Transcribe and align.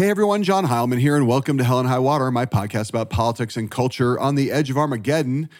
Hey 0.00 0.08
everyone, 0.08 0.44
John 0.44 0.64
Heilemann 0.64 0.98
here, 0.98 1.14
and 1.14 1.26
welcome 1.26 1.58
to 1.58 1.64
Hell 1.64 1.78
and 1.78 1.86
High 1.86 1.98
Water, 1.98 2.30
my 2.30 2.46
podcast 2.46 2.88
about 2.88 3.10
politics 3.10 3.54
and 3.58 3.70
culture 3.70 4.18
on 4.18 4.34
the 4.34 4.50
edge 4.50 4.70
of 4.70 4.78
Armageddon. 4.78 5.50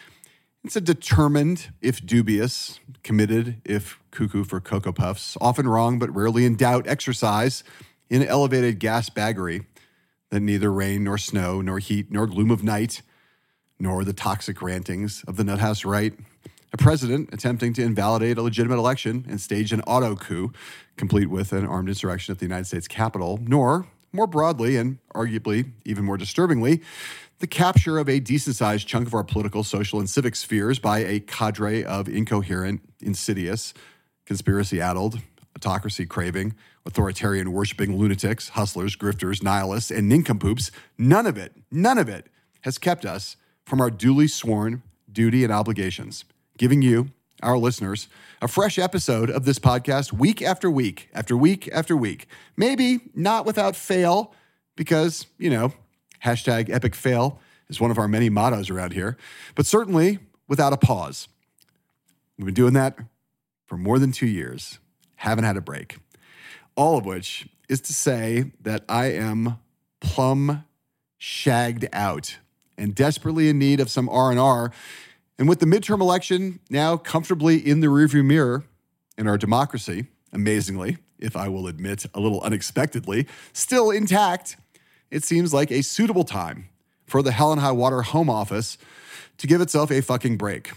It's 0.65 0.77
a 0.77 0.81
determined, 0.81 1.69
if 1.83 2.07
dubious, 2.07 2.81
committed, 3.03 3.61
if 3.67 3.99
cuckoo 4.11 4.45
for 4.45 4.59
Cocoa 4.59 4.93
Puffs, 4.93 5.37
often 5.43 5.69
wrong 5.69 5.99
but 5.99 6.09
rarely 6.17 6.47
in 6.47 6.57
doubt 6.57 6.87
exercise 6.87 7.63
in 8.09 8.27
elevated 8.27 8.79
gas 8.79 9.11
baggery 9.11 9.67
that 10.31 10.41
neither 10.41 10.73
rain 10.73 11.05
nor 11.05 11.19
snow, 11.19 11.61
nor 11.61 11.79
heat, 11.79 12.11
nor 12.11 12.27
gloom 12.27 12.51
of 12.51 12.65
night, 12.65 13.03
nor 13.79 14.05
the 14.05 14.15
toxic 14.15 14.63
rantings 14.63 15.23
of 15.29 15.37
the 15.37 15.45
nuthouse 15.45 15.85
right 15.85 16.15
a 16.73 16.79
president 16.79 17.29
attempting 17.35 17.75
to 17.75 17.83
invalidate 17.83 18.39
a 18.39 18.43
legitimate 18.43 18.79
election 18.79 19.27
and 19.29 19.39
stage 19.39 19.71
an 19.71 19.83
auto 19.83 20.17
coup, 20.17 20.51
complete 20.97 21.27
with 21.27 21.53
an 21.53 21.67
armed 21.67 21.91
insurrection 21.91 22.33
at 22.33 22.39
the 22.39 22.47
United 22.47 22.65
States 22.65 22.89
Capitol, 22.89 23.39
nor 23.43 23.87
more 24.13 24.27
broadly, 24.27 24.77
and 24.77 24.99
arguably 25.15 25.71
even 25.85 26.05
more 26.05 26.17
disturbingly, 26.17 26.83
the 27.39 27.47
capture 27.47 27.99
of 27.99 28.09
a 28.09 28.21
decent 28.21 28.57
sized 28.57 28.87
chunk 28.87 29.07
of 29.07 29.15
our 29.15 29.25
political, 29.25 29.65
social, 29.65 29.99
and 29.99 30.11
civic 30.11 30.37
spheres 30.37 30.79
by 30.79 30.99
a 30.99 31.21
cadre 31.21 31.85
of 31.85 32.09
incoherent, 32.09 32.83
insidious, 33.01 33.73
conspiracy 34.27 34.81
addled, 34.81 35.21
autocracy 35.57 36.07
craving, 36.07 36.55
authoritarian 36.87 37.53
worshiping 37.53 37.97
lunatics, 37.97 38.51
hustlers, 38.51 38.97
grifters, 38.97 39.43
nihilists, 39.43 39.91
and 39.91 40.09
nincompoops. 40.09 40.71
None 40.99 41.27
of 41.27 41.39
it, 41.39 41.53
none 41.71 41.99
of 41.99 42.09
it 42.09 42.27
has 42.63 42.79
kept 42.79 43.05
us 43.05 43.37
from 43.65 43.81
our 43.81 43.91
duly 43.91 44.29
sworn 44.29 44.83
duty 45.11 45.45
and 45.45 45.53
obligations, 45.53 46.25
giving 46.59 46.83
you, 46.83 47.11
our 47.43 47.59
listeners, 47.59 48.09
a 48.43 48.49
fresh 48.49 48.79
episode 48.79 49.31
of 49.31 49.45
this 49.45 49.59
podcast 49.59 50.13
week 50.13 50.43
after 50.43 50.71
week, 50.71 51.09
after 51.15 51.37
week 51.37 51.69
after 51.73 51.97
week. 51.97 52.27
Maybe 52.57 53.01
not 53.15 53.47
without 53.47 53.77
fail, 53.77 54.35
because, 54.77 55.27
you 55.39 55.51
know, 55.51 55.73
hashtag 56.25 56.71
epic 56.71 56.95
fail 56.95 57.41
is 57.69 57.81
one 57.81 57.91
of 57.91 57.99
our 57.99 58.09
many 58.09 58.31
mottos 58.31 58.71
around 58.71 58.93
here, 58.93 59.17
but 59.55 59.67
certainly 59.67 60.19
without 60.49 60.73
a 60.73 60.77
pause. 60.77 61.29
We've 62.39 62.47
been 62.47 62.55
doing 62.55 62.73
that 62.75 62.99
for 63.67 63.77
more 63.77 63.99
than 63.99 64.13
two 64.13 64.27
years, 64.27 64.79
haven't 65.17 65.45
had 65.45 65.57
a 65.57 65.61
break. 65.61 65.99
All 66.77 66.97
of 66.97 67.05
which 67.05 67.49
is 67.69 67.81
to 67.83 67.93
say 67.93 68.53
that 68.63 68.85
I 68.89 69.13
am 69.13 69.59
plumb 70.01 70.65
shagged 71.19 71.87
out 71.93 72.39
and 72.79 72.95
desperately 72.95 73.49
in 73.49 73.59
need 73.59 73.79
of 73.79 73.91
some 73.91 74.09
R&R 74.09 74.73
and 75.41 75.49
with 75.49 75.59
the 75.59 75.67
midterm 75.67 76.03
election 76.03 76.61
now 76.69 76.99
comfortably 76.99 77.57
in 77.57 77.81
the 77.81 77.87
rearview 77.87 78.23
mirror 78.23 78.65
and 79.17 79.27
our 79.27 79.39
democracy, 79.39 80.07
amazingly, 80.35 80.99
if 81.19 81.35
I 81.35 81.49
will 81.49 81.67
admit 81.67 82.05
a 82.13 82.21
little 82.21 82.43
unexpectedly, 82.43 83.27
still 83.55 83.91
intact, 83.91 84.59
it 85.11 85.25
seems 85.25 85.55
like 85.55 85.71
a 85.71 85.83
suitable 85.83 86.25
time 86.25 86.69
for 87.07 87.23
the 87.23 87.33
Hell 87.33 87.53
and 87.53 87.61
High 87.61 87.73
Water 87.73 88.03
home 88.03 88.29
office 88.29 88.77
to 89.39 89.47
give 89.47 89.63
itself 89.63 89.91
a 89.91 90.03
fucking 90.03 90.37
break. 90.37 90.73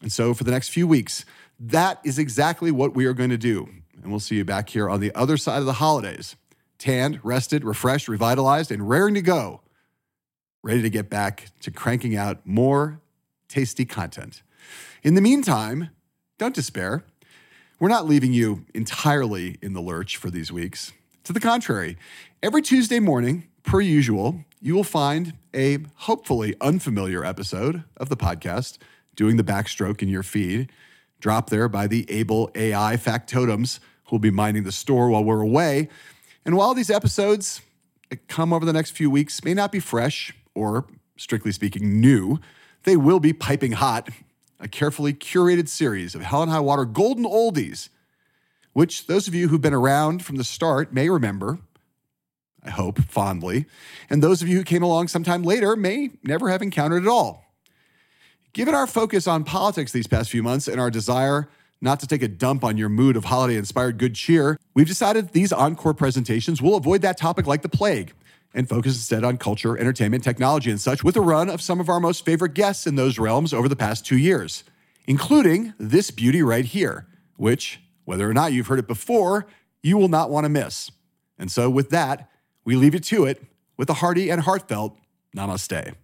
And 0.00 0.10
so 0.10 0.32
for 0.32 0.44
the 0.44 0.50
next 0.50 0.70
few 0.70 0.86
weeks, 0.86 1.26
that 1.58 2.00
is 2.02 2.18
exactly 2.18 2.70
what 2.70 2.94
we 2.94 3.04
are 3.04 3.12
going 3.12 3.28
to 3.28 3.36
do. 3.36 3.68
And 4.02 4.10
we'll 4.10 4.18
see 4.18 4.36
you 4.36 4.46
back 4.46 4.70
here 4.70 4.88
on 4.88 5.00
the 5.00 5.14
other 5.14 5.36
side 5.36 5.58
of 5.58 5.66
the 5.66 5.74
holidays, 5.74 6.36
tanned, 6.78 7.20
rested, 7.22 7.64
refreshed, 7.64 8.08
revitalized, 8.08 8.72
and 8.72 8.88
raring 8.88 9.12
to 9.12 9.20
go, 9.20 9.60
ready 10.62 10.80
to 10.80 10.88
get 10.88 11.10
back 11.10 11.48
to 11.60 11.70
cranking 11.70 12.16
out 12.16 12.46
more 12.46 13.02
tasty 13.50 13.84
content. 13.84 14.42
In 15.02 15.14
the 15.14 15.20
meantime, 15.20 15.90
don't 16.38 16.54
despair. 16.54 17.04
We're 17.78 17.88
not 17.88 18.06
leaving 18.06 18.32
you 18.32 18.64
entirely 18.74 19.58
in 19.60 19.74
the 19.74 19.80
lurch 19.80 20.16
for 20.16 20.30
these 20.30 20.50
weeks. 20.52 20.92
To 21.24 21.32
the 21.32 21.40
contrary, 21.40 21.98
every 22.42 22.62
Tuesday 22.62 23.00
morning, 23.00 23.48
per 23.62 23.80
usual, 23.80 24.44
you 24.60 24.74
will 24.74 24.84
find 24.84 25.34
a 25.54 25.78
hopefully 25.96 26.54
unfamiliar 26.60 27.24
episode 27.24 27.84
of 27.96 28.08
the 28.08 28.16
podcast 28.16 28.78
doing 29.16 29.36
the 29.36 29.44
backstroke 29.44 30.02
in 30.02 30.08
your 30.08 30.22
feed, 30.22 30.70
dropped 31.20 31.50
there 31.50 31.68
by 31.68 31.86
the 31.86 32.10
able 32.10 32.50
AI 32.54 32.96
factotums 32.96 33.80
who 34.04 34.16
will 34.16 34.20
be 34.20 34.30
minding 34.30 34.64
the 34.64 34.72
store 34.72 35.10
while 35.10 35.24
we're 35.24 35.40
away. 35.40 35.88
And 36.44 36.56
while 36.56 36.74
these 36.74 36.90
episodes 36.90 37.60
come 38.28 38.52
over 38.52 38.64
the 38.64 38.72
next 38.72 38.92
few 38.92 39.10
weeks 39.10 39.44
may 39.44 39.54
not 39.54 39.72
be 39.72 39.80
fresh 39.80 40.34
or, 40.54 40.86
strictly 41.16 41.52
speaking, 41.52 42.00
new, 42.00 42.38
they 42.84 42.96
will 42.96 43.20
be 43.20 43.32
piping 43.32 43.72
hot, 43.72 44.08
a 44.58 44.68
carefully 44.68 45.12
curated 45.12 45.68
series 45.68 46.14
of 46.14 46.22
Hell 46.22 46.42
and 46.42 46.50
High 46.50 46.60
Water 46.60 46.84
golden 46.84 47.24
oldies, 47.24 47.88
which 48.72 49.06
those 49.06 49.28
of 49.28 49.34
you 49.34 49.48
who've 49.48 49.60
been 49.60 49.74
around 49.74 50.24
from 50.24 50.36
the 50.36 50.44
start 50.44 50.92
may 50.92 51.08
remember, 51.08 51.58
I 52.62 52.70
hope, 52.70 53.00
fondly, 53.04 53.66
and 54.08 54.22
those 54.22 54.42
of 54.42 54.48
you 54.48 54.58
who 54.58 54.64
came 54.64 54.82
along 54.82 55.08
sometime 55.08 55.42
later 55.42 55.76
may 55.76 56.10
never 56.22 56.50
have 56.50 56.62
encountered 56.62 57.02
at 57.02 57.08
all. 57.08 57.44
Given 58.52 58.74
our 58.74 58.86
focus 58.86 59.26
on 59.26 59.44
politics 59.44 59.92
these 59.92 60.06
past 60.06 60.30
few 60.30 60.42
months 60.42 60.68
and 60.68 60.80
our 60.80 60.90
desire 60.90 61.48
not 61.80 62.00
to 62.00 62.06
take 62.06 62.22
a 62.22 62.28
dump 62.28 62.62
on 62.62 62.76
your 62.76 62.88
mood 62.90 63.16
of 63.16 63.24
holiday 63.24 63.56
inspired 63.56 63.96
good 63.96 64.14
cheer, 64.14 64.58
we've 64.74 64.86
decided 64.86 65.30
these 65.30 65.52
encore 65.52 65.94
presentations 65.94 66.60
will 66.60 66.74
avoid 66.74 67.00
that 67.02 67.16
topic 67.16 67.46
like 67.46 67.62
the 67.62 67.68
plague 67.68 68.12
and 68.52 68.68
focus 68.68 68.94
instead 68.94 69.24
on 69.24 69.36
culture, 69.36 69.78
entertainment, 69.78 70.24
technology, 70.24 70.70
and 70.70 70.80
such, 70.80 71.04
with 71.04 71.16
a 71.16 71.20
run 71.20 71.48
of 71.48 71.62
some 71.62 71.80
of 71.80 71.88
our 71.88 72.00
most 72.00 72.24
favorite 72.24 72.54
guests 72.54 72.86
in 72.86 72.96
those 72.96 73.18
realms 73.18 73.52
over 73.52 73.68
the 73.68 73.76
past 73.76 74.04
two 74.04 74.18
years, 74.18 74.64
including 75.06 75.72
this 75.78 76.10
beauty 76.10 76.42
right 76.42 76.64
here, 76.64 77.06
which, 77.36 77.80
whether 78.04 78.28
or 78.28 78.34
not 78.34 78.52
you've 78.52 78.66
heard 78.66 78.78
it 78.78 78.88
before, 78.88 79.46
you 79.82 79.96
will 79.96 80.08
not 80.08 80.30
want 80.30 80.44
to 80.44 80.48
miss. 80.48 80.90
And 81.38 81.50
so, 81.50 81.70
with 81.70 81.90
that, 81.90 82.28
we 82.64 82.76
leave 82.76 82.94
you 82.94 83.00
to 83.00 83.24
it 83.24 83.42
with 83.76 83.88
a 83.88 83.94
hearty 83.94 84.30
and 84.30 84.42
heartfelt 84.42 84.98
namaste. 85.36 85.94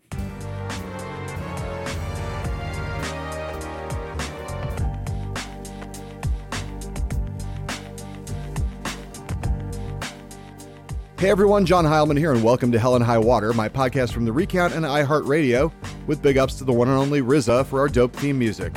Hey 11.18 11.30
everyone, 11.30 11.64
John 11.64 11.86
Heilemann 11.86 12.18
here, 12.18 12.34
and 12.34 12.44
welcome 12.44 12.70
to 12.72 12.78
Hell 12.78 12.94
and 12.94 13.02
High 13.02 13.16
Water, 13.16 13.54
my 13.54 13.70
podcast 13.70 14.12
from 14.12 14.26
the 14.26 14.32
Recount 14.32 14.74
and 14.74 14.84
iHeartRadio, 14.84 15.72
with 16.06 16.20
big 16.20 16.36
ups 16.36 16.56
to 16.56 16.64
the 16.64 16.74
one 16.74 16.88
and 16.88 16.98
only 16.98 17.22
RZA 17.22 17.64
for 17.64 17.80
our 17.80 17.88
dope 17.88 18.14
theme 18.14 18.38
music. 18.38 18.76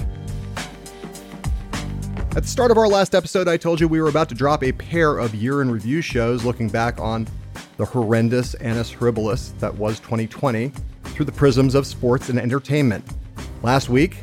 At 2.38 2.44
the 2.44 2.48
start 2.48 2.72
of 2.72 2.78
our 2.78 2.88
last 2.88 3.14
episode, 3.14 3.50
I 3.50 3.58
told 3.58 3.82
you 3.82 3.90
we 3.90 4.00
were 4.00 4.08
about 4.08 4.30
to 4.30 4.36
drop 4.36 4.64
a 4.64 4.72
pair 4.72 5.18
of 5.18 5.36
year 5.36 5.62
in 5.62 5.70
review 5.70 6.00
shows 6.00 6.46
looking 6.46 6.70
back 6.70 6.98
on 6.98 7.28
the 7.76 7.84
horrendous 7.84 8.54
annus 8.54 8.90
horribilis 8.90 9.52
that 9.60 9.76
was 9.76 10.00
2020 10.00 10.72
through 11.04 11.26
the 11.26 11.34
prisms 11.34 11.76
of 11.76 11.86
sports 11.86 12.30
and 12.30 12.40
entertainment. 12.40 13.04
Last 13.64 13.90
week, 13.90 14.20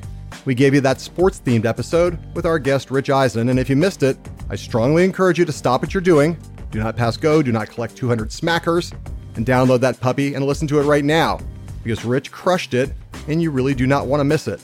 we 0.47 0.55
gave 0.55 0.73
you 0.73 0.81
that 0.81 1.03
sports 1.03 1.43
themed 1.45 1.67
episode 1.67 2.19
with 2.35 2.47
our 2.47 2.59
guest 2.59 2.91
Rich 2.91 3.11
Eisen, 3.11 3.51
and 3.51 3.59
if 3.59 3.69
you 3.69 3.77
missed 3.77 4.03
it, 4.03 4.17
I 4.49 4.57
strongly 4.57 5.05
encourage 5.05 5.39
you 5.39 5.45
to 5.45 5.53
stop 5.53 5.83
what 5.83 5.93
you're 5.93 6.01
doing 6.01 6.39
do 6.71 6.79
not 6.79 6.97
pass 6.97 7.17
go, 7.17 7.43
do 7.43 7.53
not 7.53 7.69
collect 7.69 7.97
200 7.97 8.31
smackers, 8.31 8.93
and 9.37 9.47
download 9.47 9.81
that 9.81 10.01
puppy 10.01 10.35
and 10.35 10.45
listen 10.45 10.67
to 10.69 10.81
it 10.81 10.85
right 10.85 11.05
now 11.05 11.39
because 11.83 12.05
Rich 12.05 12.33
crushed 12.33 12.75
it 12.75 12.93
and 13.29 13.41
you 13.41 13.51
really 13.51 13.75
do 13.75 13.87
not 13.87 14.07
want 14.07 14.21
to 14.21 14.25
miss 14.25 14.49
it. 14.49 14.63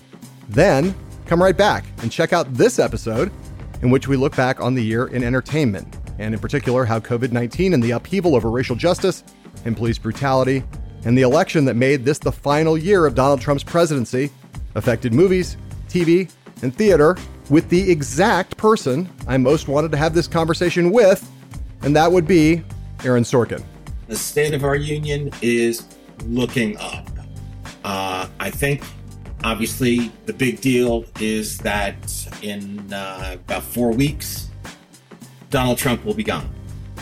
Then 0.49 0.95
come 1.27 1.43
right 1.43 1.57
back 1.57 1.85
and 1.99 2.11
check 2.11 2.33
out 2.33 2.53
this 2.55 2.79
episode 2.79 3.31
in 3.83 3.91
which 3.91 4.09
we 4.09 4.17
look 4.17 4.35
back 4.37 4.61
on 4.61 4.75
the 4.75 4.83
year 4.83 5.09
in 5.09 5.23
entertainment, 5.23 5.97
and 6.19 6.35
in 6.35 6.41
particular 6.41 6.85
how 6.85 7.01
COVID 7.01 7.33
19 7.33 7.75
and 7.75 7.83
the 7.83 7.93
upheaval 7.93 8.35
over 8.35 8.51
racial 8.51 8.77
justice 8.77 9.25
and 9.65 9.77
police 9.77 9.99
brutality 9.99 10.63
and 11.05 11.17
the 11.17 11.23
election 11.23 11.65
that 11.65 11.75
made 11.75 12.05
this 12.05 12.19
the 12.19 12.33
final 12.33 12.79
year 12.79 13.07
of 13.07 13.15
Donald 13.15 13.41
Trump's 13.41 13.65
presidency 13.65 14.31
affected 14.75 15.13
movies, 15.13 15.57
TV, 15.89 16.31
and 16.63 16.75
theater 16.75 17.17
with 17.51 17.69
the 17.69 17.91
exact 17.91 18.57
person 18.57 19.09
I 19.27 19.37
most 19.37 19.69
wanted 19.69 19.91
to 19.93 19.97
have 19.97 20.15
this 20.15 20.29
conversation 20.29 20.91
with 20.91 21.29
and 21.83 21.95
that 21.97 22.11
would 22.11 22.27
be 22.27 22.63
Aaron 23.05 23.25
Sorkin. 23.25 23.63
The 24.09 24.17
state 24.17 24.55
of 24.55 24.65
our 24.65 24.77
union 24.77 25.31
is 25.41 25.87
looking 26.27 26.77
up. 26.79 27.09
Uh, 27.85 28.29
I 28.39 28.51
think, 28.51 28.85
obviously, 29.43 30.13
the 30.27 30.33
big 30.33 30.61
deal 30.61 31.05
is 31.21 31.59
that 31.59 31.97
in 32.43 32.93
uh, 32.93 33.33
about 33.35 33.63
four 33.63 33.93
weeks, 33.93 34.51
Donald 35.51 35.79
Trump 35.79 36.05
will 36.05 36.15
be 36.15 36.25
gone. 36.25 36.49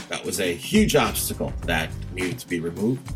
That 0.08 0.24
was 0.24 0.40
a 0.40 0.54
huge 0.54 0.96
obstacle 0.96 1.52
that 1.66 1.90
needed 2.14 2.38
to 2.38 2.48
be 2.48 2.60
removed. 2.60 3.14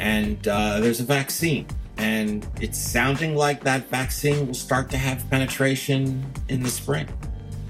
And 0.00 0.46
uh, 0.46 0.80
there's 0.80 1.00
a 1.00 1.04
vaccine. 1.04 1.66
And 1.96 2.46
it's 2.60 2.78
sounding 2.78 3.34
like 3.34 3.64
that 3.64 3.88
vaccine 3.88 4.46
will 4.46 4.54
start 4.54 4.88
to 4.90 4.98
have 4.98 5.28
penetration 5.30 6.32
in 6.48 6.62
the 6.62 6.70
spring. 6.70 7.08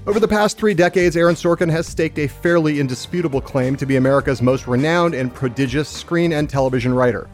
Over 0.09 0.19
the 0.19 0.27
past 0.27 0.57
three 0.57 0.73
decades, 0.73 1.15
Aaron 1.15 1.35
Sorkin 1.35 1.69
has 1.69 1.85
staked 1.85 2.17
a 2.17 2.25
fairly 2.25 2.79
indisputable 2.79 3.41
claim 3.41 3.75
to 3.75 3.85
be 3.85 3.95
America's 3.95 4.41
most 4.41 4.65
renowned 4.65 5.13
and 5.13 5.31
prodigious 5.31 5.87
screen 5.87 6.33
and 6.33 6.49
television 6.49 6.95
writer. 6.95 7.29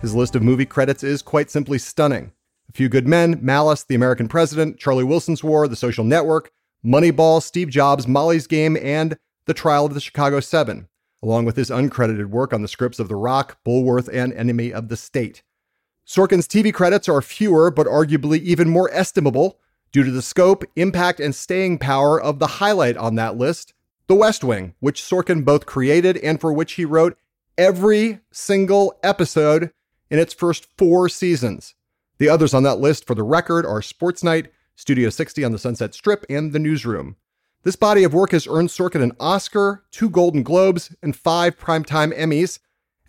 His 0.00 0.14
list 0.14 0.34
of 0.34 0.42
movie 0.42 0.64
credits 0.64 1.04
is 1.04 1.20
quite 1.20 1.50
simply 1.50 1.76
stunning. 1.76 2.32
A 2.70 2.72
Few 2.72 2.88
Good 2.88 3.06
Men, 3.06 3.38
Malice, 3.42 3.84
The 3.84 3.96
American 3.96 4.28
President, 4.28 4.78
Charlie 4.78 5.04
Wilson's 5.04 5.44
War, 5.44 5.68
The 5.68 5.76
Social 5.76 6.04
Network, 6.04 6.52
Moneyball, 6.82 7.42
Steve 7.42 7.68
Jobs, 7.68 8.08
Molly's 8.08 8.46
Game, 8.46 8.78
and 8.80 9.18
The 9.44 9.52
Trial 9.52 9.84
of 9.84 9.92
the 9.92 10.00
Chicago 10.00 10.40
Seven, 10.40 10.88
along 11.22 11.44
with 11.44 11.56
his 11.56 11.68
uncredited 11.68 12.30
work 12.30 12.54
on 12.54 12.62
the 12.62 12.68
scripts 12.68 12.98
of 12.98 13.08
The 13.08 13.16
Rock, 13.16 13.58
Bulworth, 13.62 14.08
and 14.10 14.32
Enemy 14.32 14.72
of 14.72 14.88
the 14.88 14.96
State. 14.96 15.42
Sorkin's 16.08 16.48
TV 16.48 16.72
credits 16.72 17.10
are 17.10 17.20
fewer, 17.20 17.70
but 17.70 17.86
arguably 17.86 18.40
even 18.40 18.70
more 18.70 18.90
estimable 18.90 19.58
due 19.94 20.02
to 20.02 20.10
the 20.10 20.20
scope, 20.20 20.64
impact, 20.74 21.20
and 21.20 21.32
staying 21.32 21.78
power 21.78 22.20
of 22.20 22.40
the 22.40 22.48
highlight 22.48 22.96
on 22.96 23.14
that 23.14 23.36
list, 23.36 23.72
The 24.08 24.16
West 24.16 24.42
Wing, 24.42 24.74
which 24.80 25.00
Sorkin 25.00 25.44
both 25.44 25.66
created 25.66 26.16
and 26.16 26.40
for 26.40 26.52
which 26.52 26.72
he 26.72 26.84
wrote 26.84 27.16
every 27.56 28.18
single 28.32 28.98
episode 29.04 29.70
in 30.10 30.18
its 30.18 30.34
first 30.34 30.66
four 30.76 31.08
seasons. 31.08 31.76
The 32.18 32.28
others 32.28 32.52
on 32.52 32.64
that 32.64 32.80
list, 32.80 33.06
for 33.06 33.14
the 33.14 33.22
record, 33.22 33.64
are 33.64 33.80
Sports 33.80 34.24
Night, 34.24 34.48
Studio 34.74 35.10
60 35.10 35.44
on 35.44 35.52
the 35.52 35.60
Sunset 35.60 35.94
Strip, 35.94 36.26
and 36.28 36.52
The 36.52 36.58
Newsroom. 36.58 37.14
This 37.62 37.76
body 37.76 38.02
of 38.02 38.12
work 38.12 38.32
has 38.32 38.48
earned 38.48 38.70
Sorkin 38.70 39.00
an 39.00 39.12
Oscar, 39.20 39.84
two 39.92 40.10
Golden 40.10 40.42
Globes, 40.42 40.92
and 41.02 41.14
five 41.14 41.56
Primetime 41.56 42.12
Emmys, 42.18 42.58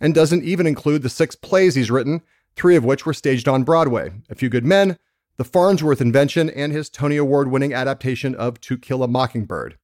and 0.00 0.14
doesn't 0.14 0.44
even 0.44 0.68
include 0.68 1.02
the 1.02 1.08
six 1.08 1.34
plays 1.34 1.74
he's 1.74 1.90
written, 1.90 2.22
three 2.54 2.76
of 2.76 2.84
which 2.84 3.04
were 3.04 3.12
staged 3.12 3.48
on 3.48 3.64
Broadway 3.64 4.12
A 4.30 4.36
Few 4.36 4.48
Good 4.48 4.64
Men, 4.64 4.98
The 5.36 5.44
Farnsworth 5.44 6.00
Invention, 6.00 6.48
and 6.48 6.72
his 6.72 6.88
Tony 6.88 7.18
Award 7.18 7.50
winning 7.50 7.74
adaptation 7.74 8.34
of 8.34 8.58
To 8.62 8.78
Kill 8.78 9.02
a 9.02 9.08
Mockingbird. 9.08 9.76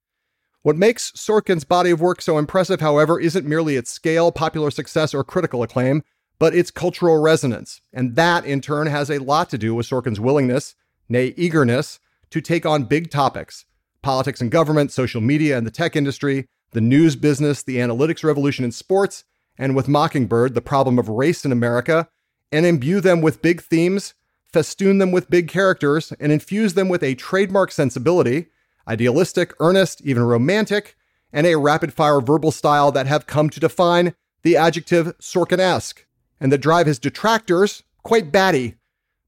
What 0.62 0.76
makes 0.76 1.12
Sorkin's 1.12 1.64
body 1.64 1.90
of 1.90 2.00
work 2.00 2.22
so 2.22 2.38
impressive, 2.38 2.80
however, 2.80 3.20
isn't 3.20 3.46
merely 3.46 3.76
its 3.76 3.90
scale, 3.90 4.32
popular 4.32 4.70
success, 4.70 5.12
or 5.12 5.22
critical 5.24 5.62
acclaim, 5.62 6.04
but 6.38 6.54
its 6.54 6.70
cultural 6.70 7.20
resonance. 7.20 7.82
And 7.92 8.16
that, 8.16 8.46
in 8.46 8.62
turn, 8.62 8.86
has 8.86 9.10
a 9.10 9.18
lot 9.18 9.50
to 9.50 9.58
do 9.58 9.74
with 9.74 9.86
Sorkin's 9.86 10.20
willingness, 10.20 10.74
nay, 11.08 11.34
eagerness, 11.36 12.00
to 12.30 12.40
take 12.40 12.64
on 12.64 12.84
big 12.84 13.10
topics 13.10 13.66
politics 14.00 14.40
and 14.40 14.50
government, 14.50 14.90
social 14.90 15.20
media 15.20 15.56
and 15.56 15.64
the 15.64 15.70
tech 15.70 15.94
industry, 15.94 16.48
the 16.72 16.80
news 16.80 17.14
business, 17.14 17.62
the 17.62 17.76
analytics 17.76 18.24
revolution 18.24 18.64
in 18.64 18.72
sports, 18.72 19.22
and 19.56 19.76
with 19.76 19.86
Mockingbird, 19.86 20.54
the 20.54 20.60
problem 20.60 20.98
of 20.98 21.08
race 21.08 21.44
in 21.44 21.52
America, 21.52 22.08
and 22.50 22.66
imbue 22.66 23.00
them 23.00 23.20
with 23.20 23.42
big 23.42 23.62
themes, 23.62 24.14
festoon 24.52 24.98
them 24.98 25.12
with 25.12 25.30
big 25.30 25.48
characters, 25.48 26.12
and 26.20 26.32
infuse 26.32 26.74
them 26.74 26.88
with 26.88 27.02
a 27.02 27.14
trademark 27.14 27.72
sensibility 27.72 28.46
idealistic, 28.88 29.54
earnest, 29.60 30.00
even 30.02 30.22
romantic, 30.22 30.96
and 31.32 31.46
a 31.46 31.56
rapid 31.56 31.92
fire 31.92 32.20
verbal 32.20 32.50
style 32.50 32.92
that 32.92 33.06
have 33.06 33.26
come 33.26 33.48
to 33.48 33.60
define 33.60 34.14
the 34.42 34.56
adjective 34.56 35.16
Sorkin-esque, 35.18 36.04
and 36.40 36.52
that 36.52 36.58
drive 36.58 36.86
his 36.86 36.98
detractors 36.98 37.84
quite 38.02 38.32
batty, 38.32 38.74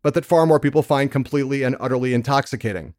but 0.02 0.14
that 0.14 0.24
far 0.24 0.44
more 0.44 0.60
people 0.60 0.82
find 0.82 1.10
completely 1.10 1.62
and 1.62 1.76
utterly 1.78 2.12
intoxicating. 2.12 2.94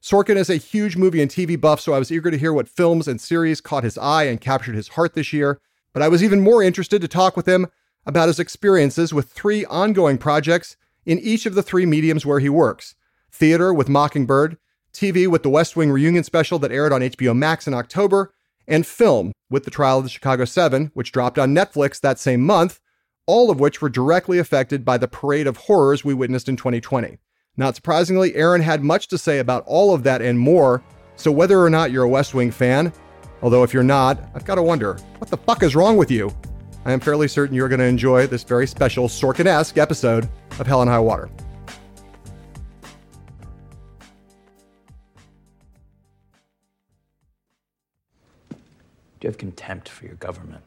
Sorkin 0.00 0.36
is 0.36 0.48
a 0.48 0.56
huge 0.56 0.96
movie 0.96 1.20
and 1.20 1.30
TV 1.30 1.60
buff, 1.60 1.80
so 1.80 1.92
I 1.92 1.98
was 1.98 2.12
eager 2.12 2.30
to 2.30 2.38
hear 2.38 2.52
what 2.52 2.68
films 2.68 3.08
and 3.08 3.20
series 3.20 3.60
caught 3.60 3.82
his 3.82 3.98
eye 3.98 4.24
and 4.24 4.40
captured 4.40 4.76
his 4.76 4.88
heart 4.88 5.14
this 5.14 5.32
year, 5.32 5.60
but 5.92 6.02
I 6.02 6.08
was 6.08 6.22
even 6.22 6.40
more 6.40 6.62
interested 6.62 7.02
to 7.02 7.08
talk 7.08 7.36
with 7.36 7.48
him 7.48 7.66
about 8.06 8.28
his 8.28 8.38
experiences 8.38 9.12
with 9.12 9.30
three 9.30 9.64
ongoing 9.64 10.16
projects 10.16 10.76
in 11.06 11.18
each 11.20 11.46
of 11.46 11.54
the 11.54 11.62
three 11.62 11.86
mediums 11.86 12.26
where 12.26 12.40
he 12.40 12.48
works 12.48 12.94
theater 13.30 13.72
with 13.72 13.88
Mockingbird, 13.88 14.56
TV 14.92 15.26
with 15.26 15.42
the 15.42 15.50
West 15.50 15.76
Wing 15.76 15.90
reunion 15.90 16.24
special 16.24 16.58
that 16.58 16.72
aired 16.72 16.92
on 16.92 17.02
HBO 17.02 17.36
Max 17.36 17.66
in 17.66 17.74
October, 17.74 18.32
and 18.66 18.86
film 18.86 19.32
with 19.50 19.64
the 19.64 19.70
trial 19.70 19.98
of 19.98 20.04
the 20.04 20.10
Chicago 20.10 20.44
Seven, 20.46 20.90
which 20.94 21.12
dropped 21.12 21.38
on 21.38 21.54
Netflix 21.54 22.00
that 22.00 22.18
same 22.18 22.40
month, 22.40 22.80
all 23.26 23.50
of 23.50 23.60
which 23.60 23.82
were 23.82 23.90
directly 23.90 24.38
affected 24.38 24.84
by 24.84 24.96
the 24.96 25.06
parade 25.06 25.46
of 25.46 25.56
horrors 25.56 26.04
we 26.04 26.14
witnessed 26.14 26.48
in 26.48 26.56
2020. 26.56 27.18
Not 27.58 27.76
surprisingly, 27.76 28.34
Aaron 28.34 28.62
had 28.62 28.82
much 28.82 29.08
to 29.08 29.18
say 29.18 29.38
about 29.38 29.64
all 29.66 29.94
of 29.94 30.02
that 30.04 30.22
and 30.22 30.38
more, 30.38 30.82
so 31.16 31.30
whether 31.30 31.60
or 31.60 31.70
not 31.70 31.90
you're 31.90 32.04
a 32.04 32.08
West 32.08 32.34
Wing 32.34 32.50
fan, 32.50 32.92
although 33.42 33.62
if 33.62 33.72
you're 33.74 33.82
not, 33.82 34.18
I've 34.34 34.44
got 34.44 34.56
to 34.56 34.62
wonder, 34.62 34.94
what 35.18 35.30
the 35.30 35.36
fuck 35.36 35.62
is 35.62 35.76
wrong 35.76 35.96
with 35.96 36.10
you? 36.10 36.34
I 36.86 36.92
am 36.92 37.00
fairly 37.00 37.26
certain 37.26 37.56
you're 37.56 37.68
going 37.68 37.80
to 37.80 37.84
enjoy 37.84 38.28
this 38.28 38.44
very 38.44 38.64
special 38.64 39.08
Sorkin 39.08 39.46
esque 39.46 39.76
episode 39.76 40.28
of 40.60 40.68
Hell 40.68 40.82
and 40.82 40.88
High 40.88 41.00
Water. 41.00 41.28
Do 48.48 48.56
you 49.22 49.28
have 49.30 49.36
contempt 49.36 49.88
for 49.88 50.04
your 50.04 50.14
government? 50.14 50.62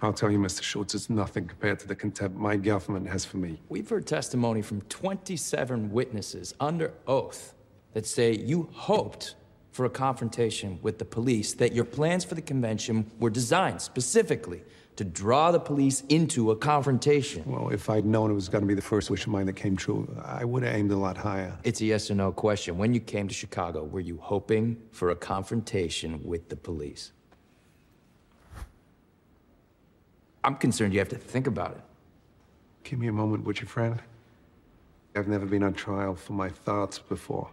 I'll 0.00 0.14
tell 0.14 0.30
you, 0.30 0.38
Mr. 0.38 0.62
Schultz, 0.62 0.94
it's 0.94 1.10
nothing 1.10 1.46
compared 1.46 1.80
to 1.80 1.86
the 1.86 1.94
contempt 1.94 2.38
my 2.38 2.56
government 2.56 3.06
has 3.10 3.26
for 3.26 3.36
me. 3.36 3.60
We've 3.68 3.86
heard 3.86 4.06
testimony 4.06 4.62
from 4.62 4.80
27 4.88 5.92
witnesses 5.92 6.54
under 6.60 6.94
oath 7.06 7.52
that 7.92 8.06
say 8.06 8.34
you 8.34 8.70
hoped 8.72 9.34
for 9.70 9.84
a 9.84 9.90
confrontation 9.90 10.78
with 10.80 10.98
the 10.98 11.04
police, 11.04 11.52
that 11.52 11.74
your 11.74 11.84
plans 11.84 12.24
for 12.24 12.34
the 12.34 12.40
convention 12.40 13.10
were 13.20 13.28
designed 13.28 13.82
specifically 13.82 14.62
to 14.96 15.04
draw 15.04 15.50
the 15.50 15.60
police 15.60 16.02
into 16.08 16.50
a 16.50 16.56
confrontation. 16.56 17.44
Well, 17.46 17.68
if 17.68 17.88
I'd 17.90 18.06
known 18.06 18.30
it 18.30 18.34
was 18.34 18.48
going 18.48 18.62
to 18.62 18.68
be 18.68 18.74
the 18.74 18.82
first 18.82 19.10
wish 19.10 19.22
of 19.22 19.28
mine 19.28 19.46
that 19.46 19.54
came 19.54 19.76
true, 19.76 20.08
I 20.24 20.44
would 20.44 20.62
have 20.62 20.74
aimed 20.74 20.90
a 20.90 20.96
lot 20.96 21.16
higher. 21.16 21.56
It's 21.64 21.80
a 21.82 21.84
yes 21.84 22.10
or 22.10 22.14
no 22.14 22.32
question. 22.32 22.78
When 22.78 22.94
you 22.94 23.00
came 23.00 23.28
to 23.28 23.34
Chicago, 23.34 23.84
were 23.84 24.00
you 24.00 24.18
hoping 24.20 24.78
for 24.92 25.10
a 25.10 25.16
confrontation 25.16 26.20
with 26.24 26.48
the 26.48 26.56
police? 26.56 27.12
I'm 30.42 30.56
concerned 30.56 30.92
you 30.92 31.00
have 31.00 31.08
to 31.10 31.18
think 31.18 31.46
about 31.46 31.72
it. 31.72 31.80
Give 32.84 32.98
me 32.98 33.08
a 33.08 33.12
moment, 33.12 33.44
would 33.44 33.60
you, 33.60 33.66
friend? 33.66 34.00
I've 35.14 35.28
never 35.28 35.44
been 35.44 35.62
on 35.62 35.74
trial 35.74 36.14
for 36.14 36.34
my 36.34 36.48
thoughts 36.48 36.98
before. 36.98 37.50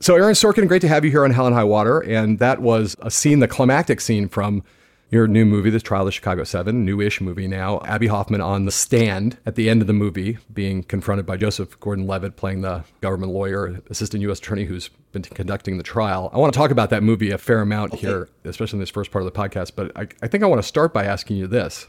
So, 0.00 0.14
Aaron 0.14 0.34
Sorkin, 0.34 0.68
great 0.68 0.82
to 0.82 0.88
have 0.88 1.04
you 1.04 1.10
here 1.10 1.24
on 1.24 1.32
Hell 1.32 1.46
and 1.46 1.54
High 1.54 1.64
Water. 1.64 1.98
And 1.98 2.38
that 2.38 2.60
was 2.62 2.94
a 3.00 3.10
scene, 3.10 3.40
the 3.40 3.48
climactic 3.48 4.00
scene 4.00 4.28
from 4.28 4.62
your 5.10 5.26
new 5.26 5.46
movie, 5.46 5.70
The 5.70 5.80
Trial 5.80 6.06
of 6.06 6.12
Chicago 6.12 6.44
7, 6.44 6.84
newish 6.84 7.20
movie 7.20 7.48
now. 7.48 7.80
Abbie 7.84 8.08
Hoffman 8.08 8.42
on 8.42 8.66
the 8.66 8.70
stand 8.70 9.38
at 9.46 9.54
the 9.54 9.70
end 9.70 9.80
of 9.80 9.86
the 9.86 9.94
movie, 9.94 10.36
being 10.52 10.82
confronted 10.82 11.24
by 11.24 11.38
Joseph 11.38 11.80
Gordon 11.80 12.06
Levitt, 12.06 12.36
playing 12.36 12.60
the 12.60 12.84
government 13.00 13.32
lawyer, 13.32 13.80
assistant 13.88 14.20
U.S. 14.22 14.38
attorney 14.38 14.64
who's 14.64 14.90
been 15.12 15.22
conducting 15.22 15.78
the 15.78 15.82
trial. 15.82 16.28
I 16.32 16.38
want 16.38 16.52
to 16.52 16.58
talk 16.58 16.70
about 16.70 16.90
that 16.90 17.02
movie 17.02 17.30
a 17.30 17.38
fair 17.38 17.60
amount 17.60 17.94
okay. 17.94 18.06
here, 18.06 18.28
especially 18.44 18.76
in 18.76 18.80
this 18.80 18.90
first 18.90 19.10
part 19.10 19.24
of 19.24 19.32
the 19.32 19.38
podcast. 19.38 19.72
But 19.74 19.92
I, 19.96 20.08
I 20.20 20.28
think 20.28 20.44
I 20.44 20.46
want 20.46 20.60
to 20.60 20.68
start 20.68 20.92
by 20.92 21.04
asking 21.04 21.38
you 21.38 21.46
this 21.46 21.86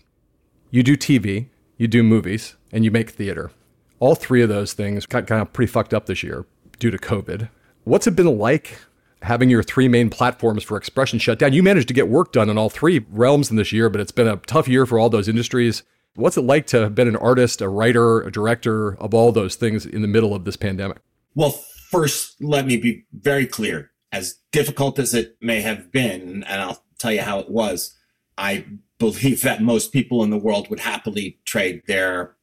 you 0.71 0.81
do 0.81 0.95
TV, 0.95 1.47
you 1.77 1.87
do 1.87 2.03
movies, 2.03 2.55
and 2.71 2.85
you 2.85 2.91
make 2.91 3.09
theater. 3.09 3.51
All 3.99 4.15
three 4.15 4.41
of 4.41 4.47
those 4.47 4.71
things 4.71 5.05
got 5.05 5.27
kind 5.27 5.41
of 5.41 5.51
pretty 5.51 5.71
fucked 5.71 5.93
up 5.93 6.05
this 6.05 6.23
year 6.23 6.45
due 6.79 6.91
to 6.91 6.97
COVID. 6.97 7.49
What's 7.83 8.07
it 8.07 8.15
been 8.15 8.37
like 8.37 8.79
having 9.21 9.49
your 9.49 9.63
three 9.63 9.87
main 9.87 10.09
platforms 10.09 10.63
for 10.63 10.77
expression 10.77 11.19
shut 11.19 11.39
down? 11.39 11.53
You 11.53 11.63
managed 11.63 11.87
to 11.89 11.93
get 11.93 12.07
work 12.07 12.31
done 12.31 12.49
in 12.49 12.57
all 12.57 12.69
three 12.69 13.05
realms 13.09 13.49
in 13.49 13.57
this 13.57 13.71
year, 13.71 13.89
but 13.89 14.01
it's 14.01 14.11
been 14.11 14.27
a 14.27 14.37
tough 14.37 14.67
year 14.67 14.85
for 14.85 14.99
all 14.99 15.09
those 15.09 15.27
industries. 15.27 15.83
What's 16.15 16.37
it 16.37 16.41
like 16.41 16.65
to 16.67 16.81
have 16.81 16.95
been 16.95 17.07
an 17.07 17.15
artist, 17.15 17.61
a 17.61 17.69
writer, 17.69 18.21
a 18.21 18.31
director 18.31 18.95
of 18.95 19.13
all 19.13 19.31
those 19.31 19.55
things 19.55 19.85
in 19.85 20.01
the 20.01 20.07
middle 20.07 20.33
of 20.33 20.45
this 20.45 20.57
pandemic? 20.57 20.97
Well, 21.35 21.51
first, 21.89 22.41
let 22.41 22.65
me 22.65 22.77
be 22.77 23.05
very 23.13 23.45
clear. 23.45 23.91
As 24.11 24.39
difficult 24.51 24.97
as 24.97 25.13
it 25.13 25.37
may 25.39 25.61
have 25.61 25.91
been, 25.91 26.43
and 26.43 26.61
I'll 26.61 26.83
tell 26.97 27.11
you 27.11 27.21
how 27.21 27.39
it 27.39 27.49
was, 27.49 27.95
I 28.37 28.65
believe 28.97 29.41
that 29.43 29.61
most 29.61 29.93
people 29.93 30.23
in 30.23 30.29
the 30.29 30.37
world 30.37 30.69
would 30.69 30.79
happily 30.79 31.39
trade 31.45 31.83
their 31.87 32.35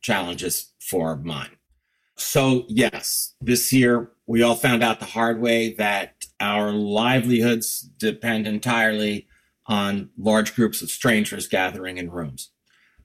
challenges 0.00 0.72
for 0.78 1.16
mine. 1.16 1.56
So, 2.16 2.64
yes, 2.68 3.34
this 3.40 3.72
year 3.72 4.10
we 4.30 4.42
all 4.42 4.54
found 4.54 4.82
out 4.82 5.00
the 5.00 5.06
hard 5.06 5.40
way 5.40 5.74
that 5.74 6.24
our 6.38 6.70
livelihoods 6.70 7.80
depend 7.80 8.46
entirely 8.46 9.26
on 9.66 10.10
large 10.16 10.54
groups 10.54 10.82
of 10.82 10.90
strangers 10.90 11.48
gathering 11.48 11.98
in 11.98 12.10
rooms. 12.10 12.50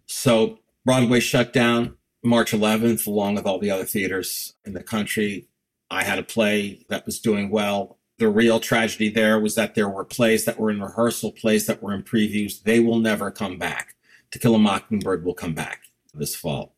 So, 0.05 0.60
Broadway 0.86 1.20
shut 1.20 1.51
down 1.51 1.98
March 2.24 2.51
11th, 2.51 3.08
along 3.08 3.34
with 3.36 3.48
all 3.48 3.58
the 3.58 3.72
other 3.72 3.86
theaters 3.86 4.53
in 4.65 4.74
the 4.74 4.84
country. 4.84 5.48
I 5.89 6.03
had 6.03 6.20
a 6.20 6.24
play 6.24 6.86
that 6.89 7.08
was 7.08 7.20
doing 7.20 7.50
well 7.50 7.98
the 8.17 8.29
real 8.29 8.60
tragedy 8.60 9.10
there 9.10 9.39
was 9.39 9.55
that 9.55 9.75
there 9.75 9.89
were 9.89 10.05
plays 10.05 10.46
that 10.46 10.60
were 10.60 10.72
in 10.72 10.82
rehearsal, 10.82 11.32
plays 11.32 11.67
that 11.67 11.82
were 11.82 11.94
in 11.94 12.03
previews. 12.03 12.63
They 12.63 12.79
will 12.79 13.00
never 13.00 13.32
come 13.32 13.58
back. 13.58 13.96
To 14.32 14.39
Kill 14.39 14.55
a 14.55 14.60
Mockingbird 14.60 15.24
will 15.24 15.34
come 15.34 15.53
back 15.53 15.84
this 16.13 16.36
fall. 16.36 16.75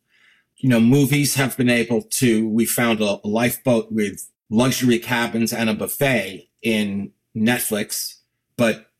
You 0.57 0.69
know, 0.69 0.79
movies 0.79 1.35
have 1.35 1.55
been 1.55 1.69
able 1.69 2.01
to, 2.01 2.47
we 2.49 2.65
found 2.65 3.01
a, 3.01 3.19
a 3.23 3.27
lifeboat 3.27 3.91
with 3.91 4.29
luxury 4.49 4.99
cabins 4.99 5.53
and 5.53 5.69
a 5.69 5.73
buffet 5.73 6.49
in 6.61 7.11
Netflix, 7.35 8.15
but 8.57 8.91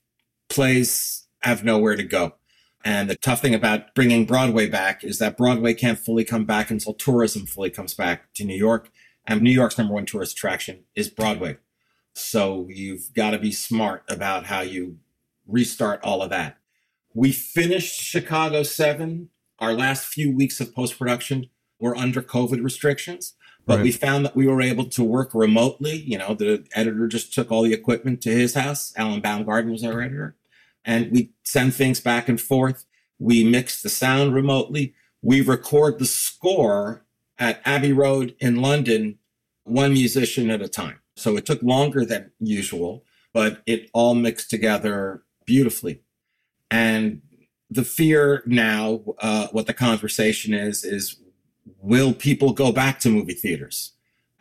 plays 0.50 1.27
have 1.42 1.63
nowhere 1.63 1.96
to 1.96 2.04
go. 2.04 2.34
And 2.84 3.10
the 3.10 3.16
tough 3.16 3.42
thing 3.42 3.56
about 3.56 3.94
bringing 3.96 4.25
Broadway 4.25 4.70
back 4.70 5.04
is 5.04 5.20
that 5.20 5.38
Broadway 5.38 5.74
can't 5.74 6.00
fully 6.00 6.24
come 6.24 6.46
back 6.46 6.72
until 6.72 6.94
tourism 6.94 7.46
fully 7.46 7.70
comes 7.70 7.94
back 7.94 8.34
to 8.36 8.46
New 8.46 8.56
York. 8.56 8.89
And 9.25 9.42
New 9.42 9.51
York's 9.51 9.77
number 9.77 9.94
one 9.94 10.06
tourist 10.06 10.34
attraction 10.34 10.86
is 10.96 11.10
Broadway. 11.10 11.58
So 12.13 12.68
you've 12.70 13.13
got 13.13 13.32
to 13.32 13.39
be 13.39 13.51
smart 13.51 14.04
about 14.08 14.46
how 14.46 14.62
you 14.62 15.00
restart 15.46 16.01
all 16.01 16.22
of 16.22 16.30
that. 16.30 16.58
We 17.13 17.32
finished 17.32 18.00
Chicago 18.00 18.63
7. 18.63 19.30
Our 19.60 19.74
last 19.74 20.06
few 20.06 20.34
weeks 20.34 20.60
of 20.60 20.74
post 20.74 20.98
production 20.98 21.50
were 21.80 21.96
under 21.96 22.22
COVID 22.22 22.63
restrictions, 22.63 23.34
but 23.68 23.76
right. 23.76 23.84
we 23.84 23.92
found 23.92 24.26
that 24.26 24.36
we 24.36 24.48
were 24.48 24.62
able 24.62 24.86
to 24.86 25.04
work 25.04 25.36
remotely. 25.36 25.98
You 25.98 26.18
know, 26.18 26.34
the 26.34 26.66
editor 26.74 27.06
just 27.08 27.34
took 27.34 27.52
all 27.52 27.64
the 27.64 27.74
equipment 27.74 28.22
to 28.22 28.32
his 28.32 28.54
house. 28.56 28.94
Alan 28.96 29.22
Baumgarten 29.22 29.72
was 29.72 29.84
our 29.84 30.02
editor. 30.02 30.36
and 30.86 31.12
we 31.12 31.34
send 31.44 31.76
things 31.76 32.00
back 32.00 32.30
and 32.30 32.40
forth. 32.40 32.86
We 33.20 33.44
mix 33.44 33.82
the 33.82 33.90
sound 33.90 34.34
remotely. 34.34 34.94
We 35.22 35.42
record 35.42 36.00
the 36.00 36.06
score 36.06 37.06
at 37.38 37.62
Abbey 37.66 37.92
Road 37.92 38.36
in 38.40 38.62
London, 38.62 39.20
one 39.66 39.92
musician 39.92 40.50
at 40.50 40.62
a 40.62 40.70
time. 40.70 41.02
So 41.18 41.36
it 41.36 41.46
took 41.46 41.62
longer 41.62 42.06
than 42.06 42.32
usual, 42.40 43.04
but 43.34 43.62
it 43.66 43.90
all 43.94 44.16
mixed 44.16 44.50
together 44.50 45.24
beautifully. 45.46 46.02
And 46.72 47.22
the 47.70 47.84
fear 47.84 48.44
now, 48.46 49.02
uh, 49.20 49.48
what 49.52 49.68
the 49.68 49.74
conversation 49.74 50.54
is, 50.54 50.86
is 50.86 51.20
will 51.80 52.14
people 52.14 52.54
go 52.54 52.72
back 52.72 53.00
to 53.02 53.10
movie 53.10 53.34
theaters? 53.34 53.94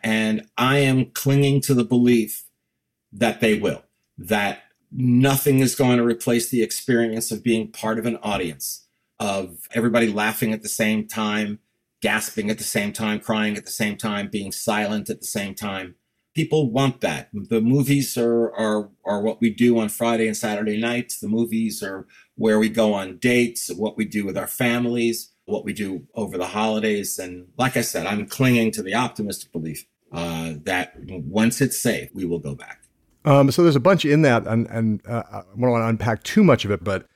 And 0.02 0.46
I 0.56 0.78
am 0.78 1.06
clinging 1.06 1.60
to 1.62 1.74
the 1.74 1.84
belief 1.84 2.44
that 3.12 3.40
they 3.40 3.58
will, 3.58 3.82
that 4.18 4.60
nothing 4.92 5.60
is 5.60 5.74
going 5.74 5.98
to 5.98 6.04
replace 6.04 6.48
the 6.48 6.62
experience 6.62 7.30
of 7.30 7.42
being 7.42 7.70
part 7.70 7.98
of 7.98 8.06
an 8.06 8.16
audience, 8.22 8.86
of 9.18 9.68
everybody 9.74 10.12
laughing 10.12 10.52
at 10.52 10.62
the 10.62 10.68
same 10.68 11.06
time, 11.06 11.58
gasping 12.00 12.50
at 12.50 12.58
the 12.58 12.64
same 12.64 12.92
time, 12.92 13.18
crying 13.18 13.56
at 13.56 13.64
the 13.64 13.70
same 13.70 13.96
time, 13.96 14.28
being 14.28 14.52
silent 14.52 15.10
at 15.10 15.20
the 15.20 15.26
same 15.26 15.54
time. 15.54 15.94
People 16.34 16.70
want 16.70 17.00
that. 17.00 17.30
The 17.32 17.62
movies 17.62 18.16
are, 18.18 18.54
are, 18.54 18.90
are 19.06 19.22
what 19.22 19.40
we 19.40 19.48
do 19.48 19.78
on 19.78 19.88
Friday 19.88 20.26
and 20.26 20.36
Saturday 20.36 20.78
nights. 20.78 21.18
The 21.18 21.28
movies 21.28 21.82
are 21.82 22.06
where 22.34 22.58
we 22.58 22.68
go 22.68 22.92
on 22.92 23.16
dates, 23.16 23.70
what 23.74 23.96
we 23.96 24.04
do 24.04 24.26
with 24.26 24.36
our 24.36 24.46
families, 24.46 25.32
what 25.46 25.64
we 25.64 25.72
do 25.72 26.06
over 26.14 26.36
the 26.36 26.46
holidays. 26.46 27.18
And 27.18 27.48
like 27.56 27.76
I 27.76 27.80
said, 27.80 28.06
I'm 28.06 28.26
clinging 28.26 28.70
to 28.72 28.82
the 28.82 28.94
optimistic 28.94 29.50
belief 29.52 29.84
uh, 30.12 30.54
that 30.64 30.94
once 30.98 31.60
it's 31.60 31.80
safe, 31.80 32.10
we 32.12 32.24
will 32.24 32.38
go 32.38 32.54
back. 32.54 32.82
Um, 33.24 33.50
so 33.50 33.62
there's 33.62 33.74
a 33.74 33.80
bunch 33.80 34.04
in 34.04 34.22
that, 34.22 34.46
and, 34.46 34.68
and 34.68 35.02
uh, 35.06 35.22
I 35.32 35.42
don't 35.58 35.70
want 35.70 35.82
to 35.82 35.88
unpack 35.88 36.22
too 36.22 36.44
much 36.44 36.64
of 36.64 36.70
it, 36.70 36.84
but 36.84 37.06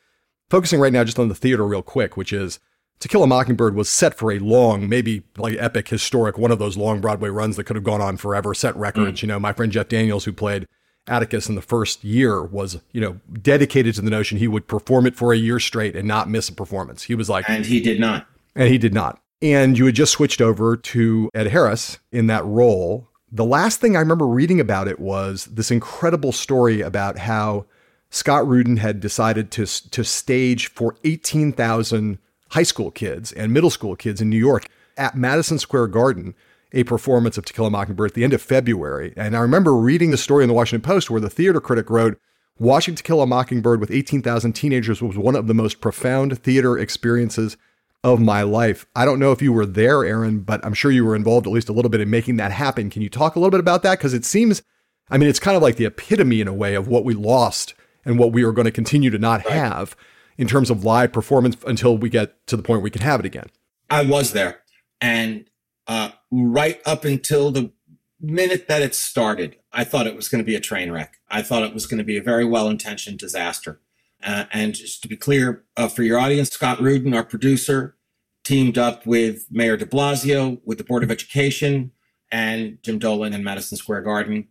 focusing 0.48 0.80
right 0.80 0.92
now 0.92 1.04
just 1.04 1.18
on 1.18 1.28
the 1.28 1.34
theater 1.34 1.64
real 1.64 1.82
quick, 1.82 2.16
which 2.16 2.32
is 2.32 2.58
To 3.00 3.08
Kill 3.08 3.22
a 3.22 3.26
Mockingbird 3.26 3.74
was 3.74 3.88
set 3.88 4.14
for 4.14 4.32
a 4.32 4.38
long, 4.40 4.88
maybe 4.88 5.22
like 5.36 5.56
epic, 5.58 5.88
historic, 5.88 6.36
one 6.36 6.50
of 6.50 6.58
those 6.58 6.76
long 6.76 7.00
Broadway 7.00 7.28
runs 7.28 7.56
that 7.56 7.64
could 7.64 7.76
have 7.76 7.84
gone 7.84 8.00
on 8.00 8.16
forever, 8.16 8.54
set 8.54 8.76
records. 8.76 9.20
Mm. 9.20 9.22
You 9.22 9.28
know, 9.28 9.38
my 9.38 9.52
friend 9.52 9.70
Jeff 9.70 9.88
Daniels, 9.88 10.24
who 10.24 10.32
played 10.32 10.66
Atticus 11.10 11.48
in 11.48 11.56
the 11.56 11.62
first 11.62 12.04
year 12.04 12.42
was, 12.42 12.80
you 12.92 13.00
know, 13.00 13.20
dedicated 13.42 13.94
to 13.96 14.00
the 14.00 14.10
notion 14.10 14.38
he 14.38 14.48
would 14.48 14.68
perform 14.68 15.06
it 15.06 15.16
for 15.16 15.32
a 15.32 15.36
year 15.36 15.58
straight 15.58 15.96
and 15.96 16.06
not 16.06 16.30
miss 16.30 16.48
a 16.48 16.54
performance. 16.54 17.02
He 17.02 17.14
was 17.14 17.28
like, 17.28 17.44
and 17.48 17.66
he 17.66 17.80
did 17.80 17.98
not. 17.98 18.26
And 18.54 18.68
he 18.68 18.78
did 18.78 18.94
not. 18.94 19.20
And 19.42 19.76
you 19.76 19.86
had 19.86 19.94
just 19.94 20.12
switched 20.12 20.40
over 20.40 20.76
to 20.76 21.30
Ed 21.34 21.48
Harris 21.48 21.98
in 22.12 22.28
that 22.28 22.44
role. 22.44 23.08
The 23.32 23.44
last 23.44 23.80
thing 23.80 23.96
I 23.96 24.00
remember 24.00 24.26
reading 24.26 24.60
about 24.60 24.88
it 24.88 25.00
was 25.00 25.46
this 25.46 25.70
incredible 25.70 26.32
story 26.32 26.80
about 26.80 27.18
how 27.18 27.66
Scott 28.10 28.46
Rudin 28.46 28.76
had 28.78 29.00
decided 29.00 29.50
to, 29.52 29.66
to 29.90 30.04
stage 30.04 30.68
for 30.68 30.96
18,000 31.04 32.18
high 32.50 32.62
school 32.64 32.90
kids 32.90 33.32
and 33.32 33.52
middle 33.52 33.70
school 33.70 33.96
kids 33.96 34.20
in 34.20 34.28
New 34.28 34.38
York 34.38 34.66
at 34.96 35.16
Madison 35.16 35.58
Square 35.58 35.88
Garden 35.88 36.34
a 36.72 36.84
performance 36.84 37.36
of 37.36 37.44
To 37.44 37.52
Kill 37.52 37.66
a 37.66 37.70
Mockingbird 37.70 38.10
at 38.10 38.14
the 38.14 38.24
end 38.24 38.32
of 38.32 38.42
February. 38.42 39.12
And 39.16 39.36
I 39.36 39.40
remember 39.40 39.74
reading 39.74 40.10
the 40.10 40.16
story 40.16 40.44
in 40.44 40.48
the 40.48 40.54
Washington 40.54 40.86
Post 40.86 41.10
where 41.10 41.20
the 41.20 41.30
theater 41.30 41.60
critic 41.60 41.90
wrote, 41.90 42.20
Watching 42.58 42.94
To 42.94 43.02
Kill 43.02 43.22
a 43.22 43.26
Mockingbird 43.26 43.80
with 43.80 43.90
18,000 43.90 44.52
teenagers 44.52 45.00
was 45.00 45.16
one 45.16 45.34
of 45.34 45.46
the 45.46 45.54
most 45.54 45.80
profound 45.80 46.38
theater 46.42 46.78
experiences 46.78 47.56
of 48.04 48.20
my 48.20 48.42
life. 48.42 48.86
I 48.94 49.04
don't 49.04 49.18
know 49.18 49.32
if 49.32 49.42
you 49.42 49.52
were 49.52 49.66
there, 49.66 50.04
Aaron, 50.04 50.40
but 50.40 50.64
I'm 50.64 50.74
sure 50.74 50.90
you 50.90 51.04
were 51.04 51.16
involved 51.16 51.46
at 51.46 51.52
least 51.52 51.68
a 51.68 51.72
little 51.72 51.90
bit 51.90 52.00
in 52.00 52.10
making 52.10 52.36
that 52.36 52.52
happen. 52.52 52.90
Can 52.90 53.02
you 53.02 53.10
talk 53.10 53.36
a 53.36 53.38
little 53.38 53.50
bit 53.50 53.60
about 53.60 53.82
that? 53.82 53.98
Because 53.98 54.14
it 54.14 54.24
seems, 54.24 54.62
I 55.10 55.18
mean, 55.18 55.28
it's 55.28 55.40
kind 55.40 55.56
of 55.56 55.62
like 55.62 55.76
the 55.76 55.86
epitome 55.86 56.40
in 56.40 56.48
a 56.48 56.54
way 56.54 56.74
of 56.74 56.88
what 56.88 57.04
we 57.04 57.14
lost 57.14 57.74
and 58.04 58.18
what 58.18 58.32
we 58.32 58.42
are 58.42 58.52
going 58.52 58.64
to 58.64 58.70
continue 58.70 59.10
to 59.10 59.18
not 59.18 59.42
have 59.42 59.96
in 60.38 60.48
terms 60.48 60.70
of 60.70 60.84
live 60.84 61.12
performance 61.12 61.56
until 61.66 61.98
we 61.98 62.08
get 62.08 62.46
to 62.46 62.56
the 62.56 62.62
point 62.62 62.78
where 62.78 62.84
we 62.84 62.90
can 62.90 63.02
have 63.02 63.20
it 63.20 63.26
again. 63.26 63.48
I 63.90 64.04
was 64.04 64.32
there. 64.32 64.60
And 65.00 65.49
uh, 65.90 66.12
right 66.30 66.80
up 66.86 67.04
until 67.04 67.50
the 67.50 67.72
minute 68.20 68.68
that 68.68 68.80
it 68.80 68.94
started, 68.94 69.56
I 69.72 69.82
thought 69.82 70.06
it 70.06 70.14
was 70.14 70.28
going 70.28 70.38
to 70.38 70.46
be 70.46 70.54
a 70.54 70.60
train 70.60 70.92
wreck. 70.92 71.16
I 71.28 71.42
thought 71.42 71.64
it 71.64 71.74
was 71.74 71.86
going 71.86 71.98
to 71.98 72.04
be 72.04 72.16
a 72.16 72.22
very 72.22 72.44
well 72.44 72.68
intentioned 72.68 73.18
disaster. 73.18 73.80
Uh, 74.22 74.44
and 74.52 74.72
just 74.72 75.02
to 75.02 75.08
be 75.08 75.16
clear 75.16 75.64
uh, 75.76 75.88
for 75.88 76.04
your 76.04 76.16
audience, 76.16 76.50
Scott 76.50 76.80
Rudin, 76.80 77.12
our 77.12 77.24
producer, 77.24 77.96
teamed 78.44 78.78
up 78.78 79.04
with 79.04 79.48
Mayor 79.50 79.76
de 79.76 79.84
Blasio, 79.84 80.60
with 80.64 80.78
the 80.78 80.84
Board 80.84 81.02
of 81.02 81.10
Education, 81.10 81.90
and 82.30 82.78
Jim 82.84 83.00
Dolan 83.00 83.32
in 83.32 83.42
Madison 83.42 83.76
Square 83.76 84.02
Garden. 84.02 84.46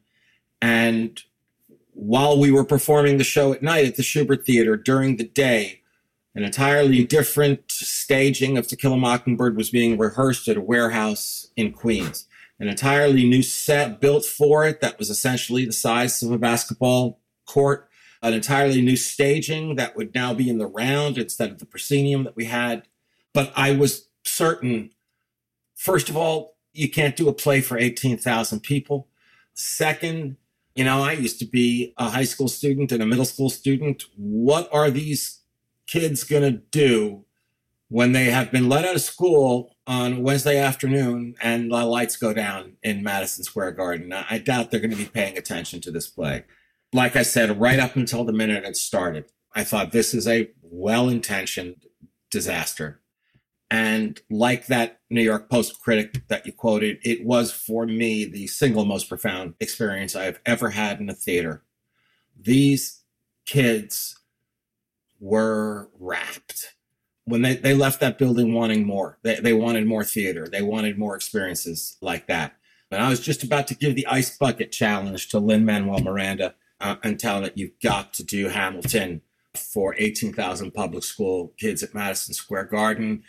And 0.61 1.21
while 1.93 2.37
we 2.37 2.51
were 2.51 2.65
performing 2.65 3.17
the 3.17 3.23
show 3.23 3.53
at 3.53 3.63
night 3.63 3.85
at 3.85 3.95
the 3.95 4.03
Shubert 4.03 4.43
Theater 4.43 4.75
during 4.75 5.15
the 5.15 5.23
day, 5.23 5.83
an 6.35 6.43
entirely 6.43 7.03
different 7.03 7.71
staging 7.71 8.57
of 8.57 8.67
To 8.67 8.75
Kill 8.75 8.93
a 8.93 8.97
Mockingbird 8.97 9.57
was 9.57 9.69
being 9.69 9.97
rehearsed 9.97 10.47
at 10.47 10.57
a 10.57 10.61
warehouse 10.61 11.47
in 11.55 11.71
Queens. 11.71 12.27
An 12.59 12.67
entirely 12.67 13.27
new 13.27 13.41
set 13.41 13.99
built 13.99 14.25
for 14.25 14.65
it 14.65 14.81
that 14.81 14.99
was 14.99 15.09
essentially 15.09 15.65
the 15.65 15.73
size 15.73 16.21
of 16.21 16.31
a 16.31 16.37
basketball 16.37 17.21
court. 17.47 17.89
An 18.21 18.33
entirely 18.33 18.81
new 18.81 18.97
staging 18.97 19.75
that 19.77 19.95
would 19.95 20.13
now 20.13 20.33
be 20.33 20.49
in 20.49 20.57
the 20.57 20.67
round 20.67 21.17
instead 21.17 21.51
of 21.51 21.59
the 21.59 21.65
proscenium 21.65 22.25
that 22.25 22.35
we 22.35 22.45
had. 22.45 22.87
But 23.33 23.51
I 23.55 23.71
was 23.71 24.09
certain, 24.23 24.91
first 25.75 26.09
of 26.09 26.17
all, 26.17 26.57
you 26.73 26.89
can't 26.89 27.15
do 27.15 27.29
a 27.29 27.33
play 27.33 27.61
for 27.61 27.77
18,000 27.77 28.59
people. 28.59 29.07
Second, 29.53 30.37
you 30.75 30.83
know, 30.83 31.01
I 31.01 31.13
used 31.13 31.39
to 31.39 31.45
be 31.45 31.93
a 31.97 32.09
high 32.09 32.23
school 32.25 32.47
student 32.47 32.91
and 32.91 33.01
a 33.01 33.05
middle 33.05 33.25
school 33.25 33.49
student. 33.49 34.03
What 34.15 34.69
are 34.71 34.91
these 34.91 35.38
kids 35.89 36.23
going 36.23 36.43
to 36.43 36.61
do 36.71 37.25
when 37.87 38.11
they 38.11 38.25
have 38.25 38.51
been 38.51 38.69
let 38.69 38.85
out 38.85 38.95
of 38.95 39.01
school 39.01 39.75
on 39.87 40.21
Wednesday 40.21 40.57
afternoon 40.57 41.35
and 41.41 41.71
the 41.71 41.85
lights 41.85 42.15
go 42.15 42.33
down 42.33 42.73
in 42.83 43.03
Madison 43.03 43.43
Square 43.43 43.71
Garden? 43.71 44.13
I 44.13 44.37
doubt 44.37 44.69
they're 44.69 44.79
going 44.79 44.91
to 44.91 44.97
be 44.97 45.05
paying 45.05 45.37
attention 45.37 45.81
to 45.81 45.91
this 45.91 46.07
play. 46.07 46.45
Like 46.93 47.15
I 47.15 47.23
said, 47.23 47.59
right 47.59 47.79
up 47.79 47.95
until 47.95 48.23
the 48.23 48.33
minute 48.33 48.63
it 48.63 48.75
started, 48.75 49.25
I 49.55 49.63
thought 49.63 49.91
this 49.91 50.13
is 50.13 50.27
a 50.27 50.49
well 50.61 51.09
intentioned 51.09 51.85
disaster. 52.29 53.01
And 53.71 54.19
like 54.29 54.67
that 54.67 54.99
New 55.09 55.21
York 55.21 55.49
Post 55.49 55.79
critic 55.79 56.27
that 56.27 56.45
you 56.45 56.51
quoted, 56.51 56.99
it 57.03 57.23
was 57.23 57.51
for 57.51 57.85
me 57.85 58.25
the 58.25 58.47
single 58.47 58.85
most 58.85 59.07
profound 59.07 59.53
experience 59.59 60.15
I 60.15 60.23
have 60.23 60.39
ever 60.45 60.71
had 60.71 60.99
in 60.99 61.09
a 61.09 61.13
theater. 61.13 61.63
These 62.39 63.03
kids 63.45 64.19
were 65.19 65.89
rapt. 65.99 66.75
when 67.25 67.41
they, 67.43 67.55
they 67.55 67.73
left 67.75 67.99
that 67.99 68.17
building 68.17 68.53
wanting 68.53 68.85
more. 68.85 69.19
They, 69.23 69.35
they 69.35 69.53
wanted 69.53 69.85
more 69.85 70.03
theater. 70.03 70.47
They 70.51 70.61
wanted 70.63 70.97
more 70.97 71.15
experiences 71.15 71.97
like 72.01 72.27
that. 72.27 72.55
And 72.91 73.01
I 73.01 73.09
was 73.09 73.19
just 73.19 73.43
about 73.43 73.67
to 73.67 73.75
give 73.75 73.95
the 73.95 74.07
ice 74.07 74.35
bucket 74.35 74.71
challenge 74.71 75.29
to 75.29 75.39
Lin 75.39 75.63
Manuel 75.63 75.99
Miranda 75.99 76.55
uh, 76.81 76.95
and 77.03 77.19
tell 77.19 77.41
that 77.41 77.57
you've 77.57 77.79
got 77.83 78.13
to 78.13 78.23
do 78.23 78.47
Hamilton 78.47 79.21
for 79.55 79.93
18,000 79.97 80.71
public 80.71 81.03
school 81.03 81.53
kids 81.59 81.83
at 81.83 81.93
Madison 81.93 82.33
Square 82.33 82.65
Garden. 82.65 83.23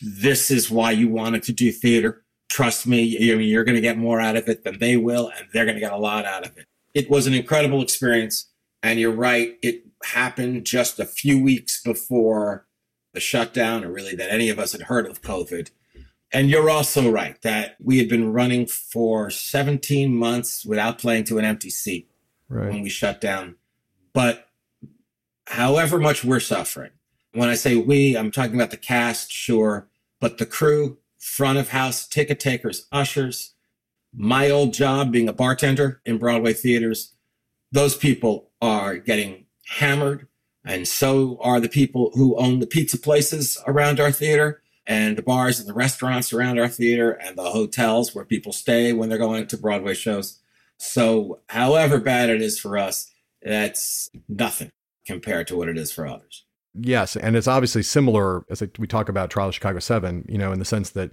This 0.00 0.50
is 0.50 0.70
why 0.70 0.90
you 0.90 1.08
wanted 1.08 1.44
to 1.44 1.52
do 1.52 1.70
theater. 1.70 2.24
Trust 2.50 2.86
me, 2.86 3.02
you're 3.02 3.64
going 3.64 3.76
to 3.76 3.80
get 3.80 3.98
more 3.98 4.20
out 4.20 4.36
of 4.36 4.48
it 4.48 4.64
than 4.64 4.78
they 4.78 4.96
will, 4.96 5.28
and 5.28 5.46
they're 5.52 5.64
going 5.64 5.76
to 5.76 5.80
get 5.80 5.92
a 5.92 5.96
lot 5.96 6.24
out 6.24 6.46
of 6.46 6.56
it. 6.58 6.66
It 6.92 7.08
was 7.08 7.26
an 7.26 7.34
incredible 7.34 7.82
experience. 7.82 8.48
And 8.82 8.98
you're 8.98 9.12
right, 9.14 9.56
it 9.62 9.84
happened 10.06 10.64
just 10.64 10.98
a 10.98 11.06
few 11.06 11.42
weeks 11.42 11.82
before 11.82 12.66
the 13.14 13.20
shutdown, 13.20 13.84
or 13.84 13.92
really 13.92 14.14
that 14.16 14.32
any 14.32 14.48
of 14.48 14.58
us 14.58 14.72
had 14.72 14.82
heard 14.82 15.06
of 15.06 15.22
COVID. 15.22 15.70
And 16.32 16.48
you're 16.48 16.70
also 16.70 17.10
right 17.10 17.40
that 17.42 17.76
we 17.78 17.98
had 17.98 18.08
been 18.08 18.32
running 18.32 18.66
for 18.66 19.30
17 19.30 20.14
months 20.14 20.64
without 20.64 20.98
playing 20.98 21.24
to 21.24 21.38
an 21.38 21.44
empty 21.44 21.68
seat 21.68 22.10
right. 22.48 22.72
when 22.72 22.82
we 22.82 22.88
shut 22.88 23.20
down. 23.20 23.56
But 24.14 24.48
however 25.46 25.98
much 25.98 26.24
we're 26.24 26.40
suffering, 26.40 26.92
when 27.32 27.48
I 27.48 27.54
say 27.54 27.76
we, 27.76 28.16
I'm 28.16 28.30
talking 28.30 28.54
about 28.54 28.70
the 28.70 28.76
cast, 28.76 29.30
sure, 29.30 29.88
but 30.20 30.38
the 30.38 30.46
crew, 30.46 30.98
front 31.18 31.58
of 31.58 31.68
house, 31.70 32.06
ticket 32.06 32.40
takers, 32.40 32.86
ushers, 32.90 33.54
my 34.14 34.50
old 34.50 34.74
job 34.74 35.12
being 35.12 35.28
a 35.28 35.32
bartender 35.32 36.00
in 36.04 36.18
Broadway 36.18 36.52
theaters, 36.52 37.14
those 37.70 37.96
people 37.96 38.50
are 38.60 38.96
getting 38.96 39.41
hammered. 39.66 40.26
And 40.64 40.86
so 40.86 41.38
are 41.40 41.60
the 41.60 41.68
people 41.68 42.10
who 42.14 42.36
own 42.36 42.60
the 42.60 42.66
pizza 42.66 42.98
places 42.98 43.58
around 43.66 43.98
our 43.98 44.12
theater 44.12 44.62
and 44.86 45.16
the 45.16 45.22
bars 45.22 45.58
and 45.58 45.68
the 45.68 45.74
restaurants 45.74 46.32
around 46.32 46.58
our 46.58 46.68
theater 46.68 47.12
and 47.12 47.36
the 47.36 47.50
hotels 47.50 48.14
where 48.14 48.24
people 48.24 48.52
stay 48.52 48.92
when 48.92 49.08
they're 49.08 49.18
going 49.18 49.46
to 49.46 49.56
Broadway 49.56 49.94
shows. 49.94 50.38
So, 50.78 51.40
however 51.48 52.00
bad 52.00 52.30
it 52.30 52.42
is 52.42 52.58
for 52.58 52.76
us, 52.76 53.10
that's 53.40 54.10
nothing 54.28 54.70
compared 55.06 55.46
to 55.48 55.56
what 55.56 55.68
it 55.68 55.78
is 55.78 55.92
for 55.92 56.06
others. 56.06 56.44
Yes. 56.74 57.16
And 57.16 57.36
it's 57.36 57.46
obviously 57.46 57.82
similar 57.82 58.44
as 58.50 58.62
we 58.78 58.86
talk 58.86 59.08
about 59.08 59.30
Trial 59.30 59.48
of 59.48 59.54
Chicago 59.54 59.78
7, 59.78 60.24
you 60.28 60.38
know, 60.38 60.52
in 60.52 60.58
the 60.58 60.64
sense 60.64 60.90
that 60.90 61.12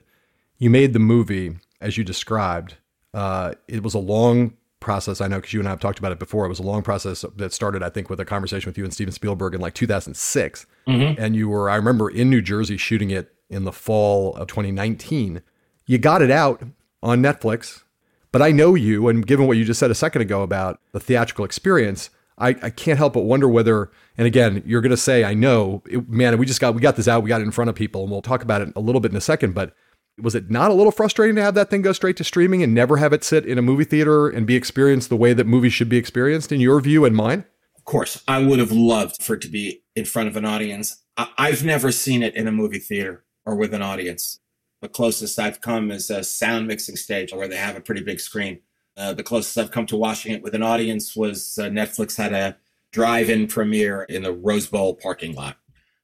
you 0.57 0.69
made 0.69 0.93
the 0.93 0.99
movie 0.99 1.57
as 1.81 1.97
you 1.97 2.03
described. 2.03 2.75
Uh, 3.13 3.53
it 3.67 3.83
was 3.83 3.93
a 3.93 3.99
long 3.99 4.53
process. 4.79 5.21
I 5.21 5.27
know 5.27 5.37
because 5.37 5.53
you 5.53 5.59
and 5.59 5.67
I 5.67 5.71
have 5.71 5.79
talked 5.79 5.99
about 5.99 6.11
it 6.11 6.19
before. 6.19 6.45
It 6.45 6.49
was 6.49 6.59
a 6.59 6.63
long 6.63 6.81
process 6.81 7.25
that 7.35 7.53
started, 7.53 7.83
I 7.83 7.89
think, 7.89 8.09
with 8.09 8.19
a 8.19 8.25
conversation 8.25 8.69
with 8.69 8.77
you 8.77 8.83
and 8.83 8.93
Steven 8.93 9.13
Spielberg 9.13 9.53
in 9.53 9.61
like 9.61 9.73
2006. 9.73 10.65
Mm-hmm. 10.87 11.21
And 11.21 11.35
you 11.35 11.49
were, 11.49 11.69
I 11.69 11.75
remember, 11.75 12.09
in 12.09 12.29
New 12.29 12.41
Jersey 12.41 12.77
shooting 12.77 13.09
it 13.11 13.33
in 13.49 13.63
the 13.63 13.71
fall 13.71 14.35
of 14.35 14.47
2019. 14.47 15.41
You 15.85 15.97
got 15.97 16.21
it 16.21 16.31
out 16.31 16.63
on 17.01 17.21
Netflix, 17.21 17.83
but 18.31 18.41
I 18.41 18.51
know 18.51 18.75
you, 18.75 19.07
and 19.07 19.25
given 19.25 19.47
what 19.47 19.57
you 19.57 19.65
just 19.65 19.79
said 19.79 19.91
a 19.91 19.95
second 19.95 20.21
ago 20.21 20.43
about 20.43 20.79
the 20.91 20.99
theatrical 20.99 21.45
experience, 21.45 22.09
I, 22.37 22.49
I 22.61 22.69
can't 22.69 22.97
help 22.97 23.13
but 23.13 23.21
wonder 23.21 23.49
whether, 23.49 23.91
and 24.17 24.25
again, 24.25 24.63
you're 24.65 24.81
going 24.81 24.91
to 24.91 24.97
say, 24.97 25.23
I 25.23 25.33
know, 25.33 25.83
it, 25.89 26.07
man, 26.07 26.37
we 26.37 26.45
just 26.45 26.61
got 26.61 26.73
we 26.73 26.81
got 26.81 26.95
this 26.95 27.07
out, 27.07 27.23
we 27.23 27.29
got 27.29 27.41
it 27.41 27.45
in 27.45 27.51
front 27.51 27.69
of 27.69 27.75
people, 27.75 28.03
and 28.03 28.11
we'll 28.11 28.21
talk 28.21 28.43
about 28.43 28.61
it 28.61 28.71
a 28.75 28.79
little 28.79 29.01
bit 29.01 29.11
in 29.11 29.17
a 29.17 29.21
second. 29.21 29.53
But 29.53 29.73
was 30.21 30.35
it 30.35 30.49
not 30.49 30.71
a 30.71 30.73
little 30.73 30.91
frustrating 30.91 31.35
to 31.35 31.41
have 31.41 31.55
that 31.55 31.69
thing 31.69 31.81
go 31.81 31.93
straight 31.93 32.17
to 32.17 32.23
streaming 32.23 32.63
and 32.63 32.73
never 32.73 32.97
have 32.97 33.13
it 33.13 33.23
sit 33.23 33.45
in 33.45 33.57
a 33.57 33.61
movie 33.61 33.83
theater 33.83 34.27
and 34.27 34.45
be 34.45 34.55
experienced 34.55 35.09
the 35.09 35.15
way 35.15 35.33
that 35.33 35.47
movies 35.47 35.73
should 35.73 35.89
be 35.89 35.97
experienced 35.97 36.51
in 36.51 36.59
your 36.59 36.79
view 36.81 37.05
and 37.05 37.15
mine? 37.15 37.45
Of 37.75 37.85
course, 37.85 38.23
I 38.27 38.43
would 38.43 38.59
have 38.59 38.71
loved 38.71 39.21
for 39.21 39.35
it 39.35 39.41
to 39.41 39.47
be 39.47 39.83
in 39.95 40.05
front 40.05 40.29
of 40.29 40.35
an 40.35 40.45
audience. 40.45 41.03
I've 41.17 41.65
never 41.65 41.91
seen 41.91 42.23
it 42.23 42.35
in 42.35 42.47
a 42.47 42.51
movie 42.51 42.79
theater 42.79 43.25
or 43.45 43.55
with 43.55 43.73
an 43.73 43.81
audience. 43.81 44.39
The 44.81 44.87
closest 44.89 45.37
I've 45.39 45.59
come 45.59 45.91
is 45.91 46.09
a 46.09 46.23
sound 46.23 46.67
mixing 46.67 46.95
stage 46.95 47.33
where 47.33 47.47
they 47.47 47.57
have 47.57 47.75
a 47.75 47.81
pretty 47.81 48.01
big 48.01 48.19
screen. 48.19 48.61
Uh, 48.95 49.13
the 49.13 49.23
closest 49.23 49.57
I've 49.57 49.71
come 49.71 49.85
to 49.87 49.97
watching 49.97 50.33
it 50.33 50.43
with 50.43 50.53
an 50.53 50.63
audience 50.63 51.15
was 51.15 51.57
uh, 51.57 51.63
Netflix 51.63 52.17
had 52.17 52.33
a 52.33 52.57
drive-in 52.91 53.47
premiere 53.47 54.03
in 54.03 54.23
the 54.23 54.33
Rose 54.33 54.67
Bowl 54.67 54.95
parking 54.95 55.35
lot, 55.35 55.57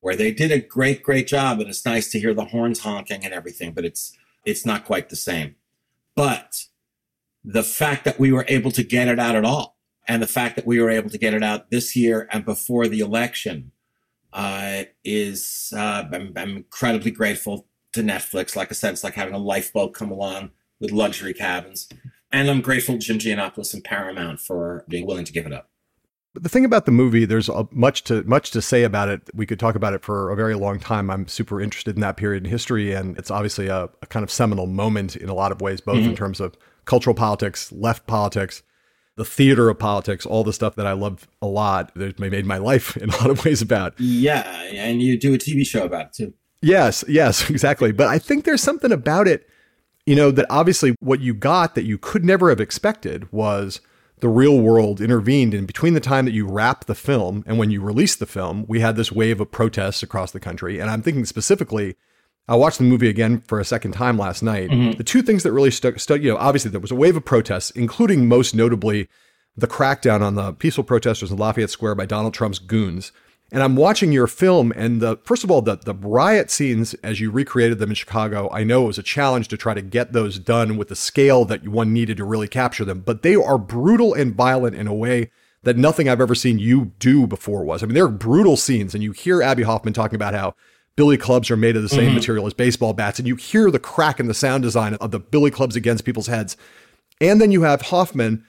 where 0.05 0.15
they 0.15 0.31
did 0.31 0.51
a 0.51 0.59
great, 0.59 1.01
great 1.01 1.25
job, 1.25 1.59
and 1.59 1.67
it's 1.67 1.83
nice 1.83 2.11
to 2.11 2.19
hear 2.19 2.31
the 2.31 2.45
horns 2.45 2.81
honking 2.81 3.25
and 3.25 3.33
everything. 3.33 3.71
But 3.71 3.85
it's 3.85 4.15
it's 4.45 4.63
not 4.63 4.85
quite 4.85 5.09
the 5.09 5.15
same. 5.15 5.55
But 6.15 6.65
the 7.43 7.63
fact 7.63 8.05
that 8.05 8.19
we 8.19 8.31
were 8.31 8.45
able 8.47 8.69
to 8.69 8.83
get 8.83 9.07
it 9.07 9.17
out 9.17 9.35
at 9.35 9.43
all, 9.43 9.79
and 10.07 10.21
the 10.21 10.27
fact 10.27 10.57
that 10.57 10.67
we 10.67 10.79
were 10.79 10.91
able 10.91 11.09
to 11.09 11.17
get 11.17 11.33
it 11.33 11.41
out 11.41 11.71
this 11.71 11.95
year 11.95 12.29
and 12.31 12.45
before 12.45 12.87
the 12.87 12.99
election, 12.99 13.71
uh, 14.31 14.83
is 15.03 15.73
uh, 15.75 16.03
I'm, 16.13 16.33
I'm 16.35 16.57
incredibly 16.57 17.09
grateful 17.09 17.65
to 17.93 18.03
Netflix. 18.03 18.55
Like 18.55 18.71
I 18.71 18.75
said, 18.75 18.93
it's 18.93 19.03
like 19.03 19.15
having 19.15 19.33
a 19.33 19.39
lifeboat 19.39 19.95
come 19.95 20.11
along 20.11 20.51
with 20.79 20.91
luxury 20.91 21.33
cabins. 21.33 21.89
And 22.31 22.47
I'm 22.47 22.61
grateful 22.61 22.99
to 22.99 22.99
Jim 22.99 23.17
Gianopulos 23.17 23.73
and 23.73 23.83
Paramount 23.83 24.39
for 24.39 24.85
being 24.87 25.07
willing 25.07 25.25
to 25.25 25.33
give 25.33 25.47
it 25.47 25.53
up. 25.53 25.71
But 26.35 26.43
the 26.43 26.49
thing 26.49 26.65
about 26.65 26.85
the 26.85 26.91
movie, 26.91 27.23
there's 27.23 27.47
a, 27.47 27.65
much 27.71 28.03
to 28.03 28.21
much 28.23 28.51
to 28.51 28.61
say 28.61 28.83
about 28.83 29.07
it. 29.07 29.21
We 29.33 29.45
could 29.45 29.57
talk 29.57 29.73
about 29.73 29.93
it 29.93 30.03
for 30.03 30.29
a 30.31 30.35
very 30.35 30.53
long 30.53 30.79
time. 30.81 31.09
I'm 31.09 31.29
super 31.29 31.61
interested 31.61 31.95
in 31.95 32.01
that 32.01 32.17
period 32.17 32.43
in 32.43 32.49
history, 32.49 32.91
and 32.91 33.17
it's 33.17 33.31
obviously 33.31 33.67
a, 33.67 33.89
a 34.01 34.05
kind 34.07 34.21
of 34.21 34.29
seminal 34.29 34.67
moment 34.67 35.15
in 35.15 35.29
a 35.29 35.33
lot 35.33 35.53
of 35.53 35.61
ways, 35.61 35.79
both 35.79 35.95
mm-hmm. 35.95 36.09
in 36.09 36.15
terms 36.17 36.41
of 36.41 36.57
cultural 36.83 37.13
politics, 37.13 37.71
left 37.71 38.05
politics, 38.05 38.63
the 39.15 39.23
theater 39.23 39.69
of 39.69 39.79
politics, 39.79 40.25
all 40.25 40.43
the 40.43 40.51
stuff 40.51 40.75
that 40.75 40.85
I 40.85 40.91
love 40.91 41.25
a 41.41 41.47
lot. 41.47 41.95
That 41.95 42.19
made 42.19 42.45
my 42.45 42.57
life 42.57 42.97
in 43.01 43.11
a 43.11 43.15
lot 43.15 43.29
of 43.29 43.45
ways 43.45 43.61
about. 43.61 43.97
Yeah, 43.97 44.41
and 44.73 45.01
you 45.01 45.17
do 45.17 45.33
a 45.33 45.37
TV 45.37 45.65
show 45.65 45.85
about 45.85 46.07
it 46.07 46.13
too. 46.13 46.33
Yes, 46.61 47.05
yes, 47.07 47.49
exactly. 47.49 47.93
But 47.93 48.07
I 48.07 48.19
think 48.19 48.43
there's 48.43 48.61
something 48.61 48.91
about 48.91 49.29
it 49.29 49.49
you 50.05 50.15
know, 50.15 50.29
that 50.31 50.45
obviously 50.51 50.95
what 50.99 51.19
you 51.19 51.33
got 51.33 51.75
that 51.75 51.83
you 51.83 51.97
could 51.97 52.23
never 52.23 52.49
have 52.49 52.59
expected 52.59 53.31
was 53.31 53.81
the 54.25 54.29
real 54.29 54.59
world 54.59 55.01
intervened. 55.01 55.53
And 55.53 55.67
between 55.67 55.93
the 55.93 55.99
time 55.99 56.25
that 56.25 56.33
you 56.33 56.47
wrap 56.47 56.85
the 56.85 56.95
film 56.95 57.43
and 57.45 57.59
when 57.59 57.69
you 57.69 57.79
release 57.79 58.15
the 58.15 58.25
film, 58.25 58.65
we 58.67 58.79
had 58.79 58.95
this 58.95 59.11
wave 59.11 59.39
of 59.39 59.51
protests 59.51 60.01
across 60.01 60.31
the 60.31 60.39
country. 60.39 60.79
And 60.79 60.89
I'm 60.89 61.03
thinking 61.03 61.25
specifically, 61.25 61.95
I 62.47 62.55
watched 62.55 62.79
the 62.79 62.85
movie 62.85 63.07
again 63.07 63.41
for 63.41 63.59
a 63.59 63.63
second 63.63 63.91
time 63.91 64.17
last 64.17 64.41
night. 64.41 64.71
Mm-hmm. 64.71 64.97
The 64.97 65.03
two 65.03 65.21
things 65.21 65.43
that 65.43 65.51
really 65.51 65.69
stuck, 65.69 65.99
stu- 65.99 66.15
you 66.15 66.31
know, 66.31 66.37
obviously 66.37 66.71
there 66.71 66.79
was 66.79 66.89
a 66.89 66.95
wave 66.95 67.15
of 67.15 67.23
protests, 67.23 67.69
including 67.69 68.27
most 68.27 68.55
notably 68.55 69.07
the 69.55 69.67
crackdown 69.67 70.21
on 70.21 70.33
the 70.33 70.53
peaceful 70.53 70.83
protesters 70.83 71.29
in 71.29 71.37
Lafayette 71.37 71.69
Square 71.69 71.93
by 71.93 72.07
Donald 72.07 72.33
Trump's 72.33 72.57
goons. 72.57 73.11
And 73.51 73.61
I'm 73.61 73.75
watching 73.75 74.11
your 74.11 74.27
film, 74.27 74.73
and 74.75 75.01
the 75.01 75.17
first 75.23 75.43
of 75.43 75.51
all, 75.51 75.61
the 75.61 75.75
the 75.75 75.93
riot 75.93 76.49
scenes 76.49 76.93
as 76.95 77.19
you 77.19 77.29
recreated 77.29 77.77
them 77.77 77.89
in 77.89 77.95
Chicago, 77.95 78.49
I 78.51 78.63
know 78.63 78.83
it 78.83 78.87
was 78.87 78.97
a 78.97 79.03
challenge 79.03 79.47
to 79.49 79.57
try 79.57 79.73
to 79.75 79.83
get 79.83 80.13
those 80.13 80.39
done 80.39 80.77
with 80.77 80.87
the 80.87 80.95
scale 80.95 81.45
that 81.45 81.67
one 81.67 81.93
needed 81.93 82.17
to 82.17 82.25
really 82.25 82.47
capture 82.47 82.83
them. 82.83 83.01
But 83.01 83.21
they 83.21 83.35
are 83.35 83.57
brutal 83.57 84.13
and 84.13 84.35
violent 84.35 84.75
in 84.75 84.87
a 84.87 84.93
way 84.93 85.31
that 85.61 85.77
nothing 85.77 86.09
I've 86.09 86.21
ever 86.21 86.35
seen 86.35 86.59
you 86.59 86.93
do 86.99 87.27
before 87.27 87.63
was. 87.63 87.81
I 87.81 87.85
mean, 87.85 87.95
they're 87.95 88.07
brutal 88.07 88.57
scenes, 88.57 88.93
and 88.93 89.03
you 89.03 89.11
hear 89.11 89.41
Abbie 89.41 89.63
Hoffman 89.63 89.93
talking 89.93 90.15
about 90.15 90.33
how 90.33 90.55
billy 90.95 91.17
clubs 91.17 91.51
are 91.51 91.57
made 91.57 91.75
of 91.75 91.83
the 91.83 91.89
same 91.89 92.05
mm-hmm. 92.05 92.15
material 92.15 92.47
as 92.47 92.53
baseball 92.53 92.93
bats, 92.93 93.19
and 93.19 93.27
you 93.27 93.35
hear 93.35 93.69
the 93.69 93.79
crack 93.79 94.19
in 94.19 94.27
the 94.27 94.33
sound 94.33 94.63
design 94.63 94.95
of 94.95 95.11
the 95.11 95.19
billy 95.19 95.51
clubs 95.51 95.75
against 95.75 96.05
people's 96.05 96.27
heads. 96.27 96.57
And 97.21 97.39
then 97.39 97.51
you 97.51 97.63
have 97.63 97.83
Hoffman 97.83 98.45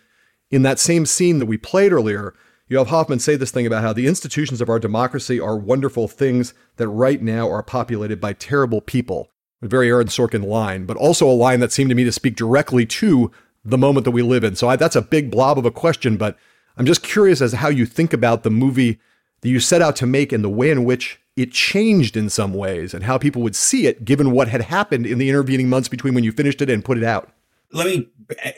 in 0.51 0.63
that 0.63 0.79
same 0.79 1.07
scene 1.07 1.39
that 1.39 1.47
we 1.47 1.57
played 1.57 1.93
earlier 1.93 2.35
you 2.69 2.79
have 2.79 2.89
Hoffman 2.89 3.21
say 3.21 3.37
this 3.37 3.53
thing 3.53 3.67
about 3.67 3.83
how 3.83 3.93
the 3.93 4.09
institutions 4.09 4.61
of 4.61 4.69
our 4.69 4.81
democracy 4.81 5.39
are 5.39 5.57
wonderful 5.57 6.09
things 6.09 6.53
that 6.77 6.89
right 6.89 7.23
now 7.23 7.49
are 7.49 7.63
populated 7.63 8.21
by 8.21 8.33
terrible 8.33 8.81
people. 8.81 9.31
A 9.63 9.69
very 9.69 9.89
Aaron 9.89 10.09
Sorkin 10.09 10.45
line, 10.45 10.85
but 10.85 10.97
also 10.97 11.29
a 11.29 11.31
line 11.31 11.61
that 11.61 11.73
seemed 11.73 11.91
to 11.91 11.95
me 11.95 12.05
to 12.05 12.13
speak 12.13 12.35
directly 12.35 12.85
to 12.87 13.31
the 13.65 13.79
moment 13.79 14.05
that 14.05 14.11
we 14.11 14.23
live 14.23 14.43
in. 14.43 14.57
So 14.57 14.69
I, 14.69 14.77
that's 14.77 14.97
a 14.97 15.03
big 15.03 15.31
blob 15.31 15.59
of 15.59 15.65
a 15.65 15.71
question, 15.71 16.17
but 16.17 16.37
I'm 16.77 16.87
just 16.87 17.03
curious 17.03 17.41
as 17.41 17.53
to 17.53 17.59
how 17.59 17.69
you 17.69 17.87
think 17.87 18.13
about 18.13 18.43
the 18.43 18.51
movie 18.51 18.99
that 19.41 19.49
you 19.49 19.61
set 19.61 19.81
out 19.81 19.97
to 19.97 20.07
make 20.07 20.33
and 20.33 20.43
the 20.43 20.51
way 20.51 20.71
in 20.71 20.85
which 20.85 21.21
it 21.37 21.53
changed 21.53 22.17
in 22.17 22.29
some 22.29 22.53
ways 22.53 22.95
and 22.95 23.05
how 23.05 23.17
people 23.17 23.43
would 23.43 23.57
see 23.57 23.87
it 23.87 24.05
given 24.05 24.33
what 24.33 24.49
had 24.49 24.63
happened 24.63 25.07
in 25.07 25.19
the 25.19 25.29
intervening 25.29 25.69
months 25.69 25.89
between 25.89 26.15
when 26.15 26.25
you 26.25 26.33
finished 26.33 26.61
it 26.61 26.71
and 26.71 26.85
put 26.85 26.99
it 26.99 27.05
out. 27.05 27.31
Let 27.73 27.87
me, 27.87 28.09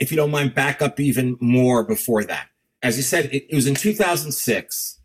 if 0.01 0.11
you 0.11 0.17
don't 0.17 0.31
mind, 0.31 0.55
back 0.55 0.81
up 0.81 0.99
even 0.99 1.37
more 1.41 1.85
before 1.85 2.25
that 2.25 2.49
as 2.83 2.97
you 2.97 3.03
said, 3.03 3.27
it, 3.27 3.47
it 3.51 3.55
was 3.55 3.67
in 3.67 3.75
2006. 3.75 5.01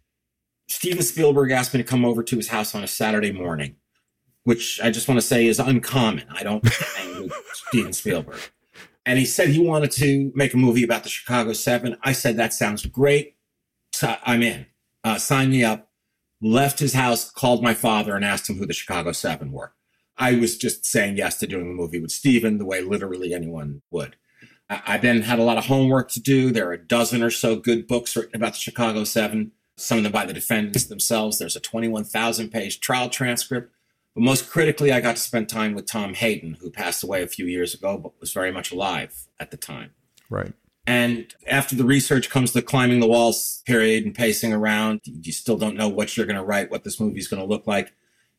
Steven 0.67 1.03
Spielberg 1.03 1.51
asked 1.51 1.73
me 1.73 1.81
to 1.81 1.87
come 1.87 2.05
over 2.05 2.23
to 2.23 2.35
his 2.35 2.47
house 2.49 2.73
on 2.73 2.83
a 2.83 2.87
Saturday 2.87 3.31
morning, 3.31 3.75
which 4.43 4.79
I 4.81 4.91
just 4.91 5.07
want 5.07 5.19
to 5.19 5.25
say 5.25 5.45
is 5.45 5.59
uncommon. 5.59 6.25
I 6.31 6.43
don't 6.43 6.67
hang 6.97 7.29
Steven 7.53 7.93
Spielberg. 7.93 8.39
And 9.05 9.19
he 9.19 9.25
said 9.25 9.49
he 9.49 9.59
wanted 9.59 9.91
to 9.93 10.31
make 10.33 10.53
a 10.53 10.57
movie 10.57 10.83
about 10.83 11.03
the 11.03 11.09
Chicago 11.09 11.53
Seven. 11.53 11.97
I 12.03 12.13
said, 12.13 12.37
that 12.37 12.53
sounds 12.53 12.85
great. 12.85 13.35
So 13.91 14.15
I'm 14.23 14.41
in. 14.41 14.65
Uh, 15.03 15.17
sign 15.17 15.49
me 15.49 15.63
up. 15.63 15.89
Left 16.41 16.79
his 16.79 16.93
house, 16.93 17.29
called 17.29 17.63
my 17.63 17.73
father, 17.73 18.15
and 18.15 18.25
asked 18.25 18.49
him 18.49 18.57
who 18.57 18.65
the 18.65 18.73
Chicago 18.73 19.11
Seven 19.11 19.51
were. 19.51 19.73
I 20.17 20.35
was 20.35 20.57
just 20.57 20.85
saying 20.85 21.17
yes 21.17 21.37
to 21.37 21.47
doing 21.47 21.71
a 21.71 21.73
movie 21.73 21.99
with 21.99 22.11
Steven 22.11 22.57
the 22.57 22.65
way 22.65 22.81
literally 22.81 23.33
anyone 23.33 23.81
would. 23.91 24.15
I 24.69 24.97
then 24.97 25.21
had 25.21 25.39
a 25.39 25.43
lot 25.43 25.57
of 25.57 25.65
homework 25.65 26.09
to 26.11 26.19
do. 26.21 26.51
There 26.51 26.67
are 26.69 26.73
a 26.73 26.77
dozen 26.77 27.21
or 27.21 27.29
so 27.29 27.55
good 27.55 27.87
books 27.87 28.15
written 28.15 28.35
about 28.35 28.53
the 28.53 28.59
Chicago 28.59 29.03
Seven, 29.03 29.51
some 29.77 29.97
of 29.97 30.03
them 30.03 30.11
by 30.11 30.25
the 30.25 30.33
defendants 30.33 30.85
themselves. 30.85 31.37
There's 31.37 31.55
a 31.55 31.59
21,000 31.59 32.49
page 32.49 32.79
trial 32.79 33.09
transcript. 33.09 33.71
But 34.15 34.21
most 34.21 34.49
critically, 34.49 34.91
I 34.91 35.01
got 35.01 35.15
to 35.15 35.21
spend 35.21 35.49
time 35.49 35.73
with 35.73 35.85
Tom 35.85 36.13
Hayden, 36.13 36.57
who 36.61 36.69
passed 36.69 37.03
away 37.03 37.23
a 37.23 37.27
few 37.27 37.45
years 37.45 37.73
ago, 37.73 37.97
but 37.97 38.19
was 38.19 38.31
very 38.31 38.51
much 38.51 38.71
alive 38.71 39.27
at 39.39 39.51
the 39.51 39.57
time. 39.57 39.91
Right. 40.29 40.53
And 40.85 41.33
after 41.47 41.75
the 41.75 41.85
research 41.85 42.29
comes 42.29 42.51
the 42.51 42.61
climbing 42.61 42.99
the 42.99 43.07
walls 43.07 43.63
period 43.65 44.05
and 44.05 44.13
pacing 44.13 44.53
around. 44.53 45.01
You 45.05 45.31
still 45.31 45.57
don't 45.57 45.77
know 45.77 45.87
what 45.87 46.15
you're 46.15 46.25
going 46.25 46.37
to 46.37 46.43
write, 46.43 46.69
what 46.69 46.83
this 46.83 46.99
movie 46.99 47.19
is 47.19 47.27
going 47.27 47.41
to 47.41 47.47
look 47.47 47.65
like. 47.65 47.93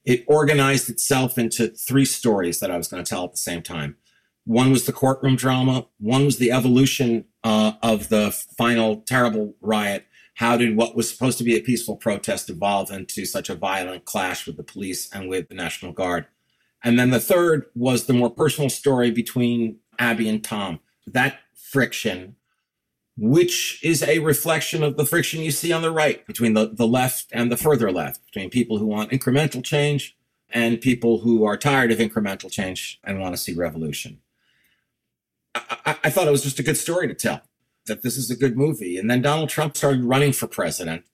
It 0.04 0.24
organized 0.26 0.90
itself 0.90 1.38
into 1.38 1.68
three 1.68 2.04
stories 2.04 2.60
that 2.60 2.70
I 2.70 2.76
was 2.76 2.88
going 2.88 3.02
to 3.02 3.08
tell 3.08 3.24
at 3.24 3.32
the 3.32 3.38
same 3.38 3.62
time. 3.62 3.96
One 4.44 4.70
was 4.70 4.85
the 4.85 4.92
courtroom 4.92 5.37
drama. 5.37 5.87
One 5.98 6.26
was 6.26 6.38
the 6.38 6.52
evolution 6.52 7.24
uh, 7.42 7.72
of 7.83 8.09
the 8.09 8.30
final 8.30 8.96
terrible 8.96 9.57
riot. 9.61 10.07
How 10.35 10.57
did 10.57 10.76
what 10.76 10.96
was 10.96 11.11
supposed 11.11 11.38
to 11.38 11.44
be 11.44 11.57
a 11.57 11.62
peaceful 11.62 11.96
protest 11.96 12.50
evolve 12.50 12.90
into 12.90 13.24
such 13.24 13.48
a 13.48 13.54
violent 13.54 14.04
clash 14.04 14.46
with 14.46 14.57
the 14.57 14.62
police 14.62 15.11
and 15.12 15.28
with 15.28 15.48
the 15.48 15.54
National 15.54 15.92
Guard? 15.92 16.26
And 16.83 16.98
then 16.98 17.11
the 17.11 17.20
third 17.20 17.66
was 17.74 18.04
the 18.04 18.12
more 18.12 18.30
personal 18.30 18.68
story 18.68 19.11
between 19.11 19.78
Abbie 19.98 20.28
and 20.28 20.44
Tom. 20.44 20.80
That 21.07 21.38
friction, 21.54 22.37
which 23.16 23.83
is 23.83 24.02
a 24.02 24.18
reflection 24.18 24.83
of 24.83 24.96
the 24.96 25.07
friction 25.07 25.40
you 25.40 25.52
see 25.52 25.72
on 25.72 25.83
the 25.83 25.90
right 25.90 26.26
between 26.26 26.52
the, 26.52 26.68
the 26.70 26.87
left 26.87 27.26
and 27.33 27.50
the 27.50 27.57
further 27.57 27.90
left, 27.90 28.24
between 28.26 28.50
people 28.50 28.78
who 28.78 28.87
want 28.87 29.12
incremental 29.12 29.64
change 29.64 30.16
and 30.50 30.80
people 30.80 31.20
who 31.20 31.44
are 31.44 31.57
tired 31.57 31.90
of 31.90 31.98
incremental 31.98 32.50
change 32.50 33.00
and 33.02 33.18
want 33.18 33.35
to 33.35 33.40
see 33.40 33.54
revolution. 33.54 34.20
I, 35.54 35.96
I 36.04 36.10
thought 36.10 36.26
it 36.26 36.32
was 36.32 36.42
just 36.42 36.58
a 36.58 36.62
good 36.62 36.76
story 36.76 37.08
to 37.08 37.14
tell 37.14 37.42
that 37.86 38.02
this 38.02 38.16
is 38.16 38.30
a 38.30 38.36
good 38.36 38.56
movie. 38.56 38.98
And 38.98 39.10
then 39.10 39.22
Donald 39.22 39.48
Trump 39.48 39.76
started 39.76 40.04
running 40.04 40.32
for 40.32 40.46
president 40.46 41.04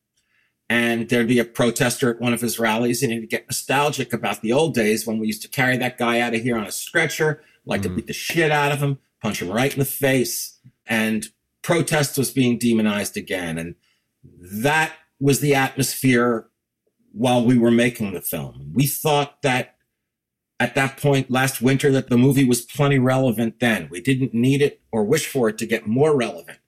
and 0.68 1.08
there'd 1.08 1.26
be 1.26 1.40
a 1.40 1.44
protester 1.44 2.10
at 2.10 2.20
one 2.20 2.32
of 2.32 2.40
his 2.40 2.58
rallies 2.58 3.02
and 3.02 3.12
he'd 3.12 3.28
get 3.28 3.46
nostalgic 3.46 4.12
about 4.12 4.40
the 4.40 4.52
old 4.52 4.72
days 4.72 5.06
when 5.06 5.18
we 5.18 5.26
used 5.26 5.42
to 5.42 5.48
carry 5.48 5.76
that 5.76 5.98
guy 5.98 6.20
out 6.20 6.34
of 6.34 6.42
here 6.42 6.56
on 6.56 6.64
a 6.64 6.72
stretcher, 6.72 7.42
like 7.66 7.80
mm-hmm. 7.80 7.90
to 7.90 7.96
beat 7.96 8.06
the 8.06 8.12
shit 8.12 8.52
out 8.52 8.70
of 8.70 8.80
him, 8.80 8.98
punch 9.20 9.42
him 9.42 9.50
right 9.50 9.72
in 9.72 9.80
the 9.80 9.84
face. 9.84 10.60
And 10.86 11.26
protest 11.62 12.16
was 12.16 12.30
being 12.30 12.56
demonized 12.56 13.16
again. 13.16 13.58
And 13.58 13.74
that 14.40 14.92
was 15.18 15.40
the 15.40 15.54
atmosphere 15.54 16.48
while 17.12 17.44
we 17.44 17.58
were 17.58 17.72
making 17.72 18.12
the 18.12 18.20
film. 18.20 18.70
We 18.72 18.86
thought 18.86 19.42
that 19.42 19.74
at 20.60 20.74
that 20.74 20.98
point 20.98 21.30
last 21.30 21.62
winter 21.62 21.90
that 21.90 22.10
the 22.10 22.18
movie 22.18 22.44
was 22.44 22.60
plenty 22.60 22.98
relevant 22.98 23.58
then. 23.60 23.88
We 23.90 24.00
didn't 24.02 24.34
need 24.34 24.60
it 24.60 24.80
or 24.92 25.02
wish 25.02 25.26
for 25.26 25.48
it 25.48 25.58
to 25.58 25.66
get 25.66 25.86
more 25.86 26.14
relevant. 26.14 26.58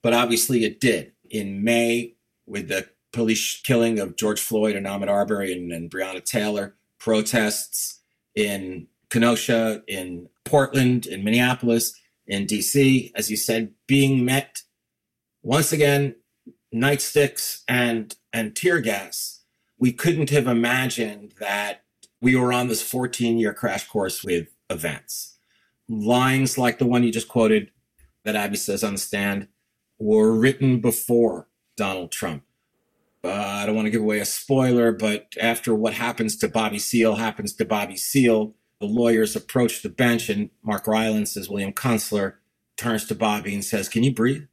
but 0.00 0.12
obviously 0.12 0.64
it 0.64 0.80
did. 0.80 1.12
In 1.30 1.62
May, 1.62 2.14
with 2.46 2.68
the 2.68 2.88
police 3.12 3.60
killing 3.62 3.98
of 4.00 4.16
George 4.16 4.40
Floyd 4.40 4.74
and 4.74 4.86
Ahmaud 4.86 5.08
Arbery 5.08 5.52
and, 5.52 5.70
and 5.72 5.90
Breonna 5.90 6.24
Taylor, 6.24 6.74
protests 6.98 8.00
in 8.34 8.88
Kenosha, 9.10 9.82
in 9.86 10.28
Portland, 10.44 11.06
in 11.06 11.22
Minneapolis, 11.22 11.94
in 12.26 12.46
DC, 12.46 13.12
as 13.14 13.30
you 13.30 13.36
said, 13.36 13.72
being 13.86 14.24
met 14.24 14.62
once 15.42 15.72
again, 15.72 16.16
nightsticks 16.74 17.62
and 17.68 18.16
and 18.32 18.56
tear 18.56 18.80
gas. 18.80 19.40
We 19.78 19.92
couldn't 19.92 20.30
have 20.30 20.46
imagined 20.46 21.34
that 21.38 21.82
we 22.22 22.36
were 22.36 22.52
on 22.52 22.68
this 22.68 22.80
14 22.80 23.36
year 23.36 23.52
crash 23.52 23.86
course 23.86 24.24
with 24.24 24.48
events. 24.70 25.36
Lines 25.88 26.56
like 26.56 26.78
the 26.78 26.86
one 26.86 27.02
you 27.02 27.12
just 27.12 27.28
quoted 27.28 27.70
that 28.24 28.36
Abbie 28.36 28.56
says 28.56 28.82
on 28.82 28.94
the 28.94 28.98
stand 28.98 29.48
were 29.98 30.32
written 30.32 30.80
before 30.80 31.48
Donald 31.76 32.12
Trump. 32.12 32.44
Uh, 33.24 33.32
I 33.32 33.66
don't 33.66 33.74
want 33.74 33.86
to 33.86 33.90
give 33.90 34.00
away 34.00 34.20
a 34.20 34.24
spoiler, 34.24 34.92
but 34.92 35.34
after 35.40 35.74
what 35.74 35.94
happens 35.94 36.36
to 36.38 36.48
Bobby 36.48 36.78
Seale 36.78 37.16
happens 37.16 37.52
to 37.54 37.64
Bobby 37.64 37.96
Seale, 37.96 38.54
the 38.80 38.86
lawyers 38.86 39.36
approach 39.36 39.82
the 39.82 39.88
bench 39.88 40.28
and 40.28 40.50
Mark 40.62 40.86
Rylance 40.86 41.36
as 41.36 41.48
William 41.48 41.72
Kunstler 41.72 42.34
turns 42.76 43.04
to 43.06 43.14
Bobby 43.14 43.54
and 43.54 43.64
says, 43.64 43.88
Can 43.88 44.02
you 44.02 44.12
breathe? 44.12 44.44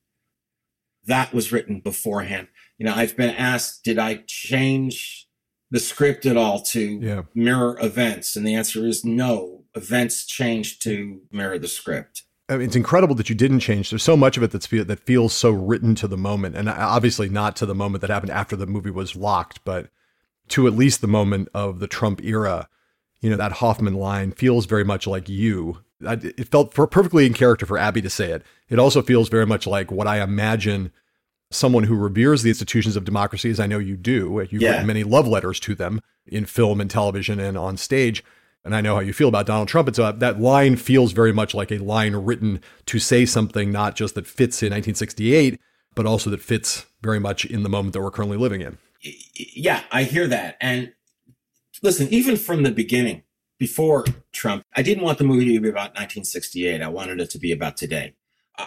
That 1.06 1.34
was 1.34 1.52
written 1.52 1.80
beforehand. 1.80 2.48
You 2.78 2.86
know, 2.86 2.94
I've 2.94 3.18
been 3.18 3.36
asked, 3.36 3.84
did 3.84 3.98
I 3.98 4.24
change 4.28 5.29
the 5.72 5.80
script 5.80 6.26
at 6.26 6.38
all 6.38 6.62
to 6.62 7.00
Yeah. 7.02 7.22
mirror 7.34 7.78
events? 7.82 8.36
And 8.36 8.46
the 8.46 8.56
answer 8.56 8.86
is 8.86 9.06
no. 9.06 9.64
Events 9.76 10.26
changed 10.26 10.82
to 10.84 11.22
mirror 11.32 11.60
the 11.60 11.68
script. 11.68 12.24
I 12.50 12.54
mean, 12.58 12.66
it's 12.68 12.76
incredible 12.76 13.14
that 13.16 13.30
you 13.30 13.36
didn't 13.36 13.60
change. 13.60 13.92
There's 13.92 14.02
so 14.02 14.18
much 14.18 14.36
of 14.36 14.42
it 14.42 14.50
that's 14.50 14.66
feel, 14.66 14.84
that 14.86 15.00
feels 15.00 15.34
so 15.34 15.52
written 15.52 15.94
to 15.96 16.08
the 16.08 16.18
moment, 16.18 16.56
and 16.56 16.68
uh, 16.68 16.76
obviously 16.78 17.30
not 17.30 17.56
to 17.58 17.68
the 17.68 17.76
moment 17.76 18.02
that 18.02 18.10
happened 18.10 18.32
after 18.32 18.56
the 18.56 18.66
movie 18.66 18.90
was 18.90 19.16
locked, 19.16 19.64
but 19.64 19.90
to 20.48 20.66
at 20.66 20.74
least 20.74 21.02
the 21.02 21.08
moment 21.08 21.48
of 21.54 21.80
the 21.80 21.88
Trump 21.88 22.24
era. 22.24 22.68
You 23.22 23.30
know, 23.30 23.36
that 23.38 23.52
Hoffman 23.54 23.94
line 23.96 24.32
feels 24.32 24.66
very 24.66 24.84
much 24.86 25.06
like 25.06 25.30
you. 25.30 25.80
I, 26.08 26.14
it 26.14 26.48
felt 26.48 26.74
for 26.74 26.88
perfectly 26.88 27.26
in 27.28 27.34
character 27.34 27.66
for 27.68 27.78
Abbie 27.78 28.02
to 28.02 28.10
say 28.10 28.32
it. 28.32 28.44
It 28.70 28.80
also 28.80 29.02
feels 29.02 29.28
very 29.30 29.46
much 29.46 29.68
like 29.68 29.92
what 29.92 30.08
I 30.08 30.22
imagine 30.22 30.92
someone 31.52 31.84
who 31.84 31.96
reveres 31.96 32.44
the 32.44 32.50
institutions 32.50 32.96
of 32.96 33.06
democracy, 33.06 33.50
as 33.50 33.60
I 33.60 33.68
know 33.68 33.80
you 33.80 33.98
do. 33.98 34.46
You've 34.50 34.62
Yeah. 34.62 34.72
written 34.72 34.88
many 34.88 35.04
love 35.04 35.28
letters 35.28 35.60
to 35.62 35.76
them 35.76 36.02
in 36.28 36.46
film 36.46 36.80
and 36.80 36.90
television 36.90 37.40
and 37.40 37.58
on 37.58 37.78
stage. 37.78 38.24
And 38.64 38.76
I 38.76 38.82
know 38.82 38.96
how 38.96 39.02
you 39.02 39.14
feel 39.14 39.30
about 39.30 39.46
Donald 39.48 39.68
Trump. 39.68 39.88
And 39.88 39.96
so 39.96 40.12
that 40.12 40.40
line 40.42 40.76
feels 40.76 41.12
very 41.14 41.32
much 41.34 41.54
like 41.56 41.72
a 41.72 41.78
line 41.80 42.16
written 42.16 42.62
to 42.88 43.00
say 43.00 43.26
something 43.26 43.72
not 43.72 43.96
just 43.96 44.16
that 44.16 44.28
fits 44.28 44.62
in 44.62 44.68
1968, 44.72 45.60
but 45.96 46.06
also 46.06 46.30
that 46.30 46.42
fits 46.42 46.86
very 47.02 47.20
much 47.20 47.46
in 47.46 47.64
the 47.64 47.70
moment 47.70 47.94
that 47.94 48.02
we're 48.02 48.12
currently 48.12 48.38
living 48.38 48.62
in. 48.62 48.78
Yeah, 49.02 49.82
I 49.92 50.04
hear 50.04 50.28
that. 50.28 50.58
And 50.60 50.92
listen, 51.82 52.10
even 52.12 52.36
from 52.36 52.64
the 52.64 52.72
beginning, 52.72 53.24
before 53.58 54.06
Trump, 54.34 54.64
I 54.76 54.82
didn't 54.82 55.04
want 55.04 55.18
the 55.18 55.24
movie 55.24 55.46
to 55.54 55.60
be 55.62 55.70
about 55.70 55.96
1968. 55.96 56.82
I 56.82 56.88
wanted 56.90 57.20
it 57.22 57.30
to 57.32 57.40
be 57.40 57.52
about 57.52 57.76
today. 57.76 58.14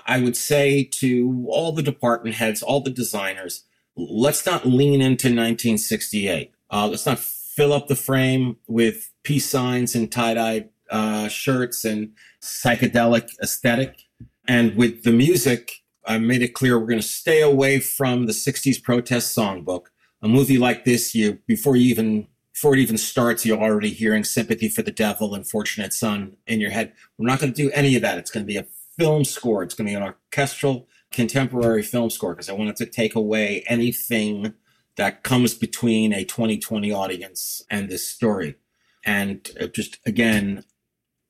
I 0.07 0.21
would 0.21 0.37
say 0.37 0.85
to 1.01 1.47
all 1.49 1.73
the 1.73 1.83
department 1.83 2.37
heads, 2.37 2.63
all 2.63 2.81
the 2.81 2.91
designers, 2.91 3.65
let's 3.97 4.47
not 4.47 4.67
lean 4.67 5.01
into 5.01 5.29
1968. 5.29 6.53
Uh, 6.71 6.89
let's 6.89 7.07
not 7.07 7.19
fill 7.19 7.73
up 7.73 7.89
the 7.89 7.97
frame 7.97 8.57
with 8.67 9.11
peace 9.25 9.49
signs 9.49 9.95
and 9.95 10.11
tie-dye 10.11 10.69
uh, 10.91 11.29
shirts 11.29 11.85
and 11.85 12.13
psychedelic 12.43 13.31
aesthetic. 13.43 14.03
And 14.49 14.77
with 14.77 15.05
the 15.05 15.13
music, 15.13 15.83
I 16.07 16.19
made 16.19 16.43
it 16.43 16.55
clear 16.55 16.79
we're 16.79 16.87
going 16.87 17.01
to 17.01 17.07
stay 17.07 17.41
away 17.43 17.79
from 17.79 18.27
the 18.27 18.33
60s 18.33 18.83
protest 18.83 19.37
songbook. 19.37 19.87
A 20.23 20.29
movie 20.29 20.59
like 20.59 20.85
this, 20.85 21.15
you 21.15 21.39
before 21.47 21.77
you 21.77 21.91
even 21.91 22.29
before 22.53 22.75
it 22.75 22.81
even 22.81 22.99
starts, 22.99 23.45
you're 23.45 23.59
already 23.61 23.91
hearing 23.91 24.23
"Sympathy 24.23 24.69
for 24.69 24.83
the 24.83 24.93
Devil" 24.93 25.35
and 25.35 25.49
"Fortunate 25.49 25.93
Son" 25.93 26.37
in 26.47 26.61
your 26.61 26.71
head. 26.71 26.93
We're 27.19 27.27
not 27.27 27.41
going 27.41 27.53
to 27.53 27.63
do 27.63 27.71
any 27.73 27.97
of 27.97 28.03
that. 28.03 28.19
It's 28.19 28.31
going 28.31 28.45
to 28.45 28.53
be 28.53 28.57
a 28.57 28.67
film 28.99 29.25
score. 29.25 29.63
It's 29.63 29.75
going 29.75 29.87
to 29.87 29.93
be 29.93 29.97
an 29.97 30.03
orchestral, 30.03 30.89
contemporary 31.11 31.83
film 31.83 32.11
score 32.11 32.35
because 32.35 32.49
I 32.49 32.55
wanted 32.55 32.77
to 32.77 32.87
take 32.87 33.15
away 33.15 33.65
anything 33.67 34.55
that 34.97 35.23
comes 35.23 35.55
between 35.55 36.13
a 36.13 36.25
2020 36.25 36.93
audience 36.93 37.63
and 37.71 37.89
this 37.89 38.07
story. 38.07 38.57
And 39.05 39.49
uh, 39.61 39.67
just 39.67 39.99
again, 40.07 40.65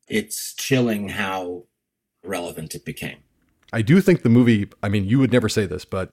it's 0.09 0.55
chilling 0.55 1.11
how 1.11 1.65
relevant 2.25 2.75
it 2.75 2.85
became. 2.85 3.19
I 3.73 3.83
do 3.83 4.01
think 4.01 4.23
the 4.23 4.29
movie, 4.29 4.69
I 4.83 4.89
mean, 4.89 5.07
you 5.07 5.19
would 5.19 5.33
never 5.33 5.49
say 5.49 5.65
this, 5.65 5.85
but 5.85 6.11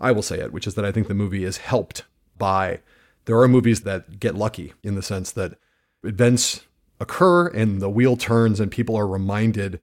I 0.00 0.12
will 0.12 0.22
say 0.22 0.38
it, 0.40 0.52
which 0.52 0.66
is 0.66 0.74
that 0.74 0.84
I 0.84 0.92
think 0.92 1.08
the 1.08 1.14
movie 1.14 1.44
is 1.44 1.58
helped 1.58 2.04
by 2.38 2.80
there 3.26 3.38
are 3.40 3.48
movies 3.48 3.82
that 3.82 4.18
get 4.20 4.34
lucky 4.34 4.72
in 4.82 4.94
the 4.94 5.02
sense 5.02 5.30
that 5.32 5.58
events 6.02 6.64
occur 7.00 7.48
and 7.48 7.80
the 7.80 7.90
wheel 7.90 8.16
turns 8.16 8.60
and 8.60 8.70
people 8.70 8.96
are 8.96 9.06
reminded 9.06 9.80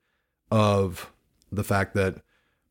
of 0.52 1.10
the 1.50 1.64
fact 1.64 1.94
that 1.94 2.16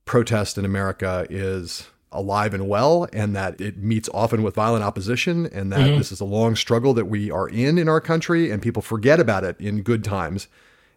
protest 0.06 0.58
in 0.58 0.66
America 0.66 1.26
is 1.30 1.90
alive 2.12 2.54
and 2.54 2.70
well 2.70 3.08
and 3.12 3.36
that 3.36 3.60
it 3.60 3.78
meets 3.78 4.08
often 4.14 4.44
with 4.44 4.54
violent 4.54 4.84
opposition 4.84 5.48
and 5.48 5.72
that 5.72 5.98
this 5.98 6.12
is 6.12 6.20
a 6.20 6.26
long 6.26 6.56
struggle 6.56 6.94
that 6.94 7.06
we 7.06 7.32
are 7.32 7.50
in 7.50 7.80
in 7.80 7.90
our 7.90 8.00
country 8.00 8.52
and 8.52 8.62
people 8.62 8.84
forget 8.84 9.20
about 9.20 9.44
it 9.44 9.60
in 9.60 9.82
good 9.82 10.04
times. 10.04 10.48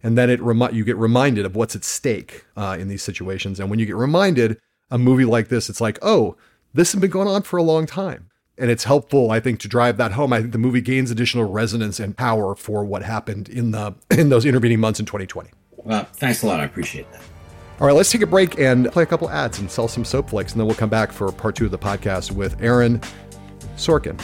And 0.03 0.19
then 0.19 0.29
it 0.29 0.43
remi- 0.43 0.75
you 0.75 0.85
get 0.85 0.99
reminded 0.99 1.47
of 1.47 1.57
what's 1.57 1.75
at 1.75 1.85
stake 1.85 2.45
uh, 2.55 2.77
in 2.79 2.89
these 2.89 3.03
situations. 3.03 3.59
And 3.59 3.71
when 3.71 3.79
you 3.79 3.87
get 3.87 3.97
reminded 3.97 4.61
a 4.91 4.99
movie 4.99 5.25
like 5.25 5.49
this 5.49 5.71
it's 5.71 5.81
like 5.81 5.99
oh 6.03 6.37
this 6.75 6.93
has 6.93 7.01
been 7.01 7.11
going 7.11 7.29
on 7.29 7.43
for 7.43 7.57
a 7.57 7.63
long 7.63 7.87
time. 7.87 8.29
And 8.59 8.71
it's 8.71 8.85
helpful 8.85 9.31
i 9.31 9.41
think 9.41 9.59
to 9.61 9.69
drive 9.69 9.97
that 9.97 10.13
home. 10.13 10.35
I 10.35 10.41
think 10.41 10.53
the 10.53 10.59
movie 10.59 10.83
gains 10.83 11.11
additional 11.11 11.51
resonance 11.51 11.99
and 11.99 12.15
power 12.15 12.55
for 12.55 12.85
what 12.85 13.05
happened 13.05 13.49
in 13.49 13.71
the 13.71 13.95
in 14.11 14.29
those 14.29 14.45
intervening 14.45 14.81
months 14.81 15.01
in 15.01 15.07
2020 15.07 15.51
Well, 15.85 16.05
thanks 16.15 16.43
a 16.43 16.47
lot. 16.47 16.61
I 16.61 16.65
appreciate 16.65 17.11
that. 17.13 17.21
all 17.81 17.87
right 17.87 17.93
let's 17.93 18.11
take 18.11 18.23
a 18.23 18.27
break 18.27 18.59
and 18.59 18.91
play 18.93 19.03
a 19.03 19.07
couple 19.07 19.29
ads 19.31 19.59
and 19.59 19.71
sell 19.71 19.89
some 19.89 20.05
soap 20.05 20.31
flakes 20.31 20.53
and 20.53 20.61
then 20.61 20.67
we'll 20.67 20.77
come 20.77 20.89
back 20.91 21.13
for 21.13 21.31
part 21.33 21.57
two 21.57 21.65
of 21.65 21.71
the 21.71 21.79
podcast 21.79 22.31
with 22.31 22.61
aaron 22.63 23.01
sorkin 23.77 24.19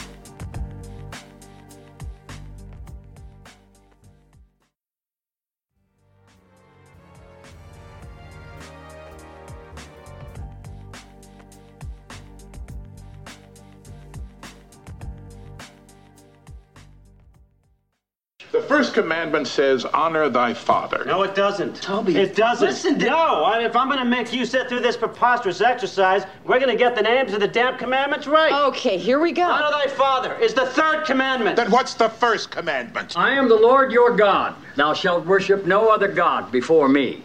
first 18.91 19.01
commandment 19.03 19.47
says, 19.47 19.85
honor 19.85 20.27
thy 20.29 20.53
father. 20.53 21.03
No, 21.05 21.23
it 21.23 21.33
doesn't. 21.33 21.81
Toby, 21.81 22.17
It 22.17 22.35
doesn't. 22.35 22.67
listen 22.67 22.99
to- 22.99 23.05
No, 23.05 23.43
I- 23.45 23.59
if 23.63 23.73
I'm 23.75 23.87
going 23.87 23.99
to 23.99 24.05
make 24.05 24.33
you 24.33 24.45
sit 24.45 24.67
through 24.67 24.81
this 24.81 24.97
preposterous 24.97 25.61
exercise, 25.61 26.25
we're 26.45 26.59
going 26.59 26.71
to 26.71 26.75
get 26.77 26.95
the 26.95 27.01
names 27.01 27.33
of 27.33 27.39
the 27.39 27.47
damn 27.47 27.77
commandments 27.77 28.27
right. 28.27 28.51
Okay, 28.67 28.97
here 28.97 29.19
we 29.21 29.31
go. 29.31 29.43
Honor 29.43 29.71
thy 29.71 29.87
father 29.87 30.35
is 30.35 30.53
the 30.53 30.65
third 30.65 31.05
commandment. 31.05 31.55
Then 31.55 31.71
what's 31.71 31.93
the 31.93 32.09
first 32.09 32.51
commandment? 32.51 33.17
I 33.17 33.31
am 33.31 33.47
the 33.47 33.55
Lord 33.55 33.91
your 33.93 34.13
God. 34.15 34.55
Thou 34.75 34.93
shalt 34.93 35.25
worship 35.25 35.65
no 35.65 35.87
other 35.89 36.09
God 36.09 36.51
before 36.51 36.89
me. 36.89 37.23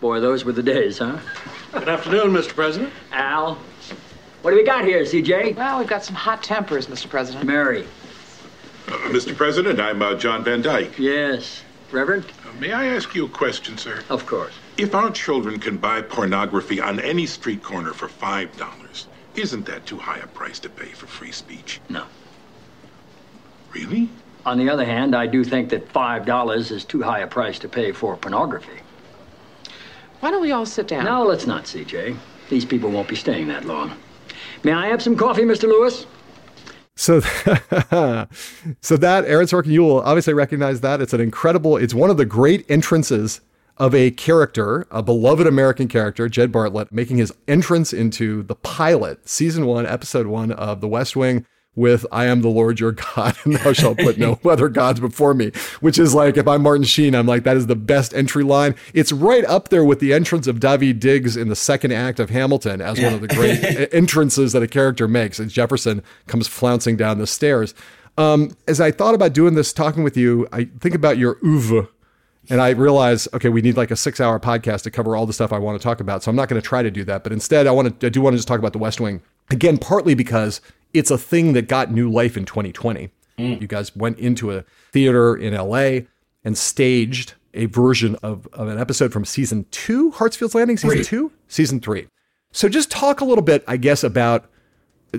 Boy, 0.00 0.18
those 0.20 0.44
were 0.44 0.52
the 0.52 0.62
days, 0.64 0.98
huh? 0.98 1.18
Good 1.72 1.88
afternoon, 1.88 2.32
Mr. 2.32 2.54
President. 2.54 2.92
Al, 3.12 3.56
what 4.42 4.50
do 4.50 4.56
we 4.56 4.64
got 4.64 4.84
here, 4.84 5.02
CJ? 5.04 5.54
Well, 5.56 5.78
we've 5.78 5.88
got 5.88 6.04
some 6.04 6.14
hot 6.16 6.42
tempers, 6.42 6.86
Mr. 6.88 7.08
President. 7.08 7.44
Mary. 7.46 7.84
Uh, 8.88 8.92
Mr. 9.10 9.36
President, 9.36 9.78
I'm 9.78 10.00
uh, 10.00 10.14
John 10.14 10.42
Van 10.42 10.62
Dyke. 10.62 10.98
Yes. 10.98 11.62
Reverend? 11.92 12.24
Uh, 12.24 12.58
may 12.58 12.72
I 12.72 12.86
ask 12.86 13.14
you 13.14 13.26
a 13.26 13.28
question, 13.28 13.76
sir? 13.76 14.02
Of 14.08 14.24
course. 14.24 14.54
If 14.78 14.94
our 14.94 15.10
children 15.10 15.60
can 15.60 15.76
buy 15.76 16.00
pornography 16.00 16.80
on 16.80 16.98
any 17.00 17.26
street 17.26 17.62
corner 17.62 17.92
for 17.92 18.08
$5, 18.08 19.06
isn't 19.34 19.66
that 19.66 19.84
too 19.84 19.98
high 19.98 20.18
a 20.20 20.26
price 20.28 20.58
to 20.60 20.70
pay 20.70 20.88
for 20.88 21.06
free 21.06 21.32
speech? 21.32 21.80
No. 21.90 22.04
Really? 23.74 24.08
On 24.46 24.56
the 24.56 24.70
other 24.70 24.86
hand, 24.86 25.14
I 25.14 25.26
do 25.26 25.44
think 25.44 25.68
that 25.68 25.92
$5 25.92 26.70
is 26.70 26.84
too 26.86 27.02
high 27.02 27.18
a 27.18 27.26
price 27.26 27.58
to 27.58 27.68
pay 27.68 27.92
for 27.92 28.16
pornography. 28.16 28.80
Why 30.20 30.30
don't 30.30 30.40
we 30.40 30.52
all 30.52 30.64
sit 30.64 30.88
down? 30.88 31.04
No, 31.04 31.24
let's 31.24 31.46
not, 31.46 31.64
CJ. 31.64 32.16
These 32.48 32.64
people 32.64 32.90
won't 32.90 33.08
be 33.08 33.16
staying 33.16 33.48
that 33.48 33.66
long. 33.66 33.92
May 34.64 34.72
I 34.72 34.86
have 34.86 35.02
some 35.02 35.14
coffee, 35.14 35.42
Mr. 35.42 35.64
Lewis? 35.64 36.06
So, 36.98 37.20
so 38.80 38.96
that 38.96 39.24
Aaron 39.24 39.46
Sorkin, 39.46 39.70
you 39.70 39.82
will 39.82 40.00
obviously 40.00 40.34
recognize 40.34 40.80
that. 40.80 41.00
It's 41.00 41.12
an 41.12 41.20
incredible. 41.20 41.76
It's 41.76 41.94
one 41.94 42.10
of 42.10 42.16
the 42.16 42.26
great 42.26 42.68
entrances 42.68 43.40
of 43.76 43.94
a 43.94 44.10
character, 44.10 44.84
a 44.90 45.00
beloved 45.00 45.46
American 45.46 45.86
character, 45.86 46.28
Jed 46.28 46.50
Bartlet, 46.50 46.90
making 46.90 47.18
his 47.18 47.32
entrance 47.46 47.92
into 47.92 48.42
the 48.42 48.56
pilot, 48.56 49.28
season 49.28 49.64
one, 49.66 49.86
episode 49.86 50.26
one 50.26 50.50
of 50.50 50.80
The 50.80 50.88
West 50.88 51.14
Wing, 51.14 51.46
with 51.78 52.04
I 52.12 52.26
am 52.26 52.42
the 52.42 52.48
Lord 52.48 52.80
your 52.80 52.92
God, 52.92 53.36
and 53.44 53.54
thou 53.56 53.72
shalt 53.72 53.98
put 53.98 54.18
no 54.18 54.38
other 54.44 54.68
gods 54.68 55.00
before 55.00 55.32
me, 55.32 55.52
which 55.80 55.98
is 55.98 56.14
like, 56.14 56.36
if 56.36 56.46
I'm 56.46 56.62
Martin 56.62 56.84
Sheen, 56.84 57.14
I'm 57.14 57.26
like, 57.26 57.44
that 57.44 57.56
is 57.56 57.66
the 57.66 57.76
best 57.76 58.12
entry 58.12 58.44
line. 58.44 58.74
It's 58.92 59.12
right 59.12 59.44
up 59.46 59.70
there 59.70 59.84
with 59.84 60.00
the 60.00 60.12
entrance 60.12 60.46
of 60.46 60.60
Daveed 60.60 61.00
Diggs 61.00 61.36
in 61.36 61.48
the 61.48 61.56
second 61.56 61.92
act 61.92 62.20
of 62.20 62.30
Hamilton 62.30 62.80
as 62.80 63.00
one 63.00 63.14
of 63.14 63.20
the 63.20 63.28
great 63.28 63.88
entrances 63.94 64.52
that 64.52 64.62
a 64.62 64.68
character 64.68 65.08
makes. 65.08 65.38
And 65.38 65.50
Jefferson 65.50 66.02
comes 66.26 66.48
flouncing 66.48 66.96
down 66.96 67.18
the 67.18 67.26
stairs. 67.26 67.74
Um, 68.18 68.56
as 68.66 68.80
I 68.80 68.90
thought 68.90 69.14
about 69.14 69.32
doing 69.32 69.54
this, 69.54 69.72
talking 69.72 70.02
with 70.02 70.16
you, 70.16 70.48
I 70.52 70.64
think 70.80 70.94
about 70.94 71.18
your 71.18 71.38
oeuvre 71.44 71.88
and 72.50 72.60
I 72.60 72.70
realize, 72.70 73.28
okay, 73.34 73.48
we 73.48 73.60
need 73.60 73.76
like 73.76 73.90
a 73.90 73.96
six 73.96 74.20
hour 74.20 74.40
podcast 74.40 74.82
to 74.82 74.90
cover 74.90 75.14
all 75.14 75.26
the 75.26 75.32
stuff 75.32 75.52
I 75.52 75.58
want 75.58 75.78
to 75.80 75.82
talk 75.82 76.00
about. 76.00 76.22
So 76.22 76.30
I'm 76.30 76.36
not 76.36 76.48
going 76.48 76.60
to 76.60 76.66
try 76.66 76.82
to 76.82 76.90
do 76.90 77.04
that. 77.04 77.22
But 77.22 77.32
instead, 77.32 77.66
I 77.66 77.70
want 77.72 78.00
to, 78.00 78.06
I 78.06 78.10
do 78.10 78.20
want 78.20 78.34
to 78.34 78.38
just 78.38 78.48
talk 78.48 78.58
about 78.58 78.72
the 78.72 78.78
West 78.78 79.00
Wing. 79.00 79.22
Again, 79.50 79.78
partly 79.78 80.14
because 80.14 80.60
it's 80.92 81.10
a 81.10 81.18
thing 81.18 81.52
that 81.52 81.68
got 81.68 81.90
new 81.92 82.10
life 82.10 82.36
in 82.36 82.44
2020. 82.44 83.10
Mm. 83.38 83.60
You 83.60 83.66
guys 83.66 83.94
went 83.94 84.18
into 84.18 84.52
a 84.52 84.64
theater 84.92 85.36
in 85.36 85.54
LA 85.54 86.00
and 86.44 86.56
staged 86.56 87.34
a 87.54 87.66
version 87.66 88.16
of, 88.22 88.46
of 88.52 88.68
an 88.68 88.78
episode 88.78 89.12
from 89.12 89.24
season 89.24 89.66
two, 89.70 90.10
Hartsfield's 90.12 90.54
Landing, 90.54 90.76
season 90.76 90.98
three. 90.98 91.04
two, 91.04 91.32
season 91.48 91.80
three. 91.80 92.06
So 92.52 92.68
just 92.68 92.90
talk 92.90 93.20
a 93.20 93.24
little 93.24 93.42
bit, 93.42 93.64
I 93.66 93.76
guess, 93.76 94.04
about 94.04 94.50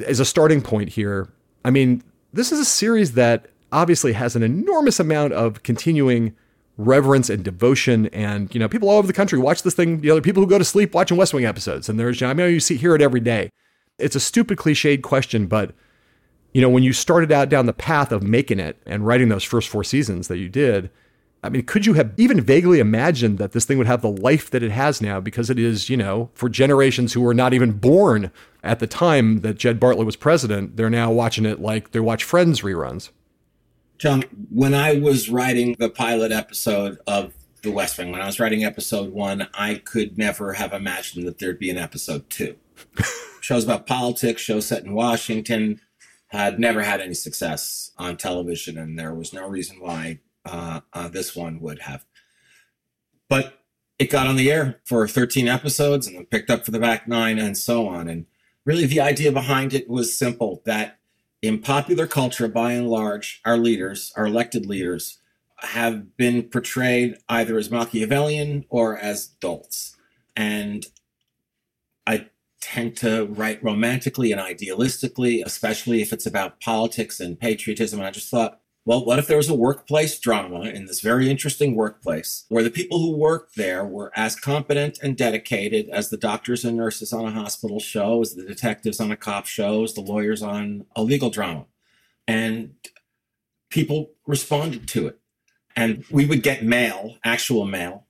as 0.05 0.19
a 0.19 0.25
starting 0.25 0.61
point 0.61 0.89
here. 0.89 1.29
I 1.63 1.71
mean, 1.71 2.03
this 2.33 2.51
is 2.51 2.59
a 2.59 2.65
series 2.65 3.13
that 3.13 3.47
obviously 3.71 4.13
has 4.13 4.35
an 4.35 4.43
enormous 4.43 4.99
amount 4.99 5.33
of 5.33 5.63
continuing 5.63 6.35
reverence 6.77 7.29
and 7.29 7.43
devotion. 7.43 8.07
And, 8.07 8.53
you 8.53 8.59
know, 8.59 8.69
people 8.69 8.89
all 8.89 8.97
over 8.97 9.07
the 9.07 9.13
country 9.13 9.37
watch 9.37 9.63
this 9.63 9.73
thing. 9.73 10.03
You 10.03 10.15
know, 10.15 10.21
people 10.21 10.41
who 10.41 10.49
go 10.49 10.57
to 10.57 10.65
sleep 10.65 10.93
watching 10.93 11.17
West 11.17 11.33
Wing 11.33 11.45
episodes. 11.45 11.89
And 11.89 11.99
there's, 11.99 12.21
I 12.21 12.33
mean, 12.33 12.51
you 12.51 12.59
see, 12.59 12.77
hear 12.77 12.95
it 12.95 13.01
every 13.01 13.19
day. 13.19 13.49
It's 13.99 14.15
a 14.15 14.19
stupid, 14.19 14.57
cliched 14.57 15.01
question, 15.01 15.47
but, 15.47 15.73
you 16.53 16.61
know, 16.61 16.69
when 16.69 16.83
you 16.83 16.93
started 16.93 17.31
out 17.31 17.49
down 17.49 17.65
the 17.65 17.73
path 17.73 18.11
of 18.11 18.23
making 18.23 18.59
it 18.59 18.81
and 18.85 19.05
writing 19.05 19.29
those 19.29 19.43
first 19.43 19.69
four 19.69 19.83
seasons 19.83 20.27
that 20.27 20.37
you 20.37 20.49
did, 20.49 20.89
I 21.41 21.49
mean, 21.49 21.63
could 21.63 21.85
you 21.85 21.93
have 21.93 22.11
even 22.17 22.41
vaguely 22.41 22.79
imagined 22.79 23.37
that 23.37 23.53
this 23.53 23.63
thing 23.63 23.77
would 23.77 23.87
have 23.87 24.01
the 24.01 24.09
life 24.09 24.49
that 24.49 24.61
it 24.61 24.71
has 24.71 25.01
now? 25.01 25.21
Because 25.21 25.49
it 25.49 25.57
is, 25.57 25.89
you 25.89 25.95
know, 25.95 26.29
for 26.33 26.49
generations 26.49 27.13
who 27.13 27.21
were 27.21 27.33
not 27.33 27.53
even 27.53 27.73
born 27.73 28.31
at 28.61 28.79
the 28.79 28.87
time 28.87 29.39
that 29.41 29.57
Jed 29.57 29.79
Bartlet 29.79 30.05
was 30.05 30.17
president, 30.17 30.75
they're 30.75 30.89
now 30.89 31.11
watching 31.11 31.45
it 31.45 31.61
like 31.61 31.91
they 31.91 31.99
watch 32.01 32.25
Friends 32.25 32.61
reruns. 32.61 33.09
John, 33.97 34.23
when 34.49 34.73
I 34.73 34.99
was 34.99 35.29
writing 35.29 35.75
the 35.79 35.89
pilot 35.89 36.31
episode 36.31 36.99
of 37.07 37.33
The 37.61 37.71
West 37.71 37.97
Wing, 37.97 38.11
when 38.11 38.21
I 38.21 38.25
was 38.25 38.39
writing 38.39 38.65
episode 38.65 39.13
one, 39.13 39.47
I 39.53 39.75
could 39.75 40.17
never 40.17 40.53
have 40.53 40.73
imagined 40.73 41.25
that 41.27 41.39
there'd 41.39 41.59
be 41.59 41.69
an 41.69 41.77
episode 41.77 42.29
two. 42.29 42.55
Shows 43.41 43.63
about 43.63 43.87
politics, 43.87 44.41
shows 44.41 44.67
set 44.67 44.83
in 44.83 44.93
Washington, 44.93 45.79
had 46.27 46.59
never 46.59 46.83
had 46.83 47.01
any 47.01 47.13
success 47.13 47.91
on 47.97 48.17
television, 48.17 48.77
and 48.77 48.97
there 48.97 49.13
was 49.13 49.33
no 49.33 49.47
reason 49.47 49.77
why 49.79 50.19
uh, 50.45 50.81
uh, 50.93 51.07
this 51.07 51.35
one 51.35 51.59
would 51.59 51.79
have. 51.79 52.05
But 53.27 53.59
it 53.97 54.09
got 54.09 54.27
on 54.27 54.37
the 54.37 54.51
air 54.51 54.79
for 54.85 55.07
13 55.07 55.47
episodes 55.47 56.07
and 56.07 56.15
then 56.15 56.25
picked 56.25 56.49
up 56.49 56.63
for 56.63 56.71
the 56.71 56.79
back 56.79 57.07
nine 57.07 57.37
and 57.37 57.57
so 57.57 57.87
on. 57.87 58.07
And 58.07 58.25
really, 58.65 58.85
the 58.85 59.01
idea 59.01 59.31
behind 59.31 59.73
it 59.73 59.89
was 59.89 60.17
simple 60.17 60.61
that 60.65 60.99
in 61.41 61.59
popular 61.59 62.07
culture, 62.07 62.47
by 62.47 62.73
and 62.73 62.89
large, 62.89 63.41
our 63.45 63.57
leaders, 63.57 64.13
our 64.15 64.27
elected 64.27 64.65
leaders, 64.65 65.19
have 65.57 66.15
been 66.15 66.43
portrayed 66.43 67.17
either 67.27 67.57
as 67.57 67.69
Machiavellian 67.69 68.65
or 68.69 68.97
as 68.97 69.27
dolts. 69.27 69.97
And 70.35 70.85
tend 72.61 72.97
to 72.97 73.25
write 73.27 73.63
romantically 73.63 74.31
and 74.31 74.41
idealistically, 74.41 75.43
especially 75.45 76.01
if 76.01 76.11
it's 76.11 76.25
about 76.25 76.59
politics 76.59 77.19
and 77.19 77.39
patriotism. 77.39 77.99
And 77.99 78.07
I 78.07 78.11
just 78.11 78.29
thought, 78.29 78.59
well, 78.85 79.05
what 79.05 79.19
if 79.19 79.27
there 79.27 79.37
was 79.37 79.49
a 79.49 79.55
workplace 79.55 80.17
drama 80.19 80.61
in 80.61 80.85
this 80.85 81.01
very 81.01 81.29
interesting 81.29 81.75
workplace 81.75 82.45
where 82.49 82.63
the 82.63 82.71
people 82.71 82.99
who 82.99 83.15
worked 83.15 83.55
there 83.55 83.85
were 83.85 84.11
as 84.15 84.35
competent 84.35 84.97
and 85.03 85.15
dedicated 85.15 85.89
as 85.89 86.09
the 86.09 86.17
doctors 86.17 86.65
and 86.65 86.77
nurses 86.77 87.13
on 87.13 87.25
a 87.25 87.31
hospital 87.31 87.79
show, 87.79 88.21
as 88.21 88.35
the 88.35 88.43
detectives 88.43 88.99
on 88.99 89.11
a 89.11 89.17
cop 89.17 89.45
show, 89.45 89.83
as 89.83 89.93
the 89.93 90.01
lawyers 90.01 90.41
on 90.41 90.85
a 90.95 91.03
legal 91.03 91.29
drama? 91.29 91.65
And 92.27 92.75
people 93.69 94.11
responded 94.25 94.87
to 94.89 95.07
it. 95.07 95.19
And 95.75 96.03
we 96.09 96.25
would 96.25 96.41
get 96.41 96.63
mail, 96.63 97.17
actual 97.23 97.65
mail, 97.65 98.05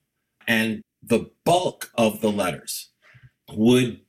and 0.46 0.82
the 1.02 1.30
bulk 1.44 1.90
of 1.94 2.20
the 2.20 2.30
letters 2.30 2.88
would 3.52 4.00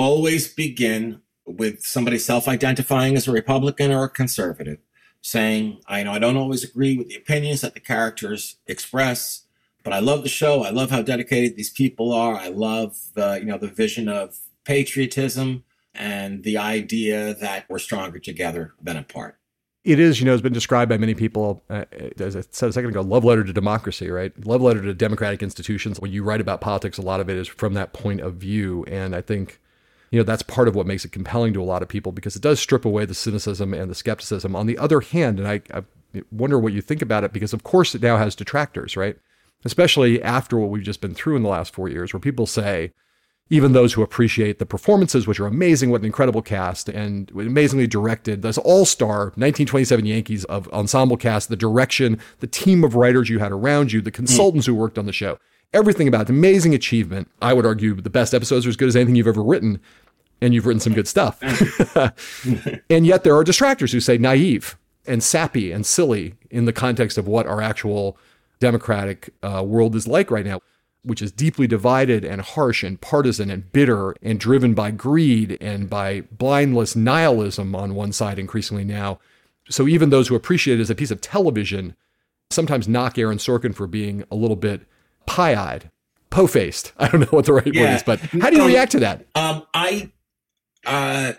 always 0.00 0.52
begin 0.52 1.20
with 1.46 1.82
somebody 1.82 2.18
self 2.18 2.48
identifying 2.48 3.16
as 3.16 3.28
a 3.28 3.32
Republican 3.32 3.92
or 3.92 4.04
a 4.04 4.08
conservative 4.08 4.78
saying, 5.22 5.80
I 5.86 6.02
know 6.02 6.12
I 6.12 6.18
don't 6.18 6.36
always 6.36 6.64
agree 6.64 6.96
with 6.96 7.08
the 7.08 7.16
opinions 7.16 7.60
that 7.60 7.74
the 7.74 7.80
characters 7.80 8.56
express, 8.66 9.44
but 9.84 9.92
I 9.92 9.98
love 9.98 10.22
the 10.22 10.28
show. 10.28 10.64
I 10.64 10.70
love 10.70 10.90
how 10.90 11.02
dedicated 11.02 11.56
these 11.56 11.70
people 11.70 12.12
are. 12.12 12.34
I 12.34 12.48
love 12.48 12.96
the, 13.14 13.34
you 13.34 13.46
know, 13.46 13.58
the 13.58 13.68
vision 13.68 14.08
of 14.08 14.38
patriotism 14.64 15.64
and 15.94 16.42
the 16.44 16.56
idea 16.56 17.34
that 17.34 17.66
we're 17.68 17.78
stronger 17.78 18.18
together 18.18 18.74
than 18.80 18.96
apart. 18.96 19.36
It 19.82 19.98
is, 19.98 20.20
you 20.20 20.26
know, 20.26 20.34
it's 20.34 20.42
been 20.42 20.52
described 20.52 20.90
by 20.90 20.98
many 20.98 21.14
people, 21.14 21.62
uh, 21.70 21.86
as 22.18 22.36
I 22.36 22.42
said 22.50 22.68
a 22.68 22.72
second 22.72 22.90
ago, 22.90 23.00
love 23.00 23.24
letter 23.24 23.42
to 23.42 23.52
democracy, 23.52 24.10
right? 24.10 24.32
Love 24.46 24.60
letter 24.60 24.82
to 24.82 24.92
democratic 24.92 25.42
institutions. 25.42 25.98
When 25.98 26.12
you 26.12 26.22
write 26.22 26.42
about 26.42 26.60
politics, 26.60 26.98
a 26.98 27.02
lot 27.02 27.20
of 27.20 27.30
it 27.30 27.36
is 27.36 27.48
from 27.48 27.72
that 27.74 27.94
point 27.94 28.20
of 28.20 28.34
view. 28.34 28.84
And 28.84 29.16
I 29.16 29.22
think 29.22 29.58
you 30.10 30.18
know 30.18 30.24
that's 30.24 30.42
part 30.42 30.68
of 30.68 30.74
what 30.74 30.86
makes 30.86 31.04
it 31.04 31.12
compelling 31.12 31.52
to 31.54 31.62
a 31.62 31.64
lot 31.64 31.82
of 31.82 31.88
people 31.88 32.12
because 32.12 32.36
it 32.36 32.42
does 32.42 32.60
strip 32.60 32.84
away 32.84 33.04
the 33.04 33.14
cynicism 33.14 33.72
and 33.72 33.90
the 33.90 33.94
skepticism 33.94 34.54
on 34.54 34.66
the 34.66 34.78
other 34.78 35.00
hand 35.00 35.38
and 35.38 35.48
I, 35.48 35.62
I, 35.72 35.82
wonder 36.32 36.58
what 36.58 36.72
you 36.72 36.80
think 36.80 37.02
about 37.02 37.22
it 37.24 37.32
because 37.32 37.52
of 37.52 37.62
course 37.62 37.94
it 37.94 38.02
now 38.02 38.16
has 38.16 38.34
detractors 38.34 38.96
right 38.96 39.16
especially 39.64 40.22
after 40.22 40.56
what 40.56 40.70
we've 40.70 40.82
just 40.82 41.00
been 41.00 41.14
through 41.14 41.36
in 41.36 41.42
the 41.42 41.48
last 41.48 41.74
four 41.74 41.88
years 41.88 42.12
where 42.12 42.20
people 42.20 42.46
say 42.46 42.92
even 43.52 43.72
those 43.72 43.92
who 43.92 44.02
appreciate 44.02 44.58
the 44.58 44.66
performances 44.66 45.26
which 45.26 45.38
are 45.38 45.46
amazing 45.46 45.90
what 45.90 46.00
an 46.00 46.06
incredible 46.06 46.42
cast 46.42 46.88
and 46.88 47.30
amazingly 47.30 47.86
directed 47.86 48.42
this 48.42 48.58
all-star 48.58 49.26
1927 49.36 50.04
yankees 50.04 50.44
of 50.46 50.68
ensemble 50.72 51.16
cast 51.16 51.48
the 51.48 51.56
direction 51.56 52.18
the 52.40 52.46
team 52.46 52.82
of 52.82 52.96
writers 52.96 53.28
you 53.28 53.38
had 53.38 53.52
around 53.52 53.92
you 53.92 54.00
the 54.00 54.10
consultants 54.10 54.66
mm. 54.66 54.70
who 54.70 54.74
worked 54.74 54.98
on 54.98 55.06
the 55.06 55.12
show 55.12 55.38
everything 55.72 56.08
about 56.08 56.22
it. 56.22 56.30
Amazing 56.30 56.74
achievement. 56.74 57.30
I 57.40 57.52
would 57.52 57.66
argue 57.66 57.94
the 57.94 58.10
best 58.10 58.34
episodes 58.34 58.66
are 58.66 58.70
as 58.70 58.76
good 58.76 58.88
as 58.88 58.96
anything 58.96 59.14
you've 59.14 59.26
ever 59.26 59.42
written, 59.42 59.80
and 60.40 60.54
you've 60.54 60.66
written 60.66 60.80
some 60.80 60.94
good 60.94 61.08
stuff. 61.08 61.40
and 62.90 63.06
yet 63.06 63.24
there 63.24 63.36
are 63.36 63.44
detractors 63.44 63.92
who 63.92 64.00
say 64.00 64.18
naive 64.18 64.76
and 65.06 65.22
sappy 65.22 65.72
and 65.72 65.86
silly 65.86 66.34
in 66.50 66.64
the 66.64 66.72
context 66.72 67.18
of 67.18 67.26
what 67.26 67.46
our 67.46 67.60
actual 67.60 68.16
democratic 68.58 69.30
uh, 69.42 69.62
world 69.64 69.94
is 69.96 70.06
like 70.06 70.30
right 70.30 70.44
now, 70.44 70.60
which 71.02 71.22
is 71.22 71.32
deeply 71.32 71.66
divided 71.66 72.24
and 72.24 72.42
harsh 72.42 72.82
and 72.82 73.00
partisan 73.00 73.50
and 73.50 73.72
bitter 73.72 74.14
and 74.22 74.38
driven 74.38 74.74
by 74.74 74.90
greed 74.90 75.56
and 75.60 75.88
by 75.88 76.22
blindless 76.32 76.94
nihilism 76.94 77.74
on 77.74 77.94
one 77.94 78.12
side 78.12 78.38
increasingly 78.38 78.84
now. 78.84 79.18
So 79.68 79.88
even 79.88 80.10
those 80.10 80.28
who 80.28 80.34
appreciate 80.34 80.78
it 80.78 80.82
as 80.82 80.90
a 80.90 80.94
piece 80.94 81.10
of 81.10 81.20
television 81.20 81.96
sometimes 82.50 82.88
knock 82.88 83.16
Aaron 83.16 83.38
Sorkin 83.38 83.74
for 83.74 83.86
being 83.86 84.24
a 84.30 84.34
little 84.34 84.56
bit 84.56 84.82
pie-eyed, 85.26 85.90
po-faced. 86.30 86.92
I 86.98 87.08
don't 87.08 87.20
know 87.20 87.26
what 87.26 87.46
the 87.46 87.52
right 87.54 87.74
yeah. 87.74 87.82
word 87.82 87.94
is, 87.96 88.02
but 88.02 88.20
how 88.20 88.50
do 88.50 88.56
you 88.56 88.62
um, 88.62 88.68
react 88.68 88.92
to 88.92 89.00
that? 89.00 89.26
Um, 89.34 89.66
I, 89.74 90.12
uh, 90.86 91.32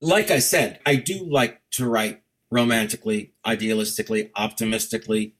like 0.00 0.30
I 0.30 0.38
said, 0.38 0.80
I 0.86 0.96
do 0.96 1.26
like 1.28 1.60
to 1.72 1.88
write 1.88 2.22
romantically, 2.50 3.32
idealistically, 3.44 4.30
optimistically. 4.36 5.34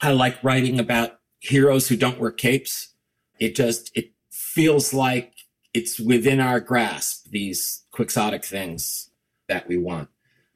I 0.00 0.12
like 0.12 0.42
writing 0.42 0.78
about 0.78 1.20
heroes 1.40 1.88
who 1.88 1.96
don't 1.96 2.18
wear 2.18 2.30
capes. 2.30 2.94
It 3.38 3.54
just 3.54 3.90
it 3.96 4.12
feels 4.30 4.94
like 4.94 5.34
it's 5.74 5.98
within 5.98 6.40
our 6.40 6.60
grasp 6.60 7.26
these 7.30 7.84
quixotic 7.90 8.44
things 8.44 9.10
that 9.48 9.68
we 9.68 9.76
want. 9.76 10.08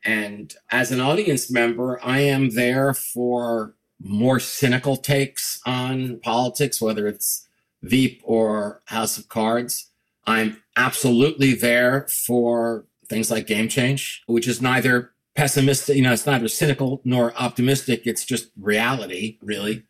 And 0.04 0.54
as 0.70 0.92
an 0.92 1.00
audience 1.00 1.50
member, 1.50 1.98
I 2.04 2.20
am 2.20 2.50
there 2.50 2.94
for 2.94 3.74
more 4.00 4.38
cynical 4.40 4.96
takes 4.96 5.61
on 5.66 6.20
politics, 6.20 6.80
whether 6.80 7.06
it's 7.06 7.48
Veep 7.82 8.20
or 8.24 8.82
House 8.87 9.18
of 9.18 9.28
Cards. 9.28 9.90
I'm 10.26 10.62
absolutely 10.76 11.54
there 11.54 12.06
for 12.09 12.87
things 13.09 13.30
like 13.30 13.46
Game 13.46 13.68
Change, 13.68 14.22
which 14.26 14.48
is 14.48 14.61
neither 14.61 15.12
pessimistic, 15.35 15.96
you 15.96 16.02
know, 16.02 16.12
it's 16.12 16.26
neither 16.26 16.48
cynical 16.48 17.00
nor 17.04 17.35
optimistic. 17.37 18.02
It's 18.04 18.24
just 18.24 18.50
reality, 18.61 19.38
really. 19.42 19.85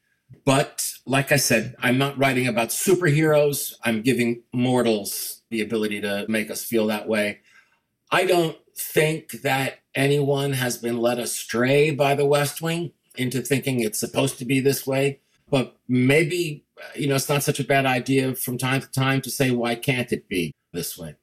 But 0.44 0.92
like 1.06 1.32
I 1.32 1.36
said, 1.36 1.74
I'm 1.78 1.98
not 1.98 2.18
writing 2.18 2.46
about 2.46 2.68
superheroes. 2.68 3.74
I'm 3.84 4.02
giving 4.02 4.42
mortals 4.52 5.42
the 5.50 5.60
ability 5.60 6.00
to 6.02 6.26
make 6.28 6.50
us 6.50 6.64
feel 6.64 6.86
that 6.88 7.08
way. 7.08 7.40
I 8.10 8.26
don't 8.26 8.56
think 8.76 9.30
that 9.42 9.78
anyone 9.94 10.52
has 10.52 10.76
been 10.78 10.98
led 10.98 11.18
astray 11.18 11.90
by 11.90 12.14
the 12.14 12.26
West 12.26 12.60
Wing 12.60 12.92
into 13.18 13.42
thinking 13.42 13.80
it's 13.80 13.98
supposed 13.98 14.38
to 14.38 14.44
be 14.44 14.60
this 14.60 14.86
way. 14.86 15.20
But 15.48 15.76
maybe, 15.88 16.64
you 16.94 17.06
know, 17.06 17.14
it's 17.14 17.28
not 17.28 17.42
such 17.42 17.60
a 17.60 17.64
bad 17.64 17.86
idea 17.86 18.34
from 18.34 18.58
time 18.58 18.80
to 18.80 18.90
time 18.90 19.20
to 19.22 19.30
say, 19.30 19.50
why 19.50 19.74
can't 19.74 20.12
it 20.12 20.28
be 20.28 20.52
this 20.72 20.98
way? 20.98 21.14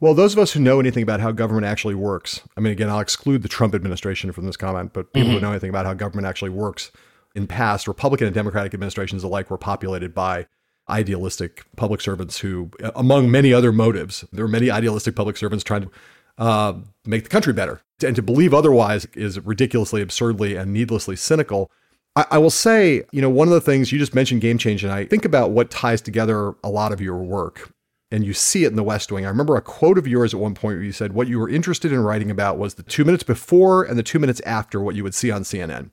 Well, 0.00 0.14
those 0.14 0.32
of 0.32 0.38
us 0.38 0.52
who 0.52 0.60
know 0.60 0.78
anything 0.78 1.02
about 1.02 1.18
how 1.20 1.32
government 1.32 1.66
actually 1.66 1.96
works, 1.96 2.40
I 2.56 2.60
mean, 2.60 2.72
again, 2.72 2.88
I'll 2.88 3.00
exclude 3.00 3.42
the 3.42 3.48
Trump 3.48 3.74
administration 3.74 4.30
from 4.30 4.46
this 4.46 4.56
comment, 4.56 4.92
but 4.92 5.12
people 5.12 5.30
who 5.30 5.36
mm-hmm. 5.36 5.44
know 5.44 5.50
anything 5.50 5.70
about 5.70 5.86
how 5.86 5.94
government 5.94 6.26
actually 6.26 6.50
works 6.50 6.92
in 7.34 7.48
past 7.48 7.88
Republican 7.88 8.28
and 8.28 8.34
Democratic 8.34 8.74
administrations 8.74 9.24
alike 9.24 9.50
were 9.50 9.58
populated 9.58 10.14
by 10.14 10.46
idealistic 10.88 11.64
public 11.76 12.00
servants 12.00 12.38
who, 12.38 12.70
among 12.94 13.30
many 13.30 13.52
other 13.52 13.72
motives, 13.72 14.24
there 14.32 14.44
were 14.44 14.50
many 14.50 14.70
idealistic 14.70 15.16
public 15.16 15.36
servants 15.36 15.64
trying 15.64 15.82
to 15.82 15.90
uh, 16.38 16.74
make 17.04 17.24
the 17.24 17.30
country 17.30 17.52
better. 17.52 17.80
And 18.04 18.14
to 18.16 18.22
believe 18.22 18.54
otherwise 18.54 19.06
is 19.14 19.40
ridiculously, 19.40 20.00
absurdly, 20.00 20.54
and 20.54 20.72
needlessly 20.72 21.16
cynical. 21.16 21.70
I, 22.14 22.26
I 22.32 22.38
will 22.38 22.50
say, 22.50 23.02
you 23.10 23.20
know, 23.20 23.30
one 23.30 23.48
of 23.48 23.54
the 23.54 23.60
things 23.60 23.90
you 23.90 23.98
just 23.98 24.14
mentioned, 24.14 24.40
game 24.40 24.56
change, 24.56 24.84
and 24.84 24.92
I 24.92 25.04
think 25.04 25.24
about 25.24 25.50
what 25.50 25.70
ties 25.70 26.00
together 26.00 26.54
a 26.62 26.70
lot 26.70 26.92
of 26.92 27.00
your 27.00 27.18
work 27.18 27.72
and 28.10 28.24
you 28.24 28.32
see 28.32 28.64
it 28.64 28.68
in 28.68 28.76
the 28.76 28.82
West 28.82 29.12
Wing. 29.12 29.26
I 29.26 29.28
remember 29.28 29.56
a 29.56 29.60
quote 29.60 29.98
of 29.98 30.06
yours 30.06 30.32
at 30.32 30.40
one 30.40 30.54
point 30.54 30.76
where 30.76 30.84
you 30.84 30.92
said 30.92 31.12
what 31.12 31.28
you 31.28 31.38
were 31.38 31.48
interested 31.48 31.92
in 31.92 32.00
writing 32.00 32.30
about 32.30 32.58
was 32.58 32.74
the 32.74 32.82
two 32.82 33.04
minutes 33.04 33.22
before 33.22 33.84
and 33.84 33.98
the 33.98 34.02
two 34.02 34.18
minutes 34.18 34.40
after 34.46 34.80
what 34.80 34.94
you 34.94 35.02
would 35.02 35.14
see 35.14 35.30
on 35.30 35.42
CNN, 35.42 35.90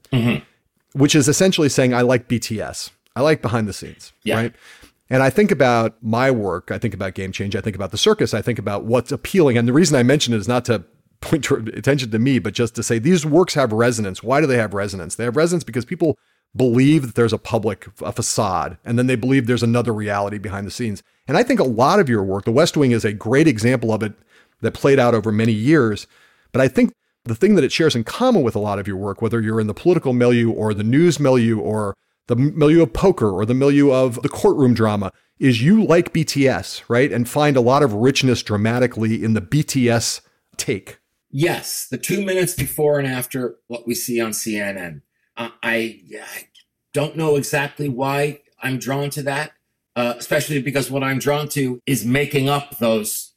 which 0.93 1.15
is 1.15 1.27
essentially 1.27 1.69
saying, 1.69 1.93
I 1.93 2.01
like 2.01 2.27
BTS. 2.27 2.91
I 3.15 3.21
like 3.21 3.41
behind 3.41 3.67
the 3.67 3.73
scenes. 3.73 4.13
Yeah. 4.23 4.35
Right. 4.35 4.55
And 5.09 5.21
I 5.21 5.29
think 5.29 5.51
about 5.51 6.01
my 6.01 6.31
work. 6.31 6.71
I 6.71 6.79
think 6.79 6.93
about 6.93 7.13
Game 7.13 7.31
Change. 7.31 7.55
I 7.55 7.61
think 7.61 7.75
about 7.75 7.91
the 7.91 7.97
circus. 7.97 8.33
I 8.33 8.41
think 8.41 8.57
about 8.57 8.85
what's 8.85 9.11
appealing. 9.11 9.57
And 9.57 9.67
the 9.67 9.73
reason 9.73 9.97
I 9.97 10.03
mention 10.03 10.33
it 10.33 10.37
is 10.37 10.47
not 10.47 10.65
to 10.65 10.83
point 11.21 11.49
attention 11.49 12.11
to 12.11 12.19
me, 12.19 12.39
but 12.39 12.53
just 12.53 12.75
to 12.75 12.83
say 12.83 12.99
these 12.99 13.25
works 13.25 13.53
have 13.53 13.71
resonance. 13.71 14.21
Why 14.21 14.41
do 14.41 14.47
they 14.47 14.57
have 14.57 14.73
resonance? 14.73 15.15
They 15.15 15.23
have 15.23 15.35
resonance 15.35 15.63
because 15.63 15.85
people 15.85 16.17
believe 16.55 17.01
that 17.05 17.15
there's 17.15 17.33
a 17.33 17.37
public 17.37 17.87
a 18.01 18.11
facade 18.11 18.77
and 18.85 18.97
then 18.97 19.07
they 19.07 19.15
believe 19.15 19.45
there's 19.45 19.63
another 19.63 19.93
reality 19.93 20.37
behind 20.37 20.65
the 20.65 20.71
scenes. 20.71 21.03
And 21.27 21.37
I 21.37 21.43
think 21.43 21.59
a 21.59 21.65
lot 21.65 21.99
of 21.99 22.07
your 22.07 22.23
work, 22.23 22.45
The 22.45 22.51
West 22.51 22.77
Wing 22.77 22.91
is 22.91 23.03
a 23.03 23.13
great 23.13 23.47
example 23.47 23.91
of 23.91 24.03
it 24.03 24.13
that 24.61 24.73
played 24.73 24.99
out 24.99 25.15
over 25.15 25.31
many 25.31 25.51
years. 25.51 26.07
But 26.51 26.61
I 26.61 26.67
think 26.67 26.93
the 27.25 27.35
thing 27.35 27.55
that 27.55 27.63
it 27.63 27.71
shares 27.71 27.95
in 27.95 28.03
common 28.03 28.43
with 28.43 28.55
a 28.55 28.59
lot 28.59 28.79
of 28.79 28.87
your 28.87 28.97
work, 28.97 29.21
whether 29.21 29.41
you're 29.41 29.59
in 29.59 29.67
the 29.67 29.73
political 29.73 30.13
milieu 30.13 30.51
or 30.51 30.73
the 30.73 30.83
news 30.83 31.19
milieu 31.19 31.59
or 31.59 31.95
the 32.27 32.35
milieu 32.35 32.83
of 32.83 32.93
poker 32.93 33.29
or 33.29 33.45
the 33.45 33.53
milieu 33.53 33.91
of 33.91 34.21
the 34.21 34.29
courtroom 34.29 34.73
drama, 34.73 35.11
is 35.39 35.61
you 35.61 35.83
like 35.83 36.13
BTS, 36.13 36.83
right? 36.87 37.11
And 37.11 37.27
find 37.27 37.57
a 37.57 37.61
lot 37.61 37.83
of 37.83 37.93
richness 37.93 38.41
dramatically 38.41 39.23
in 39.23 39.33
the 39.33 39.41
BTS 39.41 40.21
take. 40.57 40.99
Yes, 41.29 41.87
the 41.89 41.97
two 41.97 42.23
minutes 42.23 42.53
before 42.53 42.97
and 42.97 43.07
after 43.07 43.57
what 43.67 43.85
we 43.85 43.93
see 43.93 44.21
on 44.21 44.31
CNN. 44.31 45.01
Uh, 45.35 45.49
I, 45.61 46.01
I 46.13 46.47
don't 46.93 47.17
know 47.17 47.35
exactly 47.35 47.89
why 47.89 48.41
I'm 48.61 48.79
drawn 48.79 49.09
to 49.11 49.23
that, 49.23 49.51
uh, 49.97 50.13
especially 50.17 50.61
because 50.61 50.89
what 50.89 51.03
I'm 51.03 51.19
drawn 51.19 51.49
to 51.49 51.81
is 51.85 52.05
making 52.05 52.47
up 52.47 52.77
those 52.77 53.33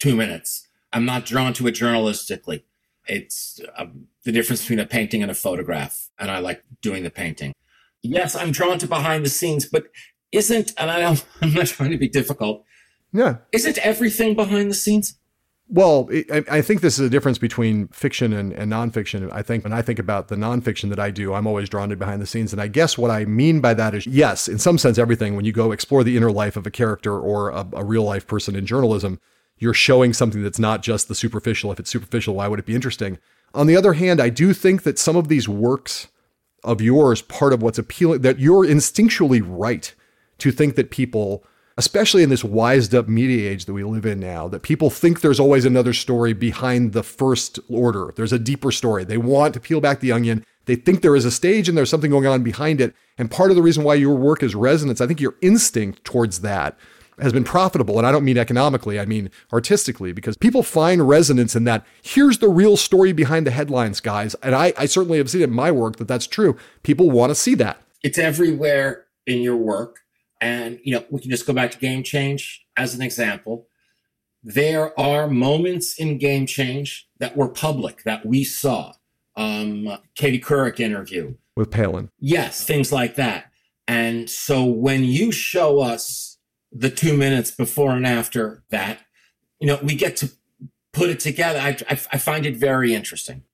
two 0.00 0.16
minutes. 0.16 0.66
I'm 0.92 1.04
not 1.04 1.26
drawn 1.26 1.52
to 1.54 1.66
it 1.66 1.74
journalistically. 1.74 2.62
It's 3.06 3.60
um, 3.76 4.06
the 4.24 4.32
difference 4.32 4.62
between 4.62 4.78
a 4.78 4.86
painting 4.86 5.22
and 5.22 5.30
a 5.30 5.34
photograph, 5.34 6.08
and 6.18 6.30
I 6.30 6.38
like 6.38 6.64
doing 6.80 7.02
the 7.02 7.10
painting. 7.10 7.52
Yes, 8.02 8.34
I'm 8.34 8.50
drawn 8.52 8.78
to 8.78 8.86
behind 8.86 9.24
the 9.24 9.30
scenes, 9.30 9.66
but 9.66 9.84
isn't, 10.32 10.72
and 10.78 10.90
I 10.90 11.00
don't, 11.00 11.24
I'm 11.42 11.54
not 11.54 11.66
trying 11.66 11.90
to 11.90 11.98
be 11.98 12.08
difficult, 12.08 12.64
Yeah. 13.12 13.36
isn't 13.52 13.78
everything 13.78 14.34
behind 14.34 14.70
the 14.70 14.74
scenes? 14.74 15.18
Well, 15.68 16.10
I, 16.30 16.44
I 16.50 16.60
think 16.60 16.82
this 16.82 16.98
is 16.98 17.06
a 17.06 17.08
difference 17.08 17.38
between 17.38 17.88
fiction 17.88 18.32
and, 18.34 18.52
and 18.52 18.70
nonfiction. 18.70 19.32
I 19.32 19.40
think 19.42 19.64
when 19.64 19.72
I 19.72 19.80
think 19.80 19.98
about 19.98 20.28
the 20.28 20.36
nonfiction 20.36 20.90
that 20.90 20.98
I 20.98 21.10
do, 21.10 21.32
I'm 21.32 21.46
always 21.46 21.68
drawn 21.70 21.88
to 21.88 21.96
behind 21.96 22.20
the 22.20 22.26
scenes. 22.26 22.52
And 22.52 22.60
I 22.60 22.68
guess 22.68 22.98
what 22.98 23.10
I 23.10 23.24
mean 23.24 23.60
by 23.60 23.72
that 23.74 23.94
is, 23.94 24.06
yes, 24.06 24.48
in 24.48 24.58
some 24.58 24.76
sense, 24.76 24.98
everything, 24.98 25.34
when 25.34 25.46
you 25.46 25.52
go 25.52 25.72
explore 25.72 26.04
the 26.04 26.14
inner 26.16 26.30
life 26.30 26.56
of 26.56 26.66
a 26.66 26.70
character 26.70 27.18
or 27.18 27.50
a, 27.50 27.66
a 27.72 27.84
real 27.84 28.02
life 28.02 28.26
person 28.26 28.54
in 28.54 28.66
journalism, 28.66 29.18
you're 29.56 29.72
showing 29.72 30.12
something 30.12 30.42
that's 30.42 30.58
not 30.58 30.82
just 30.82 31.08
the 31.08 31.14
superficial. 31.14 31.72
If 31.72 31.80
it's 31.80 31.90
superficial, 31.90 32.34
why 32.34 32.48
would 32.48 32.58
it 32.58 32.66
be 32.66 32.74
interesting? 32.74 33.18
On 33.54 33.66
the 33.66 33.76
other 33.76 33.94
hand, 33.94 34.20
I 34.20 34.28
do 34.28 34.52
think 34.52 34.82
that 34.82 34.98
some 34.98 35.16
of 35.16 35.28
these 35.28 35.48
works 35.48 36.08
of 36.64 36.80
yours, 36.80 37.22
part 37.22 37.52
of 37.52 37.62
what's 37.62 37.78
appealing, 37.78 38.22
that 38.22 38.38
you're 38.38 38.64
instinctually 38.64 39.42
right 39.44 39.94
to 40.38 40.50
think 40.50 40.76
that 40.76 40.90
people, 40.90 41.44
especially 41.76 42.22
in 42.22 42.30
this 42.30 42.44
wised 42.44 42.94
up 42.94 43.08
media 43.08 43.50
age 43.50 43.64
that 43.64 43.72
we 43.72 43.84
live 43.84 44.06
in 44.06 44.20
now, 44.20 44.48
that 44.48 44.62
people 44.62 44.90
think 44.90 45.20
there's 45.20 45.40
always 45.40 45.64
another 45.64 45.92
story 45.92 46.32
behind 46.32 46.92
the 46.92 47.02
first 47.02 47.58
order. 47.68 48.12
There's 48.16 48.32
a 48.32 48.38
deeper 48.38 48.70
story. 48.70 49.04
They 49.04 49.18
want 49.18 49.54
to 49.54 49.60
peel 49.60 49.80
back 49.80 50.00
the 50.00 50.12
onion. 50.12 50.44
They 50.66 50.76
think 50.76 51.02
there 51.02 51.16
is 51.16 51.24
a 51.24 51.30
stage 51.30 51.68
and 51.68 51.76
there's 51.76 51.90
something 51.90 52.10
going 52.10 52.26
on 52.26 52.42
behind 52.42 52.80
it. 52.80 52.94
And 53.18 53.30
part 53.30 53.50
of 53.50 53.56
the 53.56 53.62
reason 53.62 53.84
why 53.84 53.94
your 53.94 54.14
work 54.14 54.42
is 54.42 54.54
resonance, 54.54 55.00
I 55.00 55.06
think 55.06 55.20
your 55.20 55.34
instinct 55.42 56.04
towards 56.04 56.40
that 56.40 56.78
has 57.20 57.32
been 57.32 57.44
profitable. 57.44 57.98
And 57.98 58.06
I 58.06 58.12
don't 58.12 58.24
mean 58.24 58.38
economically, 58.38 58.98
I 58.98 59.04
mean 59.04 59.30
artistically, 59.52 60.12
because 60.12 60.36
people 60.36 60.62
find 60.62 61.08
resonance 61.08 61.54
in 61.54 61.64
that. 61.64 61.84
Here's 62.02 62.38
the 62.38 62.48
real 62.48 62.76
story 62.76 63.12
behind 63.12 63.46
the 63.46 63.50
headlines, 63.50 64.00
guys. 64.00 64.34
And 64.42 64.54
I, 64.54 64.72
I 64.76 64.86
certainly 64.86 65.18
have 65.18 65.30
seen 65.30 65.42
it 65.42 65.44
in 65.44 65.54
my 65.54 65.70
work 65.70 65.96
that 65.96 66.08
that's 66.08 66.26
true. 66.26 66.56
People 66.82 67.10
want 67.10 67.30
to 67.30 67.34
see 67.34 67.54
that. 67.56 67.82
it's 68.02 68.18
everywhere 68.18 69.04
in 69.26 69.40
your 69.40 69.56
work. 69.56 70.00
And, 70.40 70.80
you 70.82 70.94
know, 70.94 71.04
we 71.10 71.20
can 71.20 71.30
just 71.30 71.46
go 71.46 71.52
back 71.52 71.70
to 71.70 71.78
Game 71.78 72.02
Change 72.02 72.66
as 72.76 72.94
an 72.94 73.02
example. 73.02 73.68
There 74.42 74.98
are 74.98 75.28
moments 75.28 75.98
in 75.98 76.18
Game 76.18 76.46
Change 76.46 77.08
that 77.18 77.36
were 77.36 77.48
public 77.48 78.02
that 78.02 78.26
we 78.26 78.42
saw. 78.42 78.92
Um, 79.36 79.98
Katie 80.16 80.40
Couric 80.40 80.80
interview. 80.80 81.34
With 81.56 81.70
Palin. 81.70 82.10
Yes, 82.18 82.64
things 82.64 82.90
like 82.90 83.14
that. 83.16 83.52
And 83.86 84.28
so 84.28 84.64
when 84.64 85.04
you 85.04 85.30
show 85.30 85.80
us 85.80 86.31
the 86.72 86.90
two 86.90 87.16
minutes 87.16 87.50
before 87.50 87.92
and 87.92 88.06
after 88.06 88.62
that, 88.70 89.00
you 89.60 89.66
know, 89.66 89.78
we 89.82 89.94
get 89.94 90.16
to 90.18 90.30
put 90.92 91.10
it 91.10 91.20
together. 91.20 91.58
I, 91.58 91.76
I, 91.88 92.00
I 92.12 92.18
find 92.18 92.46
it 92.46 92.56
very 92.56 92.94
interesting 92.94 93.44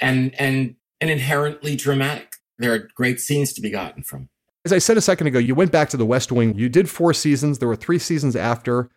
and, 0.00 0.34
and, 0.38 0.76
and 1.00 1.10
inherently 1.10 1.76
dramatic. 1.76 2.36
There 2.58 2.72
are 2.74 2.88
great 2.94 3.20
scenes 3.20 3.52
to 3.54 3.60
be 3.60 3.70
gotten 3.70 4.02
from. 4.02 4.28
As 4.64 4.72
I 4.72 4.78
said 4.78 4.98
a 4.98 5.00
second 5.00 5.26
ago, 5.26 5.38
you 5.38 5.54
went 5.54 5.72
back 5.72 5.88
to 5.90 5.96
the 5.96 6.04
West 6.04 6.30
Wing. 6.30 6.54
You 6.54 6.68
did 6.68 6.90
four 6.90 7.14
seasons. 7.14 7.58
There 7.58 7.68
were 7.68 7.76
three 7.76 7.98
seasons 7.98 8.36
after. 8.36 8.90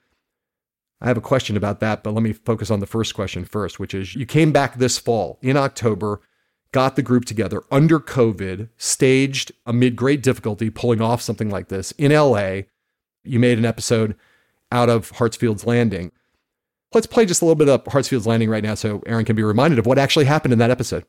I 0.99 1.07
have 1.07 1.17
a 1.17 1.21
question 1.21 1.57
about 1.57 1.79
that, 1.79 2.03
but 2.03 2.13
let 2.13 2.23
me 2.23 2.33
focus 2.33 2.69
on 2.69 2.79
the 2.79 2.85
first 2.85 3.13
question 3.13 3.45
first, 3.45 3.79
which 3.79 3.93
is 3.93 4.15
you 4.15 4.25
came 4.25 4.51
back 4.51 4.75
this 4.77 4.97
fall 4.97 5.39
in 5.41 5.57
October, 5.57 6.21
got 6.71 6.95
the 6.95 7.01
group 7.01 7.25
together 7.25 7.61
under 7.71 7.99
COVID, 7.99 8.69
staged 8.77 9.51
amid 9.65 9.95
great 9.95 10.23
difficulty, 10.23 10.69
pulling 10.69 11.01
off 11.01 11.21
something 11.21 11.49
like 11.49 11.67
this 11.69 11.91
in 11.93 12.11
LA. 12.13 12.61
You 13.23 13.39
made 13.39 13.57
an 13.57 13.65
episode 13.65 14.15
out 14.71 14.89
of 14.89 15.11
Hartsfield's 15.11 15.65
Landing. 15.65 16.11
Let's 16.93 17.07
play 17.07 17.25
just 17.25 17.41
a 17.41 17.45
little 17.45 17.55
bit 17.55 17.69
of 17.69 17.83
Hartsfield's 17.85 18.27
Landing 18.27 18.49
right 18.49 18.63
now 18.63 18.75
so 18.75 19.01
Aaron 19.05 19.25
can 19.25 19.35
be 19.35 19.43
reminded 19.43 19.79
of 19.79 19.85
what 19.85 19.97
actually 19.97 20.25
happened 20.25 20.53
in 20.53 20.59
that 20.59 20.71
episode. 20.71 21.05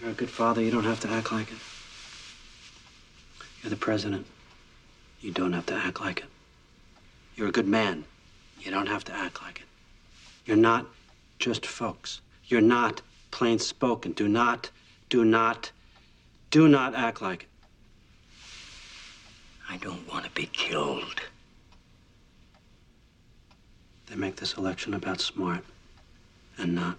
You're 0.00 0.10
a 0.10 0.14
good 0.14 0.30
father. 0.30 0.60
You 0.60 0.70
don't 0.70 0.84
have 0.84 1.00
to 1.00 1.08
act 1.08 1.32
like 1.32 1.50
it. 1.50 1.58
You're 3.62 3.70
the 3.70 3.76
president. 3.76 4.26
You 5.20 5.30
don't 5.30 5.52
have 5.52 5.66
to 5.66 5.74
act 5.74 6.00
like 6.00 6.20
it. 6.20 6.26
You're 7.36 7.48
a 7.48 7.52
good 7.52 7.68
man. 7.68 8.04
You 8.60 8.70
don't 8.70 8.88
have 8.88 9.04
to 9.04 9.14
act 9.14 9.42
like 9.42 9.60
it. 9.60 9.66
You're 10.44 10.56
not 10.56 10.86
just 11.38 11.64
folks. 11.64 12.20
You're 12.46 12.60
not 12.60 13.00
plain 13.30 13.58
spoken. 13.58 14.12
Do 14.12 14.28
not, 14.28 14.70
do 15.08 15.24
not, 15.24 15.70
do 16.50 16.68
not 16.68 16.94
act 16.94 17.22
like 17.22 17.44
it. 17.44 17.48
I 19.72 19.78
don't 19.78 20.06
want 20.12 20.26
to 20.26 20.30
be 20.32 20.44
killed. 20.52 21.22
They 24.06 24.16
make 24.16 24.36
this 24.36 24.58
election 24.58 24.92
about 24.92 25.18
smart 25.18 25.64
and 26.58 26.74
not. 26.74 26.98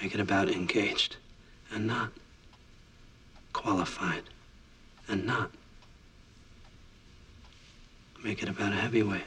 Make 0.00 0.14
it 0.14 0.20
about 0.20 0.48
engaged 0.48 1.16
and 1.70 1.86
not. 1.86 2.10
Qualified 3.52 4.22
and 5.08 5.26
not. 5.26 5.50
Make 8.24 8.42
it 8.42 8.48
about 8.48 8.72
a 8.72 8.76
heavyweight. 8.76 9.24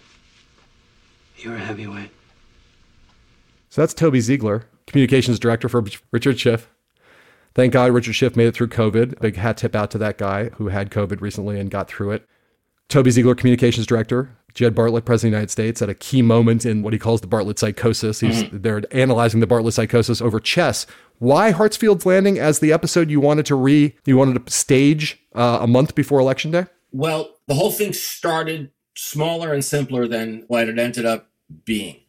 You're 1.37 1.57
a 1.57 1.59
heavyweight. 1.59 2.09
So 3.69 3.81
that's 3.81 3.93
Toby 3.93 4.19
Ziegler, 4.19 4.65
communications 4.87 5.37
director 5.37 5.69
for 5.69 5.85
Richard 6.11 6.39
Schiff. 6.39 6.71
Thank 7.55 7.73
God 7.73 7.91
Richard 7.91 8.13
Schiff 8.13 8.35
made 8.35 8.47
it 8.47 8.55
through 8.55 8.67
COVID. 8.67 9.19
Big 9.19 9.35
hat 9.35 9.57
tip 9.57 9.75
out 9.75 9.91
to 9.91 9.97
that 9.97 10.17
guy 10.17 10.49
who 10.49 10.67
had 10.67 10.91
COVID 10.91 11.21
recently 11.21 11.59
and 11.59 11.69
got 11.69 11.87
through 11.87 12.11
it. 12.11 12.25
Toby 12.87 13.11
Ziegler, 13.11 13.35
communications 13.35 13.85
director. 13.85 14.35
Jed 14.53 14.75
Bartlet, 14.75 15.05
president 15.05 15.13
of 15.13 15.21
the 15.21 15.27
United 15.37 15.51
States, 15.51 15.81
at 15.81 15.89
a 15.89 15.93
key 15.93 16.21
moment 16.21 16.65
in 16.65 16.81
what 16.81 16.91
he 16.93 16.99
calls 16.99 17.21
the 17.21 17.27
Bartlet 17.27 17.59
psychosis. 17.59 18.19
He's 18.19 18.45
they're 18.51 18.81
analyzing 18.91 19.39
the 19.39 19.47
Bartlet 19.47 19.73
psychosis 19.73 20.21
over 20.21 20.39
chess. 20.39 20.85
Why 21.19 21.51
Hartsfield's 21.51 22.05
Landing 22.05 22.39
as 22.39 22.59
the 22.59 22.73
episode 22.73 23.09
you 23.09 23.19
wanted 23.19 23.45
to 23.47 23.55
re 23.55 23.95
you 24.05 24.17
wanted 24.17 24.43
to 24.45 24.51
stage 24.51 25.21
uh, 25.35 25.59
a 25.61 25.67
month 25.67 25.95
before 25.95 26.19
election 26.19 26.51
day? 26.51 26.65
Well, 26.91 27.35
the 27.47 27.53
whole 27.53 27.71
thing 27.71 27.93
started 27.93 28.71
smaller 28.95 29.53
and 29.53 29.63
simpler 29.63 30.07
than 30.07 30.45
what 30.47 30.67
it 30.67 30.79
ended 30.79 31.05
up 31.05 31.29
being. 31.65 32.01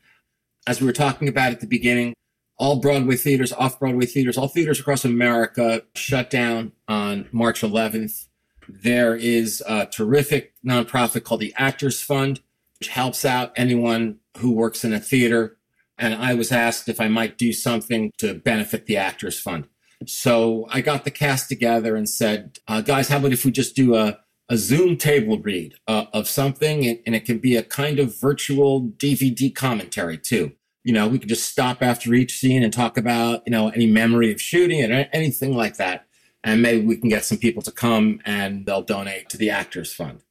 As 0.66 0.80
we 0.80 0.86
were 0.86 0.92
talking 0.92 1.28
about 1.28 1.52
at 1.52 1.60
the 1.60 1.66
beginning, 1.66 2.14
all 2.60 2.78
Broadway 2.78 3.16
theaters, 3.16 3.52
off 3.54 3.80
Broadway 3.80 4.06
theaters, 4.06 4.38
all 4.38 4.46
theaters 4.46 4.78
across 4.78 5.04
America 5.04 5.82
shut 5.96 6.30
down 6.30 6.72
on 6.86 7.28
March 7.32 7.62
11th. 7.62 8.26
There 8.68 9.16
is 9.16 9.60
a 9.66 9.86
terrific 9.86 10.52
nonprofit 10.64 11.24
called 11.24 11.40
the 11.40 11.54
Actors 11.56 12.00
Fund 12.00 12.40
which 12.80 12.88
helps 12.88 13.24
out 13.24 13.52
anyone 13.56 14.18
who 14.38 14.52
works 14.52 14.84
in 14.84 14.92
a 14.92 15.00
theater. 15.00 15.58
And 15.98 16.14
I 16.14 16.34
was 16.34 16.50
asked 16.50 16.88
if 16.88 17.00
I 17.00 17.08
might 17.08 17.36
do 17.36 17.52
something 17.52 18.10
to 18.18 18.34
benefit 18.34 18.86
the 18.86 18.96
Actors 18.96 19.38
Fund. 19.38 19.68
So 20.06 20.66
I 20.70 20.80
got 20.80 21.04
the 21.04 21.10
cast 21.10 21.50
together 21.50 21.94
and 21.94 22.08
said, 22.08 22.58
uh, 22.66 22.80
guys, 22.80 23.08
how 23.08 23.18
about 23.18 23.32
if 23.32 23.44
we 23.44 23.50
just 23.50 23.76
do 23.76 23.94
a, 23.94 24.18
a 24.48 24.56
Zoom 24.56 24.96
table 24.96 25.38
read 25.38 25.74
uh, 25.86 26.06
of 26.14 26.26
something 26.26 26.86
and, 26.86 27.00
and 27.04 27.14
it 27.14 27.26
can 27.26 27.38
be 27.38 27.54
a 27.54 27.62
kind 27.62 27.98
of 27.98 28.18
virtual 28.18 28.80
DVD 28.82 29.54
commentary 29.54 30.16
too. 30.16 30.52
You 30.82 30.94
know, 30.94 31.08
we 31.08 31.18
could 31.18 31.28
just 31.28 31.48
stop 31.48 31.82
after 31.82 32.14
each 32.14 32.38
scene 32.38 32.62
and 32.62 32.72
talk 32.72 32.96
about, 32.96 33.42
you 33.46 33.50
know, 33.50 33.68
any 33.68 33.86
memory 33.86 34.32
of 34.32 34.40
shooting 34.40 34.80
and 34.80 35.08
anything 35.12 35.54
like 35.54 35.76
that. 35.76 36.06
And 36.42 36.62
maybe 36.62 36.86
we 36.86 36.96
can 36.96 37.10
get 37.10 37.24
some 37.24 37.38
people 37.38 37.62
to 37.62 37.70
come 37.70 38.20
and 38.24 38.64
they'll 38.64 38.82
donate 38.82 39.28
to 39.30 39.36
the 39.36 39.50
Actors 39.50 39.92
Fund. 39.92 40.22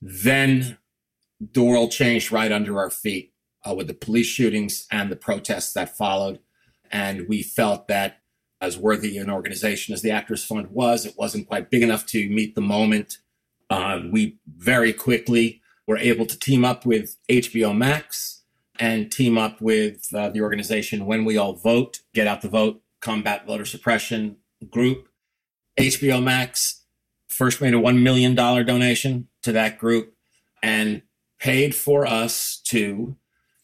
Then 0.00 0.78
the 1.40 1.62
world 1.62 1.90
changed 1.90 2.32
right 2.32 2.50
under 2.50 2.78
our 2.78 2.90
feet 2.90 3.34
uh, 3.68 3.74
with 3.74 3.86
the 3.86 3.94
police 3.94 4.26
shootings 4.26 4.86
and 4.90 5.10
the 5.10 5.16
protests 5.16 5.74
that 5.74 5.96
followed. 5.96 6.40
And 6.90 7.28
we 7.28 7.42
felt 7.42 7.88
that 7.88 8.20
as 8.60 8.78
worthy 8.78 9.16
an 9.18 9.30
organization 9.30 9.94
as 9.94 10.02
the 10.02 10.10
Actors 10.10 10.44
Fund 10.44 10.68
was, 10.70 11.06
it 11.06 11.14
wasn't 11.16 11.48
quite 11.48 11.70
big 11.70 11.82
enough 11.82 12.06
to 12.06 12.28
meet 12.28 12.54
the 12.54 12.60
moment. 12.60 13.18
Uh, 13.68 14.00
we 14.10 14.38
very 14.46 14.92
quickly 14.92 15.60
were 15.86 15.96
able 15.98 16.26
to 16.26 16.38
team 16.38 16.64
up 16.64 16.84
with 16.84 17.16
HBO 17.28 17.76
Max 17.76 18.39
and 18.80 19.12
team 19.12 19.36
up 19.36 19.60
with 19.60 20.08
uh, 20.14 20.30
the 20.30 20.40
organization 20.40 21.04
When 21.04 21.26
We 21.26 21.36
All 21.36 21.52
Vote, 21.52 22.00
Get 22.14 22.26
Out 22.26 22.40
the 22.40 22.48
Vote, 22.48 22.80
Combat 23.00 23.46
Voter 23.46 23.66
Suppression 23.66 24.38
Group. 24.70 25.08
HBO 25.78 26.22
Max 26.22 26.82
first 27.28 27.60
made 27.60 27.74
a 27.74 27.78
$1 27.78 28.02
million 28.02 28.34
donation 28.34 29.28
to 29.42 29.52
that 29.52 29.78
group 29.78 30.14
and 30.62 31.02
paid 31.38 31.74
for 31.74 32.06
us 32.06 32.60
to 32.64 33.16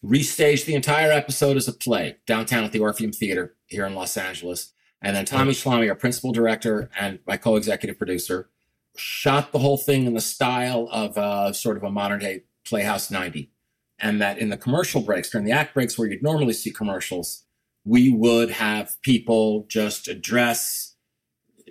restage 0.04 0.66
the 0.66 0.74
entire 0.74 1.10
episode 1.10 1.56
as 1.56 1.66
a 1.66 1.72
play 1.72 2.16
downtown 2.26 2.64
at 2.64 2.72
the 2.72 2.78
Orpheum 2.80 3.12
Theater 3.12 3.56
here 3.66 3.86
in 3.86 3.94
Los 3.94 4.16
Angeles. 4.16 4.72
And 5.00 5.16
then 5.16 5.24
Tommy 5.24 5.52
Schlamme, 5.52 5.88
our 5.88 5.94
principal 5.94 6.32
director 6.32 6.90
and 6.98 7.18
my 7.26 7.36
co-executive 7.36 7.98
producer, 7.98 8.50
shot 8.96 9.52
the 9.52 9.58
whole 9.58 9.76
thing 9.78 10.04
in 10.04 10.14
the 10.14 10.20
style 10.20 10.88
of 10.90 11.16
uh, 11.18 11.52
sort 11.52 11.76
of 11.76 11.84
a 11.84 11.90
modern 11.90 12.20
day 12.20 12.44
Playhouse 12.64 13.10
90. 13.10 13.50
And 13.98 14.20
that 14.20 14.38
in 14.38 14.50
the 14.50 14.58
commercial 14.58 15.00
breaks, 15.00 15.30
during 15.30 15.46
the 15.46 15.52
act 15.52 15.72
breaks 15.72 15.98
where 15.98 16.06
you'd 16.06 16.22
normally 16.22 16.52
see 16.52 16.70
commercials, 16.70 17.44
we 17.84 18.10
would 18.10 18.50
have 18.50 18.96
people 19.02 19.64
just 19.68 20.06
address, 20.06 20.96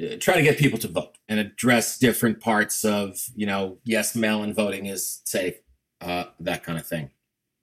uh, 0.02 0.16
try 0.20 0.36
to 0.36 0.42
get 0.42 0.58
people 0.58 0.80
to 0.80 0.88
vote 0.88 1.18
and 1.30 1.40
address 1.40 2.00
different 2.00 2.40
parts 2.40 2.84
of, 2.84 3.20
you 3.36 3.46
know, 3.46 3.78
yes, 3.84 4.16
mail-in 4.16 4.54
voting 4.54 4.88
is 4.88 5.22
safe, 5.26 5.56
uh, 6.02 6.26
that 6.40 6.64
kind 6.64 6.80
of 6.80 6.88
thing. 6.88 7.12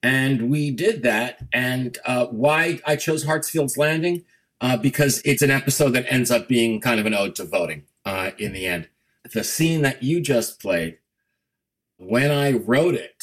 And 0.02 0.50
we 0.50 0.70
did 0.70 1.02
that. 1.02 1.40
And 1.52 1.98
uh, 2.04 2.26
why 2.26 2.80
I 2.86 2.96
chose 2.96 3.24
Hartsfield's 3.24 3.76
Landing, 3.76 4.24
uh, 4.60 4.76
because 4.76 5.22
it's 5.24 5.42
an 5.42 5.50
episode 5.50 5.90
that 5.90 6.06
ends 6.12 6.30
up 6.30 6.46
being 6.46 6.80
kind 6.80 7.00
of 7.00 7.06
an 7.06 7.14
ode 7.14 7.34
to 7.36 7.44
voting 7.44 7.84
uh, 8.04 8.30
in 8.38 8.52
the 8.52 8.66
end. 8.66 8.88
The 9.32 9.44
scene 9.44 9.82
that 9.82 10.02
you 10.02 10.20
just 10.20 10.60
played, 10.60 10.98
when 11.96 12.30
I 12.30 12.52
wrote 12.52 12.94
it, 12.94 13.21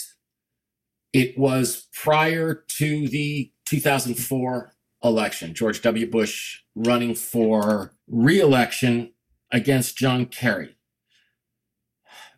it 1.14 1.38
was 1.38 1.88
prior 1.94 2.54
to 2.54 3.08
the 3.08 3.52
2004 3.66 4.74
election, 5.04 5.54
George 5.54 5.82
W. 5.82 6.10
Bush 6.10 6.62
running 6.76 7.16
for 7.16 7.94
reelection 8.08 9.14
against 9.52 9.98
John 9.98 10.26
Kerry. 10.26 10.76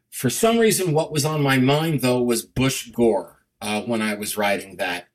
For 0.09 0.30
some 0.30 0.59
reason, 0.59 0.93
what 0.93 1.11
was 1.11 1.26
on 1.26 1.41
my 1.41 1.57
mind, 1.57 2.01
though, 2.01 2.22
was 2.22 2.43
Bush 2.43 2.89
Gore 2.91 3.45
uh, 3.61 3.82
when 3.82 4.01
I 4.01 4.13
was 4.13 4.38
writing 4.38 4.78
that. 4.78 5.07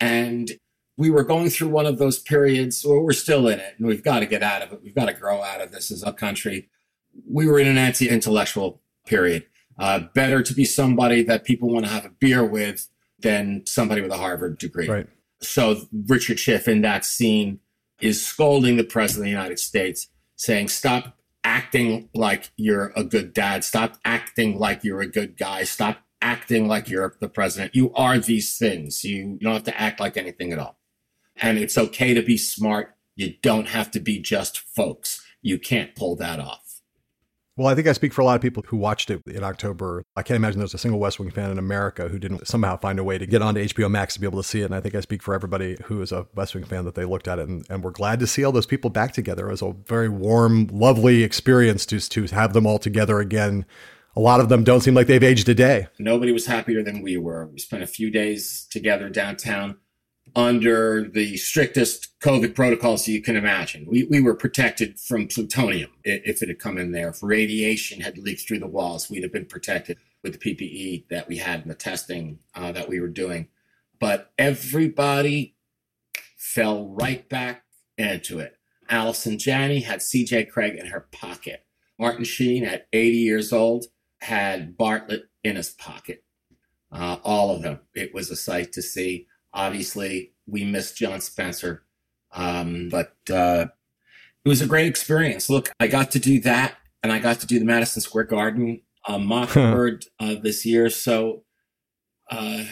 And 0.00 0.52
we 0.96 1.10
were 1.10 1.24
going 1.24 1.50
through 1.50 1.68
one 1.68 1.86
of 1.86 1.98
those 1.98 2.18
periods, 2.18 2.84
well, 2.84 3.00
we're 3.00 3.12
still 3.12 3.48
in 3.48 3.58
it, 3.58 3.74
and 3.78 3.86
we've 3.86 4.04
got 4.04 4.20
to 4.20 4.26
get 4.26 4.42
out 4.42 4.62
of 4.62 4.72
it. 4.72 4.80
We've 4.82 4.94
got 4.94 5.06
to 5.06 5.12
grow 5.12 5.42
out 5.42 5.60
of 5.60 5.72
this 5.72 5.90
as 5.90 6.02
a 6.02 6.12
country. 6.12 6.68
We 7.28 7.46
were 7.46 7.58
in 7.58 7.66
an 7.66 7.78
anti 7.78 8.08
intellectual 8.08 8.80
period. 9.06 9.46
Uh, 9.76 10.00
better 10.14 10.40
to 10.40 10.54
be 10.54 10.64
somebody 10.64 11.22
that 11.24 11.44
people 11.44 11.68
want 11.68 11.84
to 11.84 11.90
have 11.90 12.04
a 12.04 12.10
beer 12.10 12.44
with 12.44 12.88
than 13.24 13.66
somebody 13.66 14.02
with 14.02 14.12
a 14.12 14.18
Harvard 14.18 14.58
degree. 14.58 14.88
Right. 14.88 15.08
So 15.40 15.80
Richard 16.06 16.38
Schiff 16.38 16.68
in 16.68 16.82
that 16.82 17.04
scene 17.04 17.58
is 18.00 18.24
scolding 18.24 18.76
the 18.76 18.84
president 18.84 19.22
of 19.22 19.24
the 19.24 19.30
United 19.30 19.58
States, 19.58 20.08
saying, 20.36 20.68
Stop 20.68 21.16
acting 21.42 22.08
like 22.14 22.50
you're 22.56 22.92
a 22.94 23.02
good 23.02 23.32
dad. 23.32 23.64
Stop 23.64 23.98
acting 24.04 24.58
like 24.58 24.84
you're 24.84 25.00
a 25.00 25.06
good 25.06 25.36
guy. 25.36 25.64
Stop 25.64 25.98
acting 26.22 26.68
like 26.68 26.88
you're 26.88 27.16
the 27.20 27.28
president. 27.28 27.74
You 27.74 27.92
are 27.94 28.18
these 28.18 28.56
things. 28.56 29.04
You, 29.04 29.16
you 29.16 29.38
don't 29.40 29.54
have 29.54 29.64
to 29.64 29.80
act 29.80 30.00
like 30.00 30.16
anything 30.16 30.52
at 30.52 30.58
all. 30.58 30.78
And 31.36 31.58
it's 31.58 31.76
okay 31.76 32.14
to 32.14 32.22
be 32.22 32.36
smart. 32.36 32.94
You 33.16 33.34
don't 33.42 33.68
have 33.68 33.90
to 33.92 34.00
be 34.00 34.20
just 34.20 34.58
folks. 34.58 35.22
You 35.42 35.58
can't 35.58 35.94
pull 35.94 36.16
that 36.16 36.40
off. 36.40 36.63
Well, 37.56 37.68
I 37.68 37.76
think 37.76 37.86
I 37.86 37.92
speak 37.92 38.12
for 38.12 38.20
a 38.20 38.24
lot 38.24 38.34
of 38.34 38.42
people 38.42 38.64
who 38.66 38.76
watched 38.76 39.10
it 39.10 39.22
in 39.26 39.44
October. 39.44 40.04
I 40.16 40.24
can't 40.24 40.36
imagine 40.36 40.58
there's 40.58 40.74
a 40.74 40.78
single 40.78 40.98
West 40.98 41.20
Wing 41.20 41.30
fan 41.30 41.52
in 41.52 41.58
America 41.58 42.08
who 42.08 42.18
didn't 42.18 42.48
somehow 42.48 42.76
find 42.76 42.98
a 42.98 43.04
way 43.04 43.16
to 43.16 43.26
get 43.26 43.42
onto 43.42 43.62
HBO 43.62 43.88
Max 43.88 44.14
to 44.14 44.20
be 44.20 44.26
able 44.26 44.42
to 44.42 44.48
see 44.48 44.62
it. 44.62 44.64
And 44.64 44.74
I 44.74 44.80
think 44.80 44.96
I 44.96 45.00
speak 45.00 45.22
for 45.22 45.34
everybody 45.34 45.76
who 45.84 46.02
is 46.02 46.10
a 46.10 46.26
West 46.34 46.56
Wing 46.56 46.64
fan 46.64 46.84
that 46.84 46.96
they 46.96 47.04
looked 47.04 47.28
at 47.28 47.38
it 47.38 47.48
and, 47.48 47.64
and 47.70 47.84
were 47.84 47.92
glad 47.92 48.18
to 48.20 48.26
see 48.26 48.42
all 48.42 48.50
those 48.50 48.66
people 48.66 48.90
back 48.90 49.12
together. 49.12 49.46
It 49.46 49.52
was 49.52 49.62
a 49.62 49.72
very 49.86 50.08
warm, 50.08 50.66
lovely 50.72 51.22
experience 51.22 51.86
to, 51.86 52.00
to 52.00 52.26
have 52.34 52.54
them 52.54 52.66
all 52.66 52.80
together 52.80 53.20
again. 53.20 53.66
A 54.16 54.20
lot 54.20 54.40
of 54.40 54.48
them 54.48 54.64
don't 54.64 54.80
seem 54.80 54.94
like 54.94 55.06
they've 55.06 55.22
aged 55.22 55.48
a 55.48 55.54
day. 55.54 55.86
Nobody 56.00 56.32
was 56.32 56.46
happier 56.46 56.82
than 56.82 57.02
we 57.02 57.16
were. 57.16 57.46
We 57.46 57.58
spent 57.60 57.84
a 57.84 57.86
few 57.88 58.10
days 58.10 58.66
together 58.68 59.08
downtown 59.08 59.76
under 60.36 61.08
the 61.08 61.36
strictest 61.36 62.18
COVID 62.20 62.54
protocols 62.54 63.06
you 63.06 63.22
can 63.22 63.36
imagine. 63.36 63.86
We, 63.88 64.04
we 64.04 64.20
were 64.20 64.34
protected 64.34 64.98
from 64.98 65.28
plutonium 65.28 65.90
if 66.02 66.42
it 66.42 66.48
had 66.48 66.58
come 66.58 66.78
in 66.78 66.92
there. 66.92 67.10
If 67.10 67.22
radiation 67.22 68.00
had 68.00 68.18
leaked 68.18 68.46
through 68.46 68.58
the 68.58 68.66
walls, 68.66 69.08
we'd 69.08 69.22
have 69.22 69.32
been 69.32 69.46
protected 69.46 69.98
with 70.22 70.38
the 70.38 70.54
PPE 70.54 71.08
that 71.10 71.28
we 71.28 71.36
had 71.36 71.60
and 71.60 71.70
the 71.70 71.76
testing 71.76 72.38
uh, 72.54 72.72
that 72.72 72.88
we 72.88 72.98
were 72.98 73.08
doing. 73.08 73.48
But 74.00 74.32
everybody 74.38 75.54
fell 76.36 76.88
right 76.88 77.28
back 77.28 77.64
into 77.96 78.40
it. 78.40 78.56
Allison 78.88 79.38
Janney 79.38 79.80
had 79.80 80.00
CJ 80.00 80.50
Craig 80.50 80.76
in 80.76 80.86
her 80.86 81.06
pocket. 81.12 81.64
Martin 81.98 82.24
Sheen, 82.24 82.64
at 82.64 82.88
80 82.92 83.16
years 83.16 83.52
old, 83.52 83.86
had 84.20 84.76
Bartlet 84.76 85.22
in 85.42 85.56
his 85.56 85.70
pocket. 85.70 86.24
Uh, 86.90 87.18
all 87.22 87.54
of 87.54 87.62
them. 87.62 87.80
It 87.94 88.14
was 88.14 88.30
a 88.30 88.36
sight 88.36 88.72
to 88.72 88.82
see. 88.82 89.26
Obviously, 89.54 90.32
we 90.46 90.64
missed 90.64 90.96
John 90.96 91.20
Spencer, 91.20 91.84
um, 92.32 92.88
but 92.90 93.14
uh, 93.30 93.66
it 94.44 94.48
was 94.48 94.60
a 94.60 94.66
great 94.66 94.86
experience. 94.86 95.48
Look, 95.48 95.70
I 95.78 95.86
got 95.86 96.10
to 96.10 96.18
do 96.18 96.40
that, 96.40 96.74
and 97.02 97.12
I 97.12 97.20
got 97.20 97.40
to 97.40 97.46
do 97.46 97.58
the 97.60 97.64
Madison 97.64 98.02
Square 98.02 98.24
Garden 98.24 98.80
uh, 99.06 99.18
Mockingbird 99.18 100.06
uh, 100.18 100.34
this 100.42 100.66
year. 100.66 100.90
So 100.90 101.44
uh, 102.30 102.64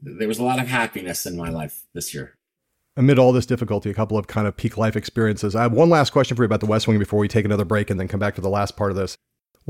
there 0.00 0.28
was 0.28 0.38
a 0.38 0.44
lot 0.44 0.60
of 0.60 0.68
happiness 0.68 1.26
in 1.26 1.36
my 1.36 1.50
life 1.50 1.86
this 1.92 2.14
year. 2.14 2.36
Amid 2.96 3.18
all 3.18 3.32
this 3.32 3.46
difficulty, 3.46 3.90
a 3.90 3.94
couple 3.94 4.16
of 4.16 4.26
kind 4.26 4.46
of 4.46 4.56
peak 4.56 4.76
life 4.76 4.96
experiences. 4.96 5.56
I 5.56 5.62
have 5.62 5.72
one 5.72 5.90
last 5.90 6.10
question 6.10 6.36
for 6.36 6.42
you 6.42 6.46
about 6.46 6.60
the 6.60 6.66
West 6.66 6.86
Wing 6.86 6.98
before 6.98 7.18
we 7.18 7.28
take 7.28 7.44
another 7.44 7.64
break 7.64 7.90
and 7.90 7.98
then 7.98 8.08
come 8.08 8.20
back 8.20 8.34
to 8.36 8.40
the 8.40 8.48
last 8.48 8.76
part 8.76 8.90
of 8.90 8.96
this 8.96 9.16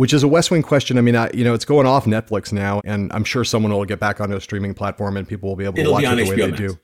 which 0.01 0.15
is 0.15 0.23
a 0.23 0.29
West 0.29 0.51
Wing 0.51 0.63
question. 0.63 0.97
I 0.97 1.03
mean, 1.03 1.15
I, 1.15 1.31
you 1.35 1.45
know, 1.45 1.53
it's 1.53 1.67
going 1.67 1.87
off 1.87 2.07
Netflix 2.07 2.55
now, 2.55 2.81
and 2.87 3.13
I'm 3.13 3.23
sure 3.23 3.45
someone 3.45 3.71
will 3.71 3.85
get 3.85 4.01
back 4.01 4.19
onto 4.19 4.35
a 4.35 4.41
streaming 4.41 4.73
platform 4.73 5.19
and 5.19 5.29
people 5.29 5.51
will 5.51 5.57
be 5.57 5.65
able 5.65 5.75
to 5.75 5.81
It'll 5.83 5.93
watch 5.93 6.05
it 6.05 6.17
the 6.17 6.23
HBO 6.23 6.29
way 6.31 6.37
they 6.37 6.47
Max. 6.47 6.59
do. 6.59 6.79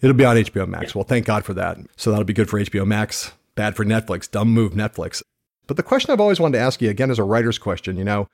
It'll 0.00 0.16
be 0.16 0.24
on 0.24 0.36
HBO 0.36 0.66
Max. 0.66 0.86
Yeah. 0.86 0.92
Well, 0.94 1.04
thank 1.04 1.26
God 1.26 1.44
for 1.44 1.52
that. 1.52 1.76
So 1.96 2.08
that'll 2.08 2.24
be 2.24 2.32
good 2.32 2.48
for 2.48 2.58
HBO 2.58 2.86
Max, 2.86 3.32
bad 3.56 3.76
for 3.76 3.84
Netflix. 3.84 4.30
Dumb 4.30 4.48
move, 4.48 4.72
Netflix. 4.72 5.22
But 5.66 5.76
the 5.76 5.82
question 5.82 6.10
I've 6.10 6.20
always 6.20 6.40
wanted 6.40 6.56
to 6.56 6.64
ask 6.64 6.80
you 6.80 6.88
again 6.88 7.10
is 7.10 7.18
a 7.18 7.24
writer's 7.24 7.58
question. 7.58 7.98
You 7.98 8.04
know, 8.04 8.26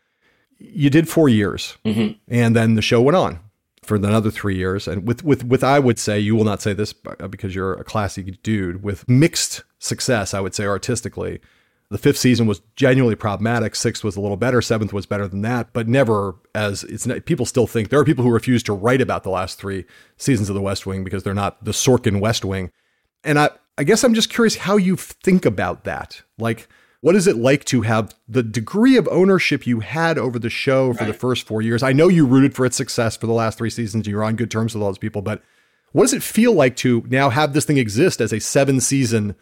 you 0.57 0.89
did 0.89 1.09
four 1.09 1.29
years, 1.29 1.77
mm-hmm. 1.85 2.12
and 2.29 2.55
then 2.55 2.77
the 2.77 2.83
show 2.83 3.03
went 3.03 3.16
on 3.16 3.41
for 3.83 3.97
another 3.97 4.31
three 4.31 4.55
years. 4.55 4.87
And 4.87 5.05
with 5.05 5.25
with 5.25 5.43
with 5.43 5.64
I 5.64 5.81
would 5.81 5.99
say 5.99 6.20
you 6.20 6.37
will 6.37 6.45
not 6.45 6.62
say 6.62 6.75
this 6.75 6.93
because 6.93 7.57
you're 7.57 7.75
a 7.75 7.83
classy 7.83 8.23
dude 8.45 8.85
with 8.85 9.09
mixed 9.09 9.64
success. 9.81 10.33
I 10.33 10.39
would 10.39 10.55
say 10.55 10.64
artistically. 10.64 11.41
The 11.93 11.99
fifth 11.99 12.16
season 12.16 12.47
was 12.47 12.62
genuinely 12.74 13.16
problematic. 13.16 13.74
Sixth 13.76 14.03
was 14.03 14.16
a 14.16 14.20
little 14.20 14.38
better. 14.38 14.62
Seventh 14.62 14.95
was 14.95 15.05
better 15.05 15.28
than 15.28 15.43
that, 15.43 15.74
but 15.74 15.88
never 15.88 16.36
as 16.55 16.84
it's. 16.84 17.07
People 17.26 17.45
still 17.45 17.66
think 17.66 17.90
there 17.90 18.01
are 18.01 18.05
people 18.05 18.24
who 18.24 18.30
refuse 18.30 18.62
to 18.62 18.72
write 18.72 19.03
about 19.03 19.24
the 19.24 19.30
last 19.30 19.59
three 19.59 19.84
seasons 20.16 20.49
of 20.49 20.55
The 20.55 20.62
West 20.62 20.86
Wing 20.86 21.05
because 21.05 21.22
they're 21.22 21.34
not 21.34 21.62
the 21.64 21.72
Sorkin 21.72 22.18
West 22.18 22.45
Wing. 22.47 22.70
And 23.24 23.38
I, 23.38 23.51
I 23.76 23.84
guess 23.84 24.05
I'm 24.05 24.14
just 24.14 24.30
curious 24.30 24.57
how 24.57 24.78
you 24.78 24.97
think 24.97 25.45
about 25.45 25.84
that. 25.84 26.22
Like, 26.38 26.66
what 27.03 27.14
is 27.14 27.26
it 27.26 27.36
like 27.36 27.64
to 27.66 27.82
have 27.82 28.14
the 28.26 28.43
degree 28.43 28.97
of 28.97 29.07
ownership 29.09 29.66
you 29.66 29.80
had 29.80 30.16
over 30.16 30.38
the 30.38 30.49
show 30.49 30.95
for 30.95 31.01
Right. 31.01 31.09
the 31.09 31.12
first 31.18 31.47
four 31.47 31.61
years? 31.61 31.82
I 31.82 31.93
know 31.93 32.09
you 32.09 32.24
rooted 32.24 32.55
for 32.55 32.64
its 32.64 32.76
success 32.76 33.16
for 33.18 33.26
the 33.26 33.32
last 33.34 33.59
three 33.59 33.70
seasons. 33.70 34.07
You're 34.07 34.24
on 34.24 34.36
good 34.36 34.51
terms 34.51 34.74
with 34.74 34.82
all 34.82 34.88
those 34.88 34.99
people, 34.99 35.20
but 35.20 35.43
what 35.93 36.05
does 36.05 36.14
it 36.14 36.22
feel 36.22 36.53
like 36.55 36.74
to 36.76 37.05
now 37.11 37.28
have 37.28 37.53
this 37.53 37.66
thing 37.66 37.76
exist 37.76 38.20
as 38.22 38.32
a 38.32 38.40
seven 38.40 38.80
season 38.80 39.34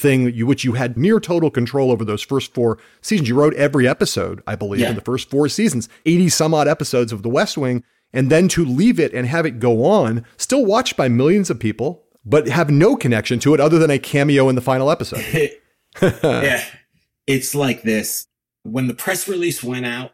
thing, 0.00 0.32
you, 0.34 0.46
which 0.46 0.64
you 0.64 0.72
had 0.72 0.96
near 0.96 1.20
total 1.20 1.50
control 1.50 1.90
over 1.92 2.04
those 2.04 2.22
first 2.22 2.52
four 2.54 2.78
seasons? 3.02 3.28
You 3.28 3.34
wrote 3.36 3.54
every 3.54 3.86
episode, 3.86 4.42
I 4.46 4.56
believe, 4.56 4.80
Yeah. 4.80 4.88
in 4.90 4.94
the 4.96 5.00
first 5.02 5.30
four 5.30 5.48
seasons, 5.48 5.88
80 6.06 6.28
some 6.30 6.54
odd 6.54 6.66
episodes 6.68 7.12
of 7.12 7.22
The 7.22 7.28
West 7.30 7.56
Wing. 7.58 7.84
and 8.12 8.28
then 8.28 8.48
to 8.48 8.64
leave 8.64 8.98
it 8.98 9.12
and 9.14 9.24
have 9.28 9.46
it 9.46 9.60
go 9.60 9.84
on, 9.84 10.24
still 10.36 10.66
watched 10.66 10.96
by 10.96 11.06
millions 11.08 11.48
of 11.48 11.60
people, 11.60 12.02
but 12.24 12.48
have 12.48 12.68
no 12.68 12.96
connection 12.96 13.38
to 13.38 13.54
it 13.54 13.60
other 13.60 13.78
than 13.78 13.88
a 13.90 14.00
cameo 14.00 14.48
in 14.48 14.56
the 14.56 14.60
final 14.60 14.90
episode. 14.90 15.24
yeah. 16.02 16.64
It's 17.28 17.54
like 17.54 17.82
this. 17.82 18.26
When 18.64 18.88
the 18.88 18.94
press 18.94 19.28
release 19.28 19.62
went 19.62 19.86
out 19.86 20.10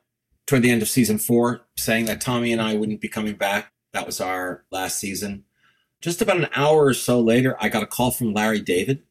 toward 0.46 0.60
the 0.62 0.70
end 0.70 0.82
of 0.82 0.88
season 0.88 1.16
four, 1.16 1.62
saying 1.78 2.04
that 2.04 2.20
Tommy 2.20 2.52
and 2.52 2.60
I 2.60 2.74
wouldn't 2.74 3.00
be 3.00 3.08
coming 3.08 3.34
back, 3.34 3.72
that 3.94 4.04
was 4.04 4.20
our 4.20 4.64
last 4.70 4.98
season. 4.98 5.44
Just 6.02 6.20
about 6.20 6.36
an 6.36 6.48
hour 6.54 6.84
or 6.84 6.92
so 6.94 7.18
later, 7.20 7.56
I 7.60 7.70
got 7.70 7.82
a 7.82 7.86
call 7.86 8.10
from 8.10 8.34
Larry 8.34 8.60
David. 8.60 9.04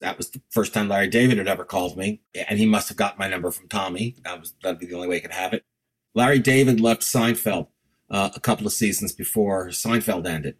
That 0.00 0.16
was 0.16 0.30
the 0.30 0.40
first 0.50 0.72
time 0.72 0.88
Larry 0.88 1.08
David 1.08 1.38
had 1.38 1.48
ever 1.48 1.64
called 1.64 1.96
me, 1.96 2.20
and 2.48 2.58
he 2.58 2.66
must 2.66 2.88
have 2.88 2.96
got 2.96 3.18
my 3.18 3.28
number 3.28 3.50
from 3.50 3.68
Tommy. 3.68 4.16
That 4.24 4.38
was 4.38 4.54
that'd 4.62 4.78
be 4.78 4.86
the 4.86 4.94
only 4.94 5.08
way 5.08 5.16
he 5.16 5.20
could 5.20 5.32
have 5.32 5.52
it. 5.52 5.64
Larry 6.14 6.38
David 6.38 6.80
left 6.80 7.02
Seinfeld 7.02 7.68
uh, 8.10 8.30
a 8.34 8.40
couple 8.40 8.66
of 8.66 8.72
seasons 8.72 9.12
before 9.12 9.68
Seinfeld 9.68 10.26
ended, 10.26 10.56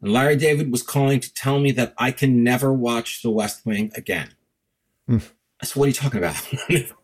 and 0.00 0.12
Larry 0.12 0.36
David 0.36 0.70
was 0.70 0.82
calling 0.82 1.18
to 1.20 1.34
tell 1.34 1.58
me 1.58 1.72
that 1.72 1.94
I 1.98 2.12
can 2.12 2.44
never 2.44 2.72
watch 2.72 3.22
The 3.22 3.30
West 3.30 3.66
Wing 3.66 3.90
again. 3.96 4.34
Mm. 5.08 5.28
I 5.60 5.66
said, 5.66 5.76
"What 5.76 5.86
are 5.86 5.88
you 5.88 5.94
talking 5.94 6.18
about? 6.18 6.36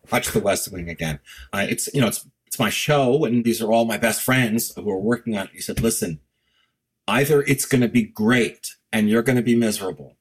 watch 0.11 0.31
The 0.31 0.39
West 0.39 0.71
Wing 0.71 0.89
again? 0.89 1.19
Uh, 1.51 1.67
it's 1.69 1.89
you 1.93 1.99
know 1.99 2.07
it's 2.07 2.25
it's 2.45 2.59
my 2.59 2.69
show, 2.69 3.25
and 3.25 3.43
these 3.43 3.61
are 3.61 3.73
all 3.73 3.83
my 3.83 3.97
best 3.97 4.21
friends 4.21 4.73
who 4.73 4.89
are 4.89 4.99
working 4.99 5.37
on 5.37 5.47
it." 5.47 5.51
He 5.53 5.61
said, 5.61 5.81
"Listen." 5.81 6.21
Either 7.09 7.41
it's 7.43 7.63
going 7.63 7.79
to 7.79 7.87
be 7.87 8.03
great 8.03 8.75
and 8.91 9.09
you're 9.09 9.21
going 9.21 9.37
to 9.37 9.41
be 9.41 9.55
miserable, 9.55 10.16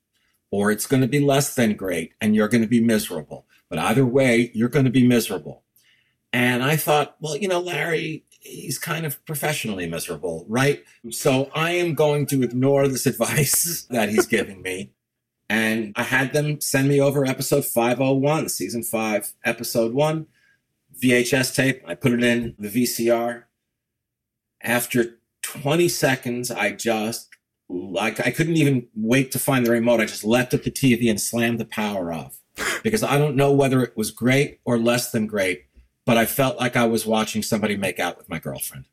or 0.51 0.71
it's 0.71 0.87
going 0.87 1.03
to 1.03 1.09
be 1.09 1.21
less 1.21 1.55
than 1.55 1.75
great 1.75 2.13
and 2.21 2.35
you're 2.35 2.49
going 2.49 2.63
to 2.63 2.69
be 2.69 2.81
miserable. 2.81 3.47
But 3.69 3.79
either 3.79 4.07
way, 4.07 4.51
you're 4.55 4.69
going 4.69 4.85
to 4.85 4.91
be 4.91 5.07
miserable. 5.07 5.63
And 6.33 6.63
I 6.63 6.77
thought, 6.77 7.17
well, 7.21 7.37
you 7.37 7.49
know, 7.49 7.61
Larry, 7.61 8.25
he's 8.41 8.79
kind 8.79 9.07
of 9.07 9.25
professionally 9.25 9.89
miserable, 9.89 10.45
right? 10.49 10.85
So 11.11 11.51
I 11.55 11.71
am 11.73 11.95
going 11.95 12.27
to 12.27 12.43
ignore 12.43 12.89
this 12.89 13.07
advice 13.07 13.87
that 13.91 14.11
he's 14.11 14.27
giving 14.27 14.63
me. 14.63 14.93
And 15.49 15.93
I 15.97 16.03
had 16.03 16.33
them 16.33 16.61
send 16.61 16.89
me 16.89 17.01
over 17.01 17.25
episode 17.25 17.65
501, 17.65 18.49
season 18.49 18.83
five, 18.83 19.33
episode 19.45 19.95
one, 19.95 20.27
VHS 21.01 21.55
tape. 21.55 21.83
I 21.87 21.95
put 21.95 22.13
it 22.13 22.23
in 22.23 22.55
the 22.59 22.69
VCR. 22.69 23.45
After 24.63 25.19
20 25.43 25.89
seconds, 25.89 26.51
I 26.51 26.73
just 26.73 27.29
like 27.69 28.25
I 28.25 28.31
couldn't 28.31 28.57
even 28.57 28.87
wait 28.95 29.33
to 29.33 29.39
find 29.39 29.67
the 29.67 29.71
remote. 29.71 30.01
I 30.01 30.07
just 30.07 30.25
leapt 30.25 30.55
at 30.55 30.65
the 30.65 30.71
TV 30.71 31.11
and 31.11 31.21
slammed 31.21 31.59
the 31.59 31.65
power 31.65 32.13
off 32.13 32.39
because 32.83 33.03
I 33.03 33.19
don't 33.19 33.37
know 33.37 33.53
whether 33.53 33.83
it 33.83 33.97
was 33.97 34.11
great 34.11 34.61
or 34.65 34.79
less 34.79 35.11
than 35.11 35.27
great, 35.27 35.67
but 36.05 36.17
I 36.17 36.27
felt 36.27 36.59
like 36.59 36.77
I 36.77 36.87
was 36.87 37.07
watching 37.07 37.43
somebody 37.43 37.77
make 37.77 37.99
out 37.99 38.17
with 38.19 38.29
my 38.29 38.39
girlfriend. 38.39 38.85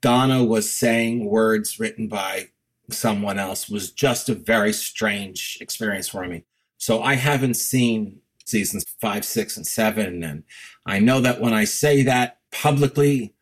Donna 0.00 0.44
was 0.44 0.74
saying 0.74 1.24
words 1.24 1.78
written 1.78 2.08
by 2.08 2.48
someone 2.90 3.38
else 3.38 3.68
was 3.68 3.90
just 3.90 4.28
a 4.28 4.34
very 4.34 4.72
strange 4.72 5.56
experience 5.60 6.08
for 6.08 6.26
me. 6.26 6.44
So 6.76 7.02
I 7.02 7.14
haven't 7.14 7.54
seen 7.54 8.20
seasons 8.44 8.84
five, 9.00 9.24
six, 9.24 9.56
and 9.56 9.66
seven. 9.66 10.22
And 10.22 10.44
I 10.84 10.98
know 10.98 11.20
that 11.20 11.40
when 11.40 11.54
I 11.54 11.64
say 11.64 12.02
that 12.02 12.38
publicly, 12.52 13.32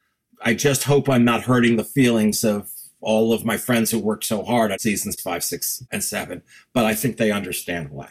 I 0.41 0.55
just 0.55 0.85
hope 0.85 1.09
I'm 1.09 1.25
not 1.25 1.43
hurting 1.43 1.77
the 1.77 1.85
feelings 1.85 2.45
of 2.45 2.71
all 3.03 3.33
of 3.33 3.45
my 3.45 3.57
friends 3.57 3.91
who 3.91 3.99
worked 3.99 4.25
so 4.25 4.43
hard 4.45 4.73
on 4.73 4.79
seasons 4.79 5.21
five, 5.21 5.45
six, 5.45 5.85
and 5.91 6.03
seven. 6.03 6.43
But 6.73 6.85
I 6.87 6.95
think 6.95 7.17
they 7.17 7.31
understand 7.31 7.91
why. 7.91 8.11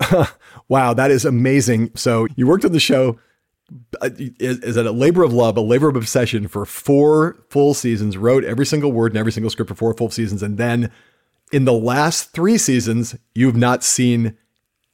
wow, 0.68 0.94
that 0.94 1.10
is 1.10 1.24
amazing. 1.24 1.90
So 1.94 2.26
you 2.36 2.46
worked 2.46 2.64
on 2.64 2.72
the 2.72 2.80
show. 2.80 3.18
uh, 4.00 4.10
Is, 4.38 4.58
is 4.60 4.76
a 4.76 4.84
labor 4.90 5.22
of 5.22 5.32
love, 5.32 5.56
a 5.56 5.60
labor 5.60 5.88
of 5.88 5.96
obsession 5.96 6.48
for 6.48 6.64
four 6.66 7.44
full 7.50 7.74
seasons? 7.74 8.16
Wrote 8.16 8.44
every 8.44 8.66
single 8.66 8.92
word 8.92 9.12
and 9.12 9.18
every 9.18 9.32
single 9.32 9.50
script 9.50 9.68
for 9.68 9.74
four 9.74 9.94
full 9.94 10.10
seasons, 10.10 10.42
and 10.42 10.58
then 10.58 10.90
in 11.52 11.64
the 11.66 11.72
last 11.72 12.32
three 12.32 12.58
seasons, 12.58 13.14
you've 13.34 13.56
not 13.56 13.84
seen 13.84 14.36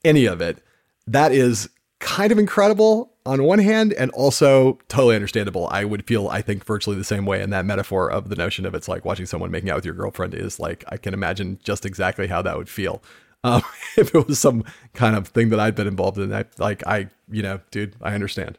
any 0.04 0.26
of 0.26 0.40
it. 0.40 0.62
That 1.06 1.32
is 1.32 1.68
kind 2.00 2.30
of 2.30 2.38
incredible 2.38 3.12
on 3.26 3.42
one 3.42 3.58
hand 3.58 3.92
and 3.92 4.10
also 4.12 4.78
totally 4.88 5.14
understandable. 5.14 5.68
I 5.68 5.84
would 5.84 6.06
feel, 6.06 6.28
I 6.28 6.42
think, 6.42 6.64
virtually 6.64 6.96
the 6.96 7.04
same 7.04 7.26
way 7.26 7.42
in 7.42 7.50
that 7.50 7.64
metaphor 7.64 8.10
of 8.10 8.28
the 8.28 8.36
notion 8.36 8.64
of 8.64 8.74
it's 8.74 8.88
like 8.88 9.04
watching 9.04 9.26
someone 9.26 9.50
making 9.50 9.70
out 9.70 9.76
with 9.76 9.84
your 9.84 9.94
girlfriend 9.94 10.34
is 10.34 10.60
like, 10.60 10.84
I 10.88 10.96
can 10.96 11.12
imagine 11.12 11.58
just 11.62 11.84
exactly 11.84 12.28
how 12.28 12.42
that 12.42 12.56
would 12.56 12.68
feel. 12.68 13.02
Um, 13.44 13.62
if 13.96 14.14
it 14.14 14.26
was 14.26 14.38
some 14.38 14.64
kind 14.94 15.16
of 15.16 15.28
thing 15.28 15.50
that 15.50 15.60
I'd 15.60 15.74
been 15.74 15.86
involved 15.86 16.18
in, 16.18 16.32
I, 16.32 16.44
like, 16.58 16.86
I, 16.86 17.08
you 17.30 17.42
know, 17.42 17.60
dude, 17.70 17.96
I 18.00 18.14
understand. 18.14 18.58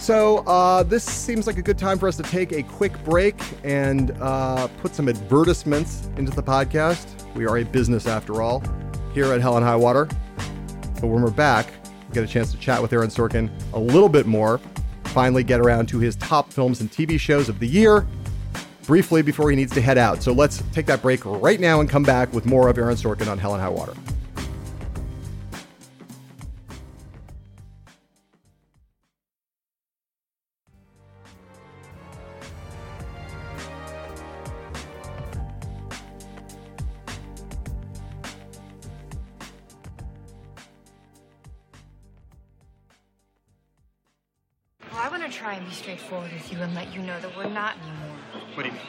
So, 0.00 0.38
uh, 0.46 0.84
this 0.84 1.04
seems 1.04 1.46
like 1.46 1.58
a 1.58 1.62
good 1.62 1.76
time 1.76 1.98
for 1.98 2.08
us 2.08 2.16
to 2.16 2.22
take 2.22 2.52
a 2.52 2.62
quick 2.62 2.92
break 3.04 3.38
and 3.62 4.12
uh, 4.22 4.68
put 4.80 4.94
some 4.94 5.06
advertisements 5.06 6.08
into 6.16 6.32
the 6.32 6.42
podcast. 6.42 7.17
We 7.34 7.46
are 7.46 7.58
a 7.58 7.64
business 7.64 8.06
after 8.06 8.42
all 8.42 8.62
here 9.14 9.32
at 9.32 9.40
Hell 9.40 9.56
and 9.56 9.64
High 9.64 9.76
Water. 9.76 10.06
But 10.94 11.06
when 11.06 11.22
we're 11.22 11.30
back, 11.30 11.72
we 12.08 12.14
get 12.14 12.24
a 12.24 12.26
chance 12.26 12.50
to 12.52 12.58
chat 12.58 12.80
with 12.82 12.92
Aaron 12.92 13.08
Sorkin 13.08 13.50
a 13.72 13.78
little 13.78 14.08
bit 14.08 14.26
more, 14.26 14.58
finally 15.04 15.44
get 15.44 15.60
around 15.60 15.88
to 15.88 15.98
his 15.98 16.16
top 16.16 16.52
films 16.52 16.80
and 16.80 16.90
TV 16.90 17.18
shows 17.18 17.48
of 17.48 17.58
the 17.58 17.66
year 17.66 18.06
briefly 18.84 19.20
before 19.22 19.50
he 19.50 19.56
needs 19.56 19.72
to 19.74 19.80
head 19.80 19.98
out. 19.98 20.22
So 20.22 20.32
let's 20.32 20.62
take 20.72 20.86
that 20.86 21.02
break 21.02 21.24
right 21.24 21.60
now 21.60 21.80
and 21.80 21.88
come 21.88 22.02
back 22.02 22.32
with 22.32 22.46
more 22.46 22.68
of 22.68 22.78
Aaron 22.78 22.96
Sorkin 22.96 23.28
on 23.28 23.38
Hell 23.38 23.52
and 23.52 23.62
High 23.62 23.68
Water. 23.68 23.92
Try 45.48 45.56
and 45.56 45.66
be 45.66 45.72
straightforward 45.72 46.30
with 46.30 46.52
you 46.52 46.58
and 46.58 46.74
let 46.74 46.94
you 46.94 47.00
know 47.00 47.18
that 47.20 47.34
we're 47.34 47.48
not 47.48 47.74
anymore. 47.78 48.18
What 48.52 48.64
do 48.64 48.68
you 48.68 48.74
mean? 48.74 48.82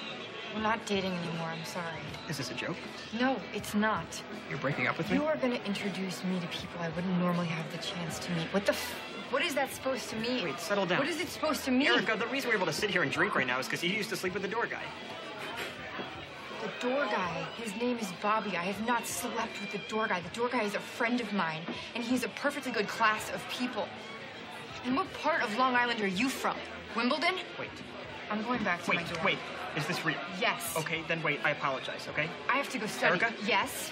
We're 0.53 0.61
not 0.61 0.85
dating 0.85 1.13
anymore. 1.13 1.47
I'm 1.47 1.63
sorry. 1.63 2.01
Is 2.27 2.35
this 2.37 2.51
a 2.51 2.53
joke? 2.53 2.75
No, 3.17 3.37
it's 3.53 3.73
not. 3.75 4.21
You're 4.49 4.59
breaking 4.59 4.85
up 4.87 4.97
with 4.97 5.09
me? 5.09 5.15
You 5.15 5.23
are 5.23 5.37
going 5.37 5.53
to 5.53 5.65
introduce 5.65 6.21
me 6.25 6.37
to 6.41 6.47
people 6.47 6.81
I 6.81 6.89
wouldn't 6.89 7.17
normally 7.17 7.47
have 7.47 7.71
the 7.71 7.77
chance 7.77 8.19
to 8.19 8.31
meet. 8.33 8.47
What 8.47 8.65
the 8.65 8.73
f- 8.73 8.93
What 9.29 9.41
is 9.41 9.55
that 9.55 9.71
supposed 9.71 10.09
to 10.09 10.17
mean? 10.17 10.43
Wait, 10.43 10.59
settle 10.59 10.85
down. 10.85 10.99
What 10.99 11.07
is 11.07 11.21
it 11.21 11.29
supposed 11.29 11.63
to 11.63 11.71
mean? 11.71 11.87
Erica, 11.87 12.17
the 12.17 12.27
reason 12.27 12.49
we're 12.49 12.57
able 12.57 12.65
to 12.65 12.73
sit 12.73 12.89
here 12.89 13.03
and 13.03 13.11
drink 13.11 13.35
right 13.35 13.47
now 13.47 13.57
is 13.59 13.67
because 13.67 13.81
you 13.81 13.91
used 13.91 14.09
to 14.09 14.17
sleep 14.17 14.33
with 14.33 14.41
the 14.41 14.49
door 14.49 14.65
guy. 14.65 14.83
The 16.61 16.89
door 16.89 17.05
guy. 17.05 17.47
His 17.55 17.73
name 17.77 17.97
is 17.99 18.11
Bobby. 18.21 18.57
I 18.57 18.65
have 18.65 18.85
not 18.85 19.07
slept 19.07 19.61
with 19.61 19.71
the 19.71 19.81
door 19.87 20.09
guy. 20.09 20.19
The 20.19 20.35
door 20.37 20.49
guy 20.49 20.63
is 20.63 20.75
a 20.75 20.79
friend 20.97 21.21
of 21.21 21.31
mine, 21.31 21.61
and 21.95 22.03
he's 22.03 22.25
a 22.25 22.29
perfectly 22.29 22.73
good 22.73 22.89
class 22.89 23.31
of 23.31 23.41
people. 23.49 23.87
And 24.85 24.95
what 24.95 25.11
part 25.13 25.41
of 25.43 25.55
Long 25.57 25.75
Island 25.75 26.01
are 26.01 26.07
you 26.07 26.29
from? 26.29 26.55
Wimbledon? 26.95 27.35
Wait. 27.59 27.69
I'm 28.31 28.43
going 28.43 28.63
back 28.63 28.83
to 28.83 28.91
Wait, 28.91 28.97
my 29.01 29.03
dorm. 29.11 29.25
wait. 29.25 29.37
Is 29.75 29.85
this 29.87 30.03
real? 30.05 30.15
Yes. 30.39 30.75
Okay, 30.77 31.03
then 31.07 31.21
wait. 31.23 31.39
I 31.43 31.51
apologize, 31.51 32.07
okay? 32.09 32.27
I 32.49 32.57
have 32.57 32.69
to 32.69 32.79
go 32.79 32.85
study. 32.87 33.19
Erica? 33.21 33.33
Yes. 33.45 33.91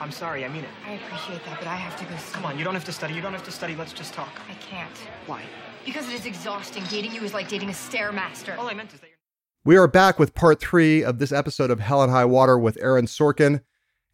I'm 0.00 0.10
sorry, 0.10 0.44
I 0.44 0.48
mean 0.48 0.64
it. 0.64 0.70
I 0.86 0.92
appreciate 0.92 1.44
that, 1.44 1.58
but 1.58 1.68
I 1.68 1.76
have 1.76 1.96
to 1.98 2.04
go 2.06 2.16
study. 2.16 2.32
Come 2.32 2.44
on, 2.46 2.58
you 2.58 2.64
don't 2.64 2.74
have 2.74 2.84
to 2.84 2.92
study. 2.92 3.14
You 3.14 3.20
don't 3.20 3.32
have 3.32 3.44
to 3.44 3.52
study. 3.52 3.76
Let's 3.76 3.92
just 3.92 4.14
talk. 4.14 4.30
I 4.48 4.54
can't. 4.54 4.96
Why? 5.26 5.42
Because 5.84 6.08
it 6.08 6.14
is 6.14 6.26
exhausting. 6.26 6.82
Dating 6.88 7.12
you 7.12 7.22
is 7.22 7.34
like 7.34 7.48
dating 7.48 7.68
a 7.68 7.72
stairmaster. 7.72 8.56
All 8.56 8.68
I 8.68 8.74
meant 8.74 8.92
is 8.94 9.00
that 9.00 9.08
you're. 9.08 9.16
We 9.64 9.76
are 9.76 9.86
back 9.86 10.18
with 10.18 10.34
part 10.34 10.58
three 10.58 11.04
of 11.04 11.18
this 11.18 11.32
episode 11.32 11.70
of 11.70 11.80
Hell 11.80 12.02
and 12.02 12.10
High 12.10 12.24
Water 12.24 12.58
with 12.58 12.78
Aaron 12.80 13.04
Sorkin. 13.06 13.60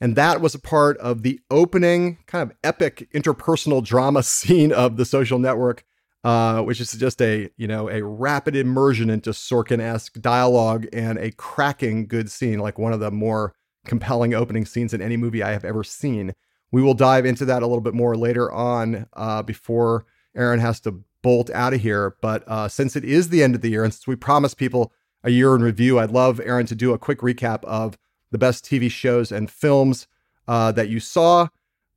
And 0.01 0.15
that 0.17 0.41
was 0.41 0.55
a 0.55 0.59
part 0.59 0.99
of 0.99 1.23
the 1.23 1.41
opening, 1.51 2.19
kind 2.27 2.43
of 2.43 2.57
epic 2.63 3.09
interpersonal 3.15 3.83
drama 3.83 4.23
scene 4.23 4.73
of 4.73 4.97
the 4.97 5.05
social 5.05 5.39
network, 5.39 5.85
uh, 6.25 6.63
which 6.63 6.81
is 6.81 6.93
just 6.93 7.21
a, 7.23 7.51
you 7.57 7.67
know, 7.67 7.89
a 7.89 8.03
rapid 8.05 8.55
immersion 8.57 9.09
into 9.09 9.31
Sorkin-esque 9.31 10.21
dialogue 10.21 10.87
and 10.93 11.19
a 11.19 11.31
cracking 11.33 12.07
good 12.07 12.31
scene, 12.31 12.59
like 12.59 12.79
one 12.79 12.93
of 12.93 13.01
the 13.01 13.11
more 13.11 13.55
compelling 13.87 14.35
opening 14.35 14.67
scenes 14.67 14.93
in 14.93 15.01
any 15.01 15.17
movie 15.17 15.43
I 15.43 15.53
have 15.53 15.65
ever 15.65 15.85
seen. 15.85 16.35
We 16.73 16.83
will 16.83 16.95
dive 16.95 17.25
into 17.25 17.45
that 17.47 17.63
a 17.63 17.67
little 17.67 17.81
bit 17.81 17.95
more 17.95 18.17
later 18.17 18.53
on 18.53 19.07
uh, 19.15 19.43
before 19.43 20.05
Aaron 20.35 20.61
has 20.61 20.81
to 20.81 21.03
bolt 21.23 21.51
out 21.51 21.73
of 21.73 21.81
here. 21.81 22.17
But 22.21 22.45
uh, 22.47 22.69
since 22.69 22.97
it 22.97 23.05
is 23.05 23.29
the 23.29 23.43
end 23.43 23.55
of 23.55 23.61
the 23.61 23.71
year, 23.71 23.85
and 23.85 23.95
since 23.95 24.07
we 24.07 24.17
promised 24.17 24.59
people 24.59 24.93
a 25.23 25.31
year 25.31 25.55
in 25.55 25.63
review, 25.63 25.99
I'd 25.99 26.11
love 26.11 26.41
Aaron 26.41 26.67
to 26.67 26.75
do 26.75 26.93
a 26.93 26.99
quick 26.99 27.21
recap 27.21 27.65
of 27.65 27.97
the 28.37 28.47
best 28.47 28.67
TV 28.67 28.91
shows 28.91 29.33
and 29.33 29.51
films 29.51 30.07
uh, 30.47 30.71
that 30.73 30.91
you 30.91 31.01
saw. 31.01 31.49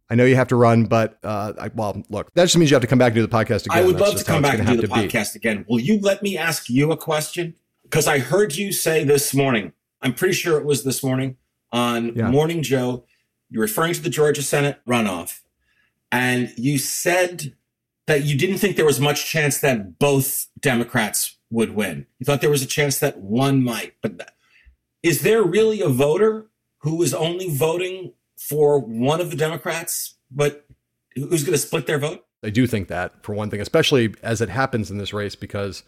I 0.09 0.15
know 0.15 0.23
you 0.23 0.37
have 0.37 0.47
to 0.47 0.55
run, 0.55 0.85
but 0.85 1.19
uh, 1.21 1.53
I, 1.59 1.67
well, 1.75 2.01
look, 2.09 2.33
that 2.33 2.43
just 2.45 2.57
means 2.57 2.71
you 2.71 2.75
have 2.75 2.81
to 2.81 2.87
come 2.87 2.97
back 2.97 3.07
and 3.09 3.15
do 3.15 3.21
the 3.21 3.27
podcast 3.27 3.65
again. 3.65 3.77
I 3.77 3.85
would 3.85 3.97
That's 3.97 4.11
love 4.11 4.17
to 4.19 4.23
come 4.23 4.41
back 4.41 4.57
and 4.57 4.67
do 4.67 4.77
the 4.77 4.83
to 4.83 4.87
be. 4.87 4.93
podcast 4.93 5.35
again. 5.35 5.65
Will 5.67 5.81
you 5.81 5.99
let 5.99 6.23
me 6.23 6.37
ask 6.37 6.69
you 6.69 6.91
a 6.91 6.97
question? 6.97 7.55
Because 7.83 8.07
I 8.07 8.19
heard 8.19 8.55
you 8.55 8.71
say 8.71 9.03
this 9.03 9.35
morning, 9.35 9.73
I'm 10.01 10.13
pretty 10.13 10.33
sure 10.33 10.57
it 10.57 10.65
was 10.65 10.83
this 10.83 11.03
morning 11.03 11.35
on 11.71 12.15
Yeah. 12.15 12.29
Morning 12.31 12.63
Joe, 12.63 13.03
you're 13.49 13.61
referring 13.61 13.93
to 13.93 14.01
the 14.01 14.09
Georgia 14.09 14.41
Senate 14.41 14.79
runoff, 14.87 15.41
and 16.11 16.53
you 16.57 16.77
said 16.79 17.53
that 18.07 18.23
you 18.23 18.37
didn't 18.37 18.57
think 18.59 18.77
there 18.77 18.85
was 18.85 18.99
much 18.99 19.29
chance 19.29 19.59
that 19.59 19.99
both 19.99 20.47
Democrats 20.59 21.37
would 21.51 21.75
win. 21.75 22.07
You 22.17 22.25
thought 22.25 22.41
there 22.41 22.49
was 22.49 22.63
a 22.63 22.67
chance 22.67 22.97
that 22.99 23.19
one 23.19 23.63
might. 23.63 23.93
But 24.01 24.31
is 25.03 25.21
there 25.21 25.43
really 25.43 25.81
a 25.81 25.89
voter 25.89 26.47
who 26.79 27.01
is 27.03 27.13
only 27.13 27.49
voting 27.49 28.13
for 28.37 28.79
one 28.79 29.19
of 29.21 29.29
the 29.29 29.35
Democrats, 29.35 30.15
but 30.31 30.65
who's 31.15 31.43
going 31.43 31.53
to 31.53 31.57
split 31.57 31.85
their 31.87 31.99
vote? 31.99 32.25
I 32.43 32.49
do 32.49 32.65
think 32.67 32.87
that, 32.87 33.23
for 33.23 33.33
one 33.33 33.49
thing, 33.49 33.59
especially 33.59 34.15
as 34.23 34.39
it 34.41 34.49
happens 34.49 34.89
in 34.89 34.97
this 34.97 35.11
race 35.13 35.35
because 35.35 35.83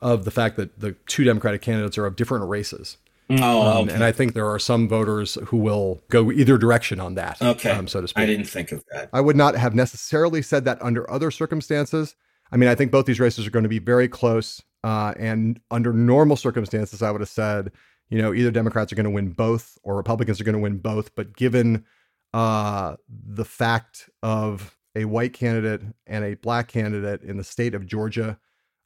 of 0.00 0.24
the 0.24 0.30
fact 0.30 0.56
that 0.56 0.78
the 0.78 0.92
two 1.06 1.24
Democratic 1.24 1.60
candidates 1.60 1.98
are 1.98 2.06
of 2.06 2.14
different 2.14 2.48
races. 2.48 2.98
Oh, 3.30 3.62
Um, 3.62 3.76
okay. 3.86 3.94
and 3.94 4.04
I 4.04 4.12
think 4.12 4.32
there 4.34 4.46
are 4.48 4.60
some 4.60 4.88
voters 4.88 5.36
who 5.46 5.56
will 5.56 6.00
go 6.08 6.30
either 6.30 6.56
direction 6.56 7.00
on 7.00 7.14
that, 7.16 7.42
Okay. 7.42 7.70
um, 7.70 7.88
so 7.88 8.00
to 8.00 8.08
speak. 8.08 8.22
I 8.22 8.26
didn't 8.26 8.46
think 8.46 8.70
of 8.72 8.84
that. 8.92 9.10
I 9.12 9.20
would 9.20 9.36
not 9.36 9.56
have 9.56 9.74
necessarily 9.74 10.40
said 10.40 10.64
that 10.66 10.80
under 10.80 11.10
other 11.10 11.30
circumstances. 11.30 12.14
I 12.52 12.56
mean, 12.56 12.68
I 12.68 12.74
think 12.74 12.90
both 12.92 13.04
these 13.06 13.20
races 13.20 13.46
are 13.46 13.50
going 13.50 13.64
to 13.64 13.68
be 13.68 13.80
very 13.80 14.08
close. 14.08 14.62
Uh, 14.84 15.12
and 15.18 15.60
under 15.70 15.92
normal 15.92 16.36
circumstances, 16.36 17.02
I 17.02 17.10
would 17.10 17.20
have 17.20 17.28
said, 17.28 17.72
you 18.10 18.22
know, 18.22 18.32
either 18.32 18.50
Democrats 18.50 18.92
are 18.92 18.96
going 18.96 19.04
to 19.04 19.10
win 19.10 19.30
both 19.30 19.78
or 19.82 19.96
Republicans 19.96 20.40
are 20.40 20.44
going 20.44 20.54
to 20.54 20.60
win 20.60 20.78
both. 20.78 21.14
But 21.14 21.36
given 21.36 21.84
uh, 22.32 22.96
the 23.08 23.44
fact 23.44 24.08
of 24.22 24.76
a 24.94 25.04
white 25.04 25.32
candidate 25.32 25.82
and 26.06 26.24
a 26.24 26.34
black 26.34 26.68
candidate 26.68 27.22
in 27.22 27.36
the 27.36 27.44
state 27.44 27.74
of 27.74 27.86
Georgia, 27.86 28.38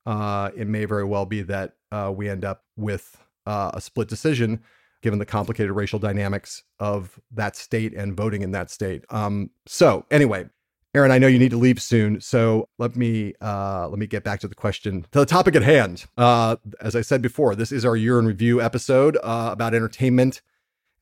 uh, 0.06 0.50
it 0.56 0.66
may 0.66 0.84
very 0.84 1.04
well 1.04 1.26
be 1.26 1.42
that 1.42 1.74
uh, 1.90 2.12
we 2.14 2.28
end 2.28 2.44
up 2.44 2.64
with 2.76 3.16
uh, 3.46 3.70
a 3.74 3.80
split 3.80 4.08
decision 4.08 4.60
given 5.02 5.18
the 5.18 5.26
complicated 5.26 5.72
racial 5.72 5.98
dynamics 5.98 6.62
of 6.78 7.20
that 7.32 7.56
state 7.56 7.92
and 7.92 8.16
voting 8.16 8.42
in 8.42 8.52
that 8.52 8.70
state. 8.70 9.04
Um, 9.10 9.50
so 9.66 10.06
anyway, 10.10 10.46
Aaron, 10.94 11.10
I 11.10 11.16
know 11.16 11.26
you 11.26 11.38
need 11.38 11.52
to 11.52 11.56
leave 11.56 11.80
soon, 11.80 12.20
so 12.20 12.68
let 12.78 12.96
me 12.96 13.32
uh, 13.40 13.88
let 13.88 13.98
me 13.98 14.06
get 14.06 14.24
back 14.24 14.40
to 14.40 14.48
the 14.48 14.54
question, 14.54 15.06
to 15.12 15.20
the 15.20 15.26
topic 15.26 15.56
at 15.56 15.62
hand. 15.62 16.04
Uh, 16.18 16.56
as 16.82 16.94
I 16.94 17.00
said 17.00 17.22
before, 17.22 17.54
this 17.54 17.72
is 17.72 17.86
our 17.86 17.96
year 17.96 18.18
in 18.18 18.26
review 18.26 18.60
episode 18.60 19.16
uh, 19.22 19.48
about 19.52 19.74
entertainment 19.74 20.42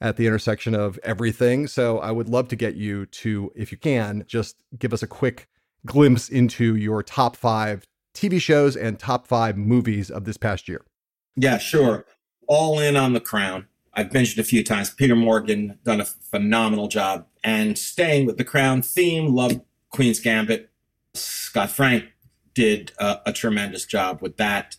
at 0.01 0.17
the 0.17 0.27
intersection 0.27 0.77
of 0.77 0.99
everything. 1.03 1.67
So 1.67 1.99
I 1.99 2.13
would 2.13 2.29
love 2.29 2.47
to 2.49 2.57
get 2.57 2.77
you 2.77 3.07
to, 3.07 3.53
if 3.57 3.73
you 3.73 3.79
can, 3.79 4.25
just 4.29 4.57
give 4.79 4.93
us 4.93 5.03
a 5.03 5.09
quick 5.09 5.49
glimpse 5.85 6.29
into 6.29 6.77
your 6.77 7.03
top 7.03 7.37
five 7.37 7.85
TV 8.15 8.41
shows 8.41 8.77
and 8.77 8.99
top 8.99 9.27
five 9.27 9.57
movies 9.57 10.11
of 10.11 10.25
this 10.25 10.37
past 10.37 10.69
year. 10.69 10.85
Yeah, 11.37 11.59
sure. 11.59 12.07
All 12.47 12.79
in 12.79 12.97
on 12.97 13.13
the 13.13 13.21
crown. 13.21 13.67
I've 13.93 14.13
mentioned 14.13 14.41
a 14.41 14.47
few 14.47 14.63
times. 14.63 14.91
Peter 14.91 15.17
Morgan 15.17 15.79
done 15.85 16.01
a 16.01 16.05
phenomenal 16.05 16.87
job. 16.87 17.27
And 17.43 17.77
staying 17.77 18.27
with 18.27 18.37
the 18.37 18.45
crown 18.45 18.83
theme, 18.83 19.35
love 19.35 19.61
Queen's 19.91 20.21
Gambit. 20.21 20.71
Scott 21.15 21.71
Frank 21.71 22.05
did 22.55 22.93
a 22.99 23.33
tremendous 23.33 23.85
job 23.85 24.21
with 24.23 24.37
that. 24.37 24.77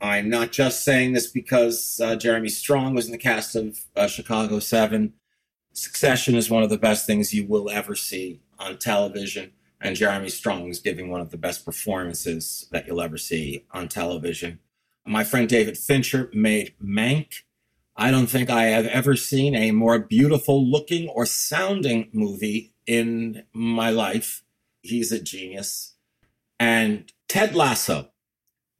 I'm 0.00 0.30
not 0.30 0.50
just 0.50 0.82
saying 0.82 1.12
this 1.12 1.26
because 1.26 2.00
uh, 2.02 2.16
Jeremy 2.16 2.48
Strong 2.48 2.94
was 2.94 3.06
in 3.06 3.12
the 3.12 3.18
cast 3.18 3.54
of 3.54 3.84
uh, 3.94 4.06
Chicago 4.06 4.58
7. 4.58 5.12
Succession 5.72 6.34
is 6.34 6.48
one 6.48 6.62
of 6.62 6.70
the 6.70 6.78
best 6.78 7.06
things 7.06 7.34
you 7.34 7.46
will 7.46 7.68
ever 7.68 7.94
see 7.94 8.40
on 8.58 8.78
television. 8.78 9.52
And 9.80 9.96
Jeremy 9.96 10.30
Strong 10.30 10.68
is 10.68 10.80
giving 10.80 11.10
one 11.10 11.20
of 11.20 11.30
the 11.30 11.36
best 11.36 11.64
performances 11.64 12.66
that 12.72 12.86
you'll 12.86 13.02
ever 13.02 13.18
see 13.18 13.64
on 13.72 13.88
television. 13.88 14.58
My 15.06 15.24
friend 15.24 15.48
David 15.48 15.76
Fincher 15.76 16.30
made 16.32 16.74
Mank. 16.82 17.42
I 17.96 18.10
don't 18.10 18.26
think 18.26 18.48
I 18.48 18.64
have 18.64 18.86
ever 18.86 19.16
seen 19.16 19.54
a 19.54 19.72
more 19.72 19.98
beautiful 19.98 20.66
looking 20.66 21.08
or 21.08 21.26
sounding 21.26 22.08
movie 22.12 22.72
in 22.90 23.44
my 23.52 23.88
life. 23.90 24.42
He's 24.82 25.12
a 25.12 25.22
genius. 25.22 25.94
And 26.58 27.10
Ted 27.28 27.54
Lasso 27.54 28.10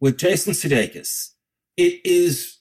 with 0.00 0.18
Jason 0.18 0.52
Sudeikis. 0.52 1.30
It 1.76 2.00
is 2.04 2.58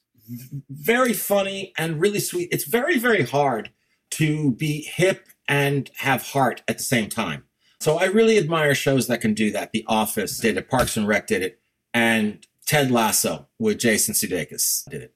very 0.70 1.14
funny 1.14 1.74
and 1.76 2.00
really 2.00 2.20
sweet. 2.20 2.50
It's 2.52 2.66
very, 2.66 3.00
very 3.00 3.24
hard 3.24 3.72
to 4.12 4.52
be 4.52 4.84
hip 4.84 5.28
and 5.47 5.89
have 5.97 6.22
heart 6.22 6.62
at 6.68 6.78
the 6.78 6.84
same 6.84 7.10
time. 7.10 7.45
So 7.80 7.97
I 7.97 8.06
really 8.06 8.38
admire 8.38 8.76
shows 8.76 9.08
that 9.08 9.20
can 9.22 9.34
do 9.34 9.52
that. 9.52 9.72
The 9.72 9.84
Office 9.88 10.38
did 10.38 10.56
it, 10.58 10.70
Parks 10.70 10.95
and 10.97 11.08
Rec 11.08 11.26
did 11.26 11.41
it, 11.41 11.60
and 11.93 12.45
Ted 12.68 12.91
Lasso 12.91 13.47
with 13.58 13.80
Jason 13.80 14.14
Sudeikis 14.14 14.88
did 14.89 15.02
it. 15.02 15.16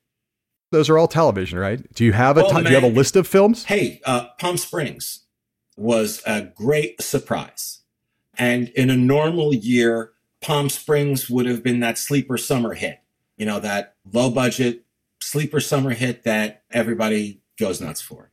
Those 0.72 0.90
are 0.90 0.98
all 0.98 1.08
television, 1.08 1.60
right? 1.60 1.80
Do 1.94 2.04
you 2.04 2.14
have 2.14 2.38
a 2.38 2.46
Oh, 2.46 2.50
ti- 2.58 2.64
do 2.64 2.70
you 2.70 2.76
have 2.76 2.84
a 2.84 2.88
list 2.88 3.16
of 3.16 3.28
films? 3.28 3.66
Hey, 3.66 4.02
uh, 4.06 4.30
Palm 4.40 4.58
Springs 4.58 5.26
was 5.78 6.22
a 6.26 6.42
great 6.42 7.02
surprise. 7.02 7.80
And 8.38 8.70
in 8.70 8.90
a 8.90 8.98
normal 8.98 9.54
year, 9.54 10.14
Palm 10.42 10.70
Springs 10.70 11.30
would 11.30 11.46
have 11.46 11.64
been 11.64 11.80
that 11.82 11.98
sleeper 11.98 12.38
summer 12.38 12.74
hit, 12.74 13.00
you 13.38 13.46
know, 13.46 13.60
that 13.60 13.96
low 14.12 14.30
budget 14.30 14.84
sleeper 15.22 15.60
summer 15.60 15.92
hit 15.92 16.24
that 16.24 16.64
everybody 16.72 17.42
goes 17.58 17.80
nuts 17.80 18.02
for. 18.02 18.32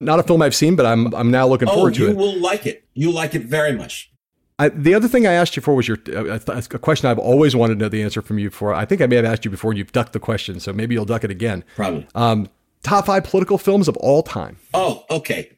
Not 0.00 0.18
a 0.18 0.22
film 0.22 0.42
I've 0.42 0.54
seen, 0.54 0.76
but 0.76 0.84
I'm 0.84 1.14
I'm 1.14 1.30
now 1.30 1.46
looking 1.46 1.68
oh, 1.68 1.74
forward 1.74 1.94
to 1.94 2.02
you 2.02 2.06
it. 2.08 2.10
You 2.10 2.16
will 2.16 2.38
like 2.38 2.66
it. 2.66 2.86
You 2.94 3.10
like 3.12 3.34
it 3.34 3.42
very 3.42 3.72
much. 3.72 4.12
I, 4.58 4.70
the 4.70 4.94
other 4.94 5.08
thing 5.08 5.26
I 5.26 5.32
asked 5.32 5.54
you 5.56 5.62
for 5.62 5.74
was 5.74 5.86
your 5.86 5.98
uh, 6.08 6.38
a, 6.46 6.58
a 6.58 6.78
question 6.78 7.10
I've 7.10 7.18
always 7.18 7.54
wanted 7.54 7.74
to 7.74 7.80
know 7.80 7.88
the 7.88 8.02
answer 8.02 8.22
from 8.22 8.38
you 8.38 8.50
for. 8.50 8.74
I 8.74 8.84
think 8.84 9.00
I 9.00 9.06
may 9.06 9.16
have 9.16 9.24
asked 9.24 9.44
you 9.44 9.50
before, 9.50 9.70
and 9.70 9.78
you've 9.78 9.92
ducked 9.92 10.12
the 10.12 10.20
question, 10.20 10.60
so 10.60 10.72
maybe 10.72 10.94
you'll 10.94 11.04
duck 11.04 11.24
it 11.24 11.30
again. 11.30 11.64
Probably. 11.76 12.06
Um, 12.14 12.48
top 12.82 13.06
five 13.06 13.24
political 13.24 13.58
films 13.58 13.88
of 13.88 13.96
all 13.98 14.22
time. 14.22 14.58
Oh, 14.72 15.04
okay. 15.10 15.55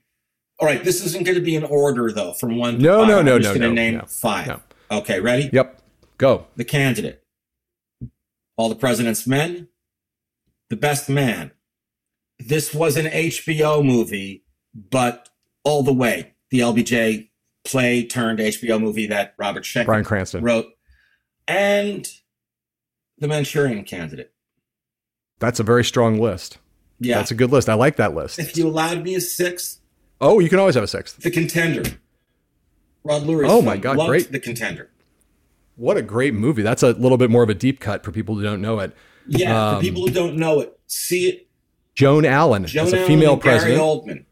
All 0.60 0.66
right. 0.66 0.82
This 0.82 1.04
isn't 1.04 1.24
going 1.24 1.36
to 1.36 1.44
be 1.44 1.56
an 1.56 1.64
order, 1.64 2.10
though, 2.12 2.32
from 2.32 2.56
one 2.56 2.74
to 2.76 2.82
No, 2.82 2.98
five. 3.00 3.08
no, 3.08 3.22
no, 3.22 3.34
I'm 3.36 3.42
just 3.42 3.54
no, 3.54 3.60
going 3.60 3.74
to 3.76 3.80
no, 3.82 3.90
name 3.90 3.94
no, 3.98 4.04
five. 4.06 4.60
Okay, 4.90 5.20
ready? 5.20 5.50
Yep, 5.52 5.80
go. 6.18 6.46
The 6.56 6.64
Candidate. 6.64 7.22
All 8.56 8.68
the 8.68 8.74
President's 8.74 9.26
Men. 9.26 9.68
The 10.70 10.76
Best 10.76 11.08
Man. 11.08 11.52
This 12.38 12.72
was 12.74 12.96
an 12.96 13.06
HBO 13.06 13.84
movie, 13.84 14.44
but 14.74 15.28
all 15.64 15.82
the 15.82 15.92
way. 15.92 16.34
The 16.50 16.60
LBJ 16.60 17.28
play 17.64 18.04
turned 18.06 18.38
HBO 18.38 18.80
movie 18.80 19.06
that 19.08 19.34
Robert 19.38 19.64
Schenkkan 19.64 19.86
Bryan 19.86 20.04
Cranston. 20.04 20.42
wrote. 20.42 20.66
And 21.46 22.06
The 23.18 23.28
Manchurian 23.28 23.84
Candidate. 23.84 24.32
That's 25.40 25.60
a 25.60 25.62
very 25.62 25.84
strong 25.84 26.18
list. 26.18 26.58
Yeah. 27.00 27.16
That's 27.16 27.30
a 27.30 27.34
good 27.34 27.50
list. 27.52 27.68
I 27.68 27.74
like 27.74 27.96
that 27.96 28.14
list. 28.14 28.38
If 28.38 28.56
you 28.56 28.66
allowed 28.66 29.02
me 29.04 29.14
a 29.14 29.20
sixth, 29.20 29.80
Oh, 30.20 30.40
you 30.40 30.48
can 30.48 30.58
always 30.58 30.74
have 30.74 30.84
a 30.84 30.88
sixth. 30.88 31.18
The 31.18 31.30
Contender. 31.30 31.82
Rod 33.04 33.22
Lurie's 33.22 33.50
Oh 33.50 33.62
my 33.62 33.72
film. 33.72 33.80
God, 33.82 33.96
Loved 33.98 34.08
great. 34.08 34.32
The 34.32 34.40
Contender. 34.40 34.90
What 35.76 35.96
a 35.96 36.02
great 36.02 36.34
movie. 36.34 36.62
That's 36.62 36.82
a 36.82 36.90
little 36.92 37.18
bit 37.18 37.30
more 37.30 37.42
of 37.42 37.48
a 37.48 37.54
deep 37.54 37.78
cut 37.78 38.04
for 38.04 38.10
people 38.10 38.34
who 38.34 38.42
don't 38.42 38.60
know 38.60 38.80
it. 38.80 38.94
Yeah, 39.28 39.70
Um, 39.70 39.76
for 39.76 39.82
people 39.82 40.06
who 40.06 40.12
don't 40.12 40.36
know 40.36 40.60
it, 40.60 40.78
see 40.86 41.28
it. 41.28 41.48
Joan 41.94 42.24
Allen 42.24 42.66
Joan 42.66 42.86
as 42.86 42.92
a 42.92 42.96
Allen 42.96 43.08
female 43.08 43.32
and 43.34 43.42
Gary. 43.42 43.72
Oldman. 43.72 44.24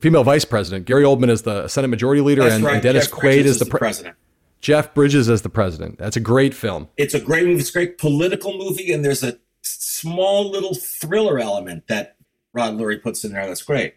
Female 0.00 0.24
vice 0.24 0.44
president. 0.44 0.86
Gary 0.86 1.04
Oldman 1.04 1.28
is 1.28 1.42
the 1.42 1.68
Senate 1.68 1.88
Majority 1.88 2.22
Leader, 2.22 2.42
and, 2.42 2.64
right. 2.64 2.74
and 2.74 2.82
Dennis 2.82 3.06
Jeff 3.06 3.14
Quaid 3.14 3.20
Bridges 3.20 3.46
is 3.52 3.58
the, 3.58 3.64
the 3.66 3.70
president. 3.70 4.16
Jeff 4.60 4.94
Bridges 4.94 5.28
as 5.28 5.42
the 5.42 5.48
president. 5.48 5.98
That's 5.98 6.16
a 6.16 6.20
great 6.20 6.54
film. 6.54 6.88
It's 6.96 7.14
a 7.14 7.20
great 7.20 7.46
movie. 7.46 7.60
It's 7.60 7.70
a 7.70 7.72
great 7.72 7.98
political 7.98 8.56
movie, 8.56 8.92
and 8.92 9.04
there's 9.04 9.22
a 9.22 9.38
small 9.62 10.50
little 10.50 10.74
thriller 10.74 11.38
element 11.38 11.86
that 11.88 12.16
Rod 12.52 12.74
Lurie 12.74 13.02
puts 13.02 13.24
in 13.24 13.32
there. 13.32 13.46
That's 13.46 13.62
great. 13.62 13.94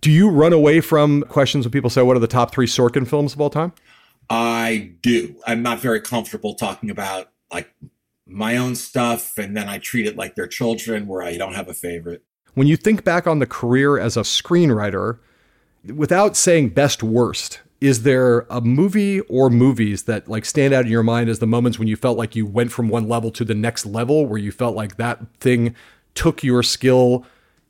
Do 0.00 0.10
you 0.10 0.30
run 0.30 0.52
away 0.52 0.80
from 0.80 1.22
questions 1.22 1.64
when 1.64 1.72
people 1.72 1.90
say, 1.90 2.02
"What 2.02 2.16
are 2.16 2.20
the 2.20 2.26
top 2.26 2.52
three 2.52 2.66
Sorkin 2.66 3.06
films 3.06 3.34
of 3.34 3.40
all 3.40 3.50
time"? 3.50 3.72
I 4.30 4.92
do. 5.02 5.34
I'm 5.46 5.62
not 5.62 5.80
very 5.80 6.00
comfortable 6.00 6.54
talking 6.54 6.90
about 6.90 7.30
like 7.52 7.72
my 8.26 8.56
own 8.56 8.74
stuff, 8.74 9.38
and 9.38 9.56
then 9.56 9.68
I 9.68 9.78
treat 9.78 10.06
it 10.06 10.16
like 10.16 10.34
they're 10.34 10.46
children, 10.46 11.06
where 11.06 11.22
I 11.22 11.36
don't 11.36 11.54
have 11.54 11.68
a 11.68 11.74
favorite. 11.74 12.22
When 12.54 12.66
you 12.66 12.76
think 12.76 13.04
back 13.04 13.26
on 13.26 13.38
the 13.38 13.46
career 13.46 13.98
as 13.98 14.16
a 14.16 14.20
screenwriter, 14.20 15.18
without 15.94 16.36
saying 16.36 16.70
best 16.70 17.02
worst, 17.02 17.60
is 17.80 18.02
there 18.02 18.40
a 18.50 18.60
movie 18.60 19.20
or 19.22 19.48
movies 19.48 20.02
that 20.04 20.28
like 20.28 20.44
stand 20.44 20.74
out 20.74 20.84
in 20.84 20.90
your 20.90 21.02
mind 21.02 21.30
as 21.30 21.38
the 21.38 21.46
moments 21.46 21.78
when 21.78 21.88
you 21.88 21.96
felt 21.96 22.18
like 22.18 22.36
you 22.36 22.44
went 22.44 22.70
from 22.72 22.88
one 22.88 23.08
level 23.08 23.30
to 23.30 23.44
the 23.44 23.54
next 23.54 23.86
level, 23.86 24.26
where 24.26 24.38
you 24.38 24.52
felt 24.52 24.76
like 24.76 24.96
that 24.96 25.20
thing 25.40 25.74
took 26.14 26.42
your 26.42 26.62
skill 26.62 27.24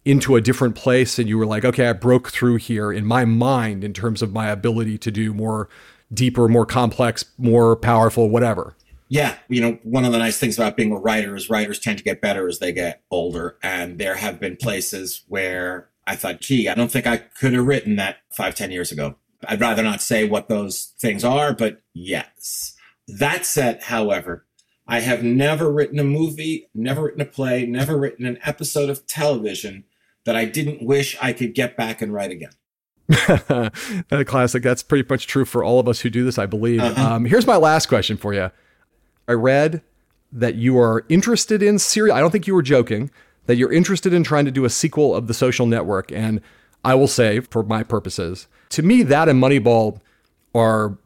into 0.09 0.37
a 0.37 0.41
different 0.41 0.75
place 0.75 1.19
and 1.19 1.29
you 1.29 1.37
were 1.37 1.45
like, 1.45 1.67
okay, 1.67 1.87
I 1.87 1.93
broke 1.93 2.31
through 2.31 2.57
here 2.57 2.91
in 2.91 3.05
my 3.05 3.27
mind 3.27 3.85
in 3.85 3.93
terms 3.93 4.23
of 4.23 4.33
my 4.33 4.49
ability 4.49 4.97
to 4.97 5.11
do 5.11 5.35
more 5.35 5.69
deeper, 6.13 6.49
more 6.49 6.65
complex, 6.65 7.27
more 7.37 7.77
powerful, 7.77 8.31
whatever. 8.31 8.75
Yeah, 9.11 9.37
you 9.49 9.61
know, 9.61 9.79
one 9.83 10.07
of 10.07 10.13
the 10.13 10.19
nice 10.19 10.39
things 10.39 10.59
about 10.59 10.79
being 10.79 10.93
a 10.93 10.99
writer 10.99 11.37
is 11.37 11.51
writers 11.51 11.79
tend 11.79 11.99
to 11.99 12.05
get 12.05 12.23
better 12.23 12.49
as 12.49 12.59
they 12.59 12.73
get 12.73 13.03
older. 13.11 13.59
And 13.63 13.99
there 13.99 14.15
have 14.15 14.41
been 14.41 14.57
places 14.57 15.25
where 15.29 15.91
I 16.07 16.17
thought, 16.17 16.41
gee, 16.41 16.69
I 16.69 16.75
don't 16.75 16.91
think 16.91 17.07
I 17.07 17.19
could 17.19 17.53
have 17.53 17.67
written 17.67 17.97
that 17.97 18.17
five, 18.31 18.55
ten 18.55 18.71
years 18.71 18.91
ago. 18.91 19.17
I'd 19.47 19.61
rather 19.61 19.83
not 19.83 20.01
say 20.01 20.27
what 20.27 20.49
those 20.49 20.95
things 20.99 21.23
are, 21.23 21.53
but 21.53 21.83
yes. 21.93 22.75
That 23.07 23.45
said, 23.45 23.83
however, 23.85 24.47
I 24.87 25.01
have 25.01 25.23
never 25.23 25.71
written 25.71 25.99
a 25.99 26.05
movie, 26.05 26.71
never 26.75 27.03
written 27.03 27.21
a 27.21 27.27
play, 27.27 27.67
never 27.67 27.99
written 27.99 28.25
an 28.25 28.39
episode 28.43 28.89
of 28.89 29.07
television 29.07 29.85
that 30.29 30.37
I 30.37 30.45
didn't 30.45 30.83
wish 30.83 31.16
I 31.22 31.33
could 31.33 31.55
get 31.55 31.74
back 31.74 32.03
and 32.03 32.12
write 32.12 32.31
again. 32.31 32.51
a 34.11 34.26
classic. 34.26 34.62
That's 34.62 34.83
pretty 34.83 35.09
much 35.09 35.26
true 35.26 35.47
for 35.47 35.64
all 35.64 35.81
of 35.81 35.89
us 35.89 36.01
who 36.01 36.11
do 36.11 36.22
this, 36.22 36.37
I 36.37 36.45
believe. 36.45 36.83
Uh-huh. 36.83 37.14
Um, 37.14 37.24
here's 37.24 37.47
my 37.47 37.57
last 37.57 37.87
question 37.87 38.18
for 38.18 38.35
you. 38.35 38.51
I 39.26 39.33
read 39.33 39.81
that 40.31 40.57
you 40.57 40.79
are 40.79 41.07
interested 41.09 41.62
in 41.62 41.79
serial. 41.79 42.14
I 42.14 42.20
don't 42.20 42.31
think 42.31 42.47
you 42.47 42.55
were 42.55 42.61
joking. 42.61 43.11
That 43.47 43.57
you're 43.57 43.72
interested 43.72 44.12
in 44.12 44.22
trying 44.22 44.45
to 44.45 44.51
do 44.51 44.66
a 44.66 44.70
sequel 44.70 45.16
of 45.16 45.29
The 45.29 45.33
Social 45.33 45.64
Network, 45.64 46.12
and 46.12 46.43
I 46.85 46.95
will 46.95 47.09
say, 47.09 47.41
for 47.41 47.62
my 47.62 47.83
purposes, 47.83 48.49
to 48.68 48.83
me, 48.83 49.03
that 49.05 49.31
and 49.31 49.43
Moneyball 49.43 50.03
are 50.55 50.99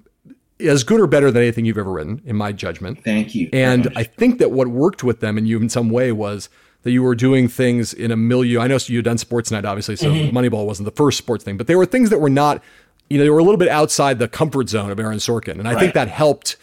as 0.58 0.82
good 0.82 0.98
or 0.98 1.06
better 1.06 1.30
than 1.30 1.42
anything 1.42 1.64
you've 1.64 1.78
ever 1.78 1.92
written, 1.92 2.22
in 2.26 2.34
my 2.34 2.50
judgment. 2.50 3.04
Thank 3.04 3.36
you. 3.36 3.48
And 3.52 3.92
I 3.94 4.02
think 4.02 4.40
that 4.40 4.50
what 4.50 4.66
worked 4.66 5.04
with 5.04 5.20
them 5.20 5.38
and 5.38 5.46
you 5.46 5.60
in 5.60 5.68
some 5.68 5.90
way 5.90 6.10
was 6.10 6.48
that 6.82 6.90
you 6.90 7.02
were 7.02 7.14
doing 7.14 7.48
things 7.48 7.92
in 7.92 8.10
a 8.10 8.16
milieu. 8.16 8.60
I 8.60 8.66
know 8.66 8.78
you 8.86 8.98
had 8.98 9.04
done 9.04 9.18
Sports 9.18 9.50
Night, 9.50 9.64
obviously, 9.64 9.96
so 9.96 10.10
mm-hmm. 10.10 10.36
Moneyball 10.36 10.66
wasn't 10.66 10.86
the 10.86 10.96
first 10.96 11.18
sports 11.18 11.44
thing, 11.44 11.56
but 11.56 11.66
there 11.66 11.78
were 11.78 11.86
things 11.86 12.10
that 12.10 12.18
were 12.18 12.30
not, 12.30 12.62
you 13.08 13.18
know, 13.18 13.24
they 13.24 13.30
were 13.30 13.38
a 13.38 13.44
little 13.44 13.58
bit 13.58 13.68
outside 13.68 14.18
the 14.18 14.28
comfort 14.28 14.68
zone 14.68 14.90
of 14.90 14.98
Aaron 14.98 15.18
Sorkin. 15.18 15.58
And 15.58 15.68
I 15.68 15.74
right. 15.74 15.80
think 15.80 15.94
that 15.94 16.08
helped. 16.08 16.56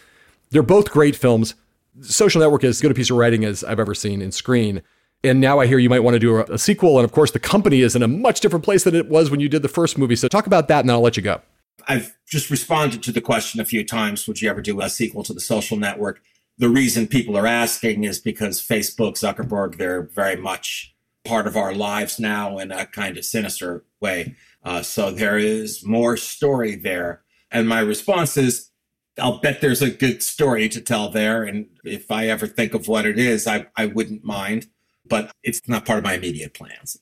They're 0.50 0.62
both 0.62 0.90
great 0.90 1.16
films. 1.16 1.54
Social 2.02 2.40
Network 2.40 2.64
is 2.64 2.76
as 2.76 2.82
good 2.82 2.90
a 2.90 2.94
piece 2.94 3.10
of 3.10 3.16
writing 3.16 3.44
as 3.44 3.64
I've 3.64 3.80
ever 3.80 3.94
seen 3.94 4.20
in 4.20 4.32
screen. 4.32 4.82
And 5.22 5.40
now 5.40 5.58
I 5.58 5.66
hear 5.66 5.78
you 5.78 5.90
might 5.90 6.00
want 6.00 6.14
to 6.14 6.18
do 6.18 6.36
a, 6.36 6.44
a, 6.44 6.58
sequel. 6.58 6.98
And 6.98 7.04
of 7.04 7.12
course, 7.12 7.30
the 7.30 7.38
company 7.38 7.82
is 7.82 7.94
in 7.94 8.02
a 8.02 8.08
much 8.08 8.40
different 8.40 8.64
place 8.64 8.84
than 8.84 8.94
it 8.94 9.08
was 9.08 9.30
when 9.30 9.40
you 9.40 9.48
did 9.48 9.62
the 9.62 9.68
first 9.68 9.98
movie. 9.98 10.16
So 10.16 10.28
talk 10.28 10.46
about 10.46 10.68
that 10.68 10.80
and 10.80 10.88
then 10.88 10.94
I'll 10.96 11.02
let 11.02 11.16
you 11.16 11.22
go. 11.22 11.40
I've 11.88 12.16
just 12.26 12.50
responded 12.50 13.02
to 13.02 13.12
the 13.12 13.20
question 13.20 13.60
a 13.60 13.64
few 13.64 13.84
times 13.84 14.26
Would 14.26 14.40
you 14.40 14.50
ever 14.50 14.60
do 14.60 14.80
a 14.80 14.88
sequel 14.88 15.22
to 15.24 15.32
the 15.32 15.40
social 15.40 15.76
network? 15.76 16.22
The 16.60 16.68
reason 16.68 17.06
people 17.06 17.38
are 17.38 17.46
asking 17.46 18.04
is 18.04 18.18
because 18.18 18.60
Facebook, 18.60 19.14
Zuckerberg, 19.14 19.78
they're 19.78 20.02
very 20.02 20.36
much 20.36 20.94
part 21.24 21.46
of 21.46 21.56
our 21.56 21.74
lives 21.74 22.20
now 22.20 22.58
in 22.58 22.70
a 22.70 22.84
kind 22.84 23.16
of 23.16 23.24
sinister 23.24 23.84
way. 23.98 24.36
Uh, 24.62 24.82
so 24.82 25.10
there 25.10 25.38
is 25.38 25.86
more 25.86 26.18
story 26.18 26.76
there. 26.76 27.22
And 27.50 27.66
my 27.66 27.80
response 27.80 28.36
is 28.36 28.70
I'll 29.18 29.38
bet 29.38 29.62
there's 29.62 29.80
a 29.80 29.90
good 29.90 30.22
story 30.22 30.68
to 30.68 30.82
tell 30.82 31.08
there. 31.08 31.44
And 31.44 31.66
if 31.82 32.10
I 32.10 32.28
ever 32.28 32.46
think 32.46 32.74
of 32.74 32.88
what 32.88 33.06
it 33.06 33.18
is, 33.18 33.46
I, 33.46 33.66
I 33.74 33.86
wouldn't 33.86 34.22
mind, 34.22 34.66
but 35.06 35.32
it's 35.42 35.66
not 35.66 35.86
part 35.86 35.98
of 35.98 36.04
my 36.04 36.14
immediate 36.14 36.52
plans. 36.52 36.98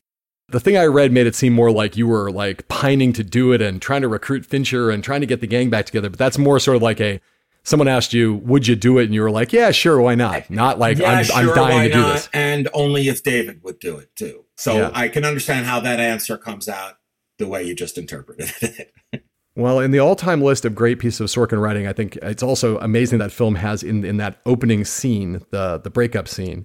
The 0.51 0.61
thing 0.61 0.77
I 0.77 0.87
read 0.87 1.13
made 1.13 1.27
it 1.27 1.35
seem 1.35 1.53
more 1.53 1.73
like 1.73 1.97
you 1.97 2.07
were 2.07 2.31
like 2.31 2.69
pining 2.69 3.13
to 3.15 3.25
do 3.25 3.53
it 3.53 3.61
and 3.61 3.83
trying 3.83 4.03
to 4.03 4.09
recruit 4.09 4.47
Fincher 4.47 4.89
and 4.89 5.03
trying 5.03 5.21
to 5.21 5.27
get 5.27 5.41
the 5.41 5.49
gang 5.49 5.69
back 5.69 5.87
together. 5.87 6.09
But 6.11 6.19
that's 6.21 6.39
more 6.39 6.61
sort 6.61 6.77
of 6.77 6.83
like 6.83 7.01
a 7.01 7.21
someone 7.69 7.89
asked 7.89 8.15
you, 8.15 8.35
would 8.35 8.67
you 8.67 8.75
do 8.75 8.99
it? 8.99 9.05
And 9.05 9.15
you 9.15 9.21
were 9.21 9.31
like, 9.31 9.53
yeah, 9.53 9.71
sure, 9.71 10.01
why 10.01 10.15
not? 10.15 10.49
Not 10.51 10.79
like 10.79 10.99
yeah, 10.99 11.11
I'm, 11.13 11.25
sure, 11.25 11.37
I'm 11.37 11.55
dying 11.55 11.91
to 11.91 11.97
do 11.97 12.03
this. 12.03 12.29
And 12.33 12.69
only 12.73 13.09
if 13.09 13.23
David 13.23 13.63
would 13.63 13.79
do 13.79 13.99
it 13.99 14.15
too. 14.17 14.45
So 14.57 14.77
yeah. 14.77 14.91
I 14.95 15.09
can 15.09 15.25
understand 15.25 15.67
how 15.67 15.81
that 15.81 16.01
answer 16.01 16.39
comes 16.39 16.69
out 16.69 16.95
the 17.39 17.47
way 17.47 17.63
you 17.63 17.75
just 17.75 17.99
interpreted 17.99 18.51
it. 18.63 19.25
Well, 19.55 19.81
in 19.81 19.91
the 19.91 19.99
all-time 19.99 20.41
list 20.41 20.65
of 20.65 20.75
great 20.75 20.99
pieces 20.99 21.21
of 21.21 21.27
Sorkin 21.27 21.61
writing, 21.61 21.87
I 21.87 21.93
think 21.93 22.17
it's 22.17 22.43
also 22.43 22.79
amazing 22.79 23.19
that 23.19 23.33
film 23.33 23.57
has 23.57 23.83
in 23.83 24.05
in 24.05 24.17
that 24.19 24.41
opening 24.47 24.85
scene, 24.85 25.43
the 25.51 25.79
the 25.79 25.91
breakup 25.91 26.29
scene. 26.29 26.65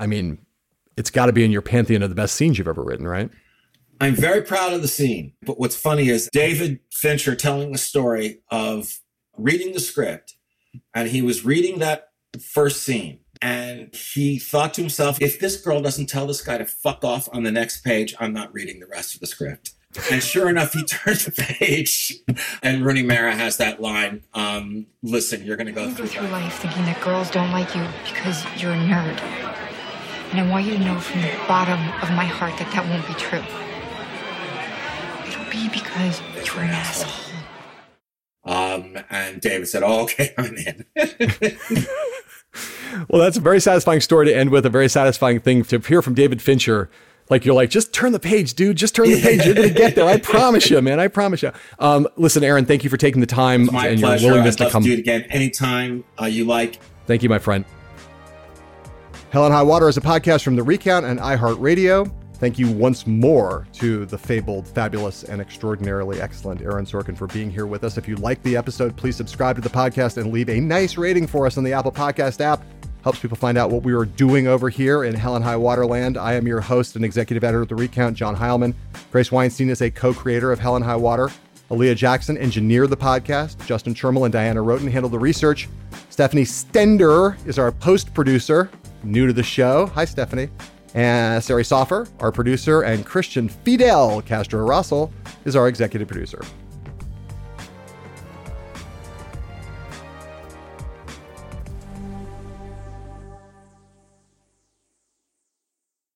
I 0.00 0.06
mean, 0.06 0.38
it's 0.96 1.10
got 1.10 1.26
to 1.26 1.32
be 1.32 1.44
in 1.44 1.50
your 1.50 1.62
pantheon 1.62 2.02
of 2.02 2.08
the 2.08 2.14
best 2.14 2.34
scenes 2.34 2.56
you've 2.56 2.68
ever 2.68 2.82
written, 2.82 3.06
right? 3.06 3.30
I'm 4.00 4.14
very 4.14 4.42
proud 4.42 4.72
of 4.72 4.82
the 4.82 4.88
scene. 4.88 5.34
But 5.42 5.60
what's 5.60 5.76
funny 5.76 6.08
is 6.08 6.28
David 6.32 6.80
Fincher 6.90 7.36
telling 7.36 7.72
the 7.72 7.78
story 7.78 8.40
of 8.50 9.00
reading 9.36 9.72
the 9.72 9.80
script, 9.80 10.34
and 10.94 11.08
he 11.08 11.22
was 11.22 11.44
reading 11.44 11.78
that 11.80 12.10
first 12.40 12.82
scene. 12.82 13.20
And 13.42 13.94
he 13.94 14.38
thought 14.38 14.74
to 14.74 14.80
himself, 14.80 15.20
if 15.20 15.38
this 15.38 15.60
girl 15.60 15.82
doesn't 15.82 16.06
tell 16.06 16.26
this 16.26 16.40
guy 16.40 16.58
to 16.58 16.64
fuck 16.64 17.04
off 17.04 17.28
on 17.32 17.42
the 17.42 17.52
next 17.52 17.84
page, 17.84 18.14
I'm 18.18 18.32
not 18.32 18.54
reading 18.54 18.80
the 18.80 18.86
rest 18.86 19.14
of 19.14 19.20
the 19.20 19.26
script. 19.26 19.74
And 20.10 20.22
sure 20.22 20.48
enough, 20.48 20.72
he 20.72 20.82
turns 20.84 21.24
the 21.24 21.32
page, 21.32 22.14
and 22.62 22.84
Rooney 22.84 23.02
Mara 23.02 23.34
has 23.34 23.58
that 23.58 23.80
line 23.80 24.24
um, 24.34 24.86
Listen, 25.02 25.44
you're 25.44 25.56
going 25.56 25.66
to 25.66 25.72
go 25.72 25.90
through, 25.90 26.06
go 26.06 26.12
through 26.12 26.28
life 26.28 26.54
thinking 26.58 26.84
that 26.84 27.00
girls 27.00 27.30
don't 27.30 27.52
like 27.52 27.74
you 27.74 27.86
because 28.04 28.44
you're 28.60 28.72
a 28.72 28.76
nerd. 28.76 29.20
And 30.30 30.40
I 30.40 30.50
want 30.50 30.64
you 30.66 30.72
to 30.72 30.78
know 30.80 30.98
from 30.98 31.20
the 31.22 31.30
bottom 31.46 31.78
of 32.02 32.10
my 32.16 32.24
heart 32.24 32.58
that 32.58 32.72
that 32.72 32.84
won't 32.88 33.06
be 33.06 33.14
true. 33.14 33.44
It'll 35.28 35.50
be 35.50 35.68
because 35.68 36.20
you're 36.46 36.64
an 36.64 36.70
asshole. 36.70 37.33
Um, 38.44 38.98
and 39.10 39.40
David 39.40 39.68
said, 39.68 39.82
oh, 39.82 40.02
okay, 40.02 40.34
I'm 40.38 40.54
in. 40.56 40.84
well, 43.08 43.22
that's 43.22 43.36
a 43.36 43.40
very 43.40 43.60
satisfying 43.60 44.00
story 44.00 44.26
to 44.26 44.36
end 44.36 44.50
with, 44.50 44.66
a 44.66 44.70
very 44.70 44.88
satisfying 44.88 45.40
thing 45.40 45.64
to 45.64 45.78
hear 45.78 46.02
from 46.02 46.14
David 46.14 46.42
Fincher 46.42 46.90
like 47.30 47.44
you're 47.44 47.54
like, 47.54 47.70
just 47.70 47.92
turn 47.94 48.12
the 48.12 48.20
page, 48.20 48.54
dude. 48.54 48.76
Just 48.76 48.94
turn 48.94 49.10
the 49.10 49.20
page. 49.20 49.44
You're 49.46 49.54
gonna 49.54 49.70
get 49.70 49.94
there. 49.94 50.04
I 50.04 50.18
promise 50.18 50.68
you, 50.70 50.80
man. 50.82 51.00
I 51.00 51.08
promise 51.08 51.42
you. 51.42 51.52
Um, 51.78 52.06
listen, 52.16 52.44
Aaron, 52.44 52.66
thank 52.66 52.84
you 52.84 52.90
for 52.90 52.96
taking 52.96 53.20
the 53.20 53.26
time 53.26 53.62
and 53.74 53.98
pleasure. 54.00 54.22
your 54.22 54.32
willingness 54.32 54.60
I'd 54.60 54.66
to 54.66 54.70
come. 54.70 54.82
To 54.82 54.88
do 54.88 54.94
it 54.94 54.98
again 54.98 55.22
anytime 55.30 56.04
uh, 56.20 56.26
you 56.26 56.44
like. 56.44 56.80
Thank 57.06 57.22
you, 57.22 57.28
my 57.28 57.38
friend. 57.38 57.64
Hell 59.30 59.46
and 59.46 59.54
High 59.54 59.62
Water 59.62 59.88
is 59.88 59.96
a 59.96 60.00
podcast 60.00 60.44
from 60.44 60.56
The 60.56 60.62
Recount 60.62 61.06
and 61.06 61.18
iHeartRadio. 61.18 62.23
Thank 62.34 62.58
you 62.58 62.70
once 62.70 63.06
more 63.06 63.66
to 63.74 64.06
the 64.06 64.18
fabled, 64.18 64.66
fabulous, 64.68 65.24
and 65.24 65.40
extraordinarily 65.40 66.20
excellent 66.20 66.60
Aaron 66.62 66.84
Sorkin 66.84 67.16
for 67.16 67.26
being 67.28 67.50
here 67.50 67.66
with 67.66 67.84
us. 67.84 67.96
If 67.96 68.08
you 68.08 68.16
like 68.16 68.42
the 68.42 68.56
episode, 68.56 68.96
please 68.96 69.16
subscribe 69.16 69.56
to 69.56 69.62
the 69.62 69.68
podcast 69.68 70.18
and 70.18 70.32
leave 70.32 70.48
a 70.48 70.60
nice 70.60 70.96
rating 70.98 71.26
for 71.26 71.46
us 71.46 71.56
on 71.56 71.64
the 71.64 71.72
Apple 71.72 71.92
Podcast 71.92 72.40
app 72.40 72.62
helps 73.04 73.18
people 73.18 73.36
find 73.36 73.58
out 73.58 73.70
what 73.70 73.82
we 73.82 73.92
are 73.92 74.06
doing 74.06 74.46
over 74.46 74.70
here 74.70 75.04
in 75.04 75.14
Hell 75.14 75.36
and 75.36 75.44
High 75.44 75.56
Waterland. 75.56 76.16
I 76.16 76.32
am 76.32 76.46
your 76.46 76.62
host 76.62 76.96
and 76.96 77.04
executive 77.04 77.44
editor 77.44 77.60
of 77.60 77.68
The 77.68 77.74
Recount, 77.74 78.16
John 78.16 78.34
Heilemann. 78.34 78.74
Grace 79.12 79.30
Weinstein 79.30 79.68
is 79.68 79.82
a 79.82 79.90
co 79.90 80.14
creator 80.14 80.50
of 80.50 80.58
Hell 80.58 80.76
and 80.76 80.84
High 80.84 80.96
Water. 80.96 81.30
Aaliyah 81.70 81.96
Jackson 81.96 82.38
engineered 82.38 82.88
the 82.88 82.96
podcast. 82.96 83.64
Justin 83.66 83.94
Chermel 83.94 84.24
and 84.24 84.32
Diana 84.32 84.60
Roten 84.60 84.90
handled 84.90 85.12
the 85.12 85.18
research. 85.18 85.68
Stephanie 86.08 86.44
Stender 86.44 87.36
is 87.46 87.58
our 87.58 87.72
post 87.72 88.14
producer, 88.14 88.70
new 89.02 89.26
to 89.26 89.34
the 89.34 89.42
show. 89.42 89.86
Hi, 89.88 90.06
Stephanie. 90.06 90.48
And 90.94 91.42
Sari 91.42 91.64
Soffer, 91.64 92.06
our 92.20 92.30
producer, 92.30 92.82
and 92.82 93.04
Christian 93.04 93.48
Fidel 93.48 94.22
Castro 94.22 94.64
Russell 94.64 95.12
is 95.44 95.56
our 95.56 95.68
executive 95.68 96.06
producer. 96.06 96.40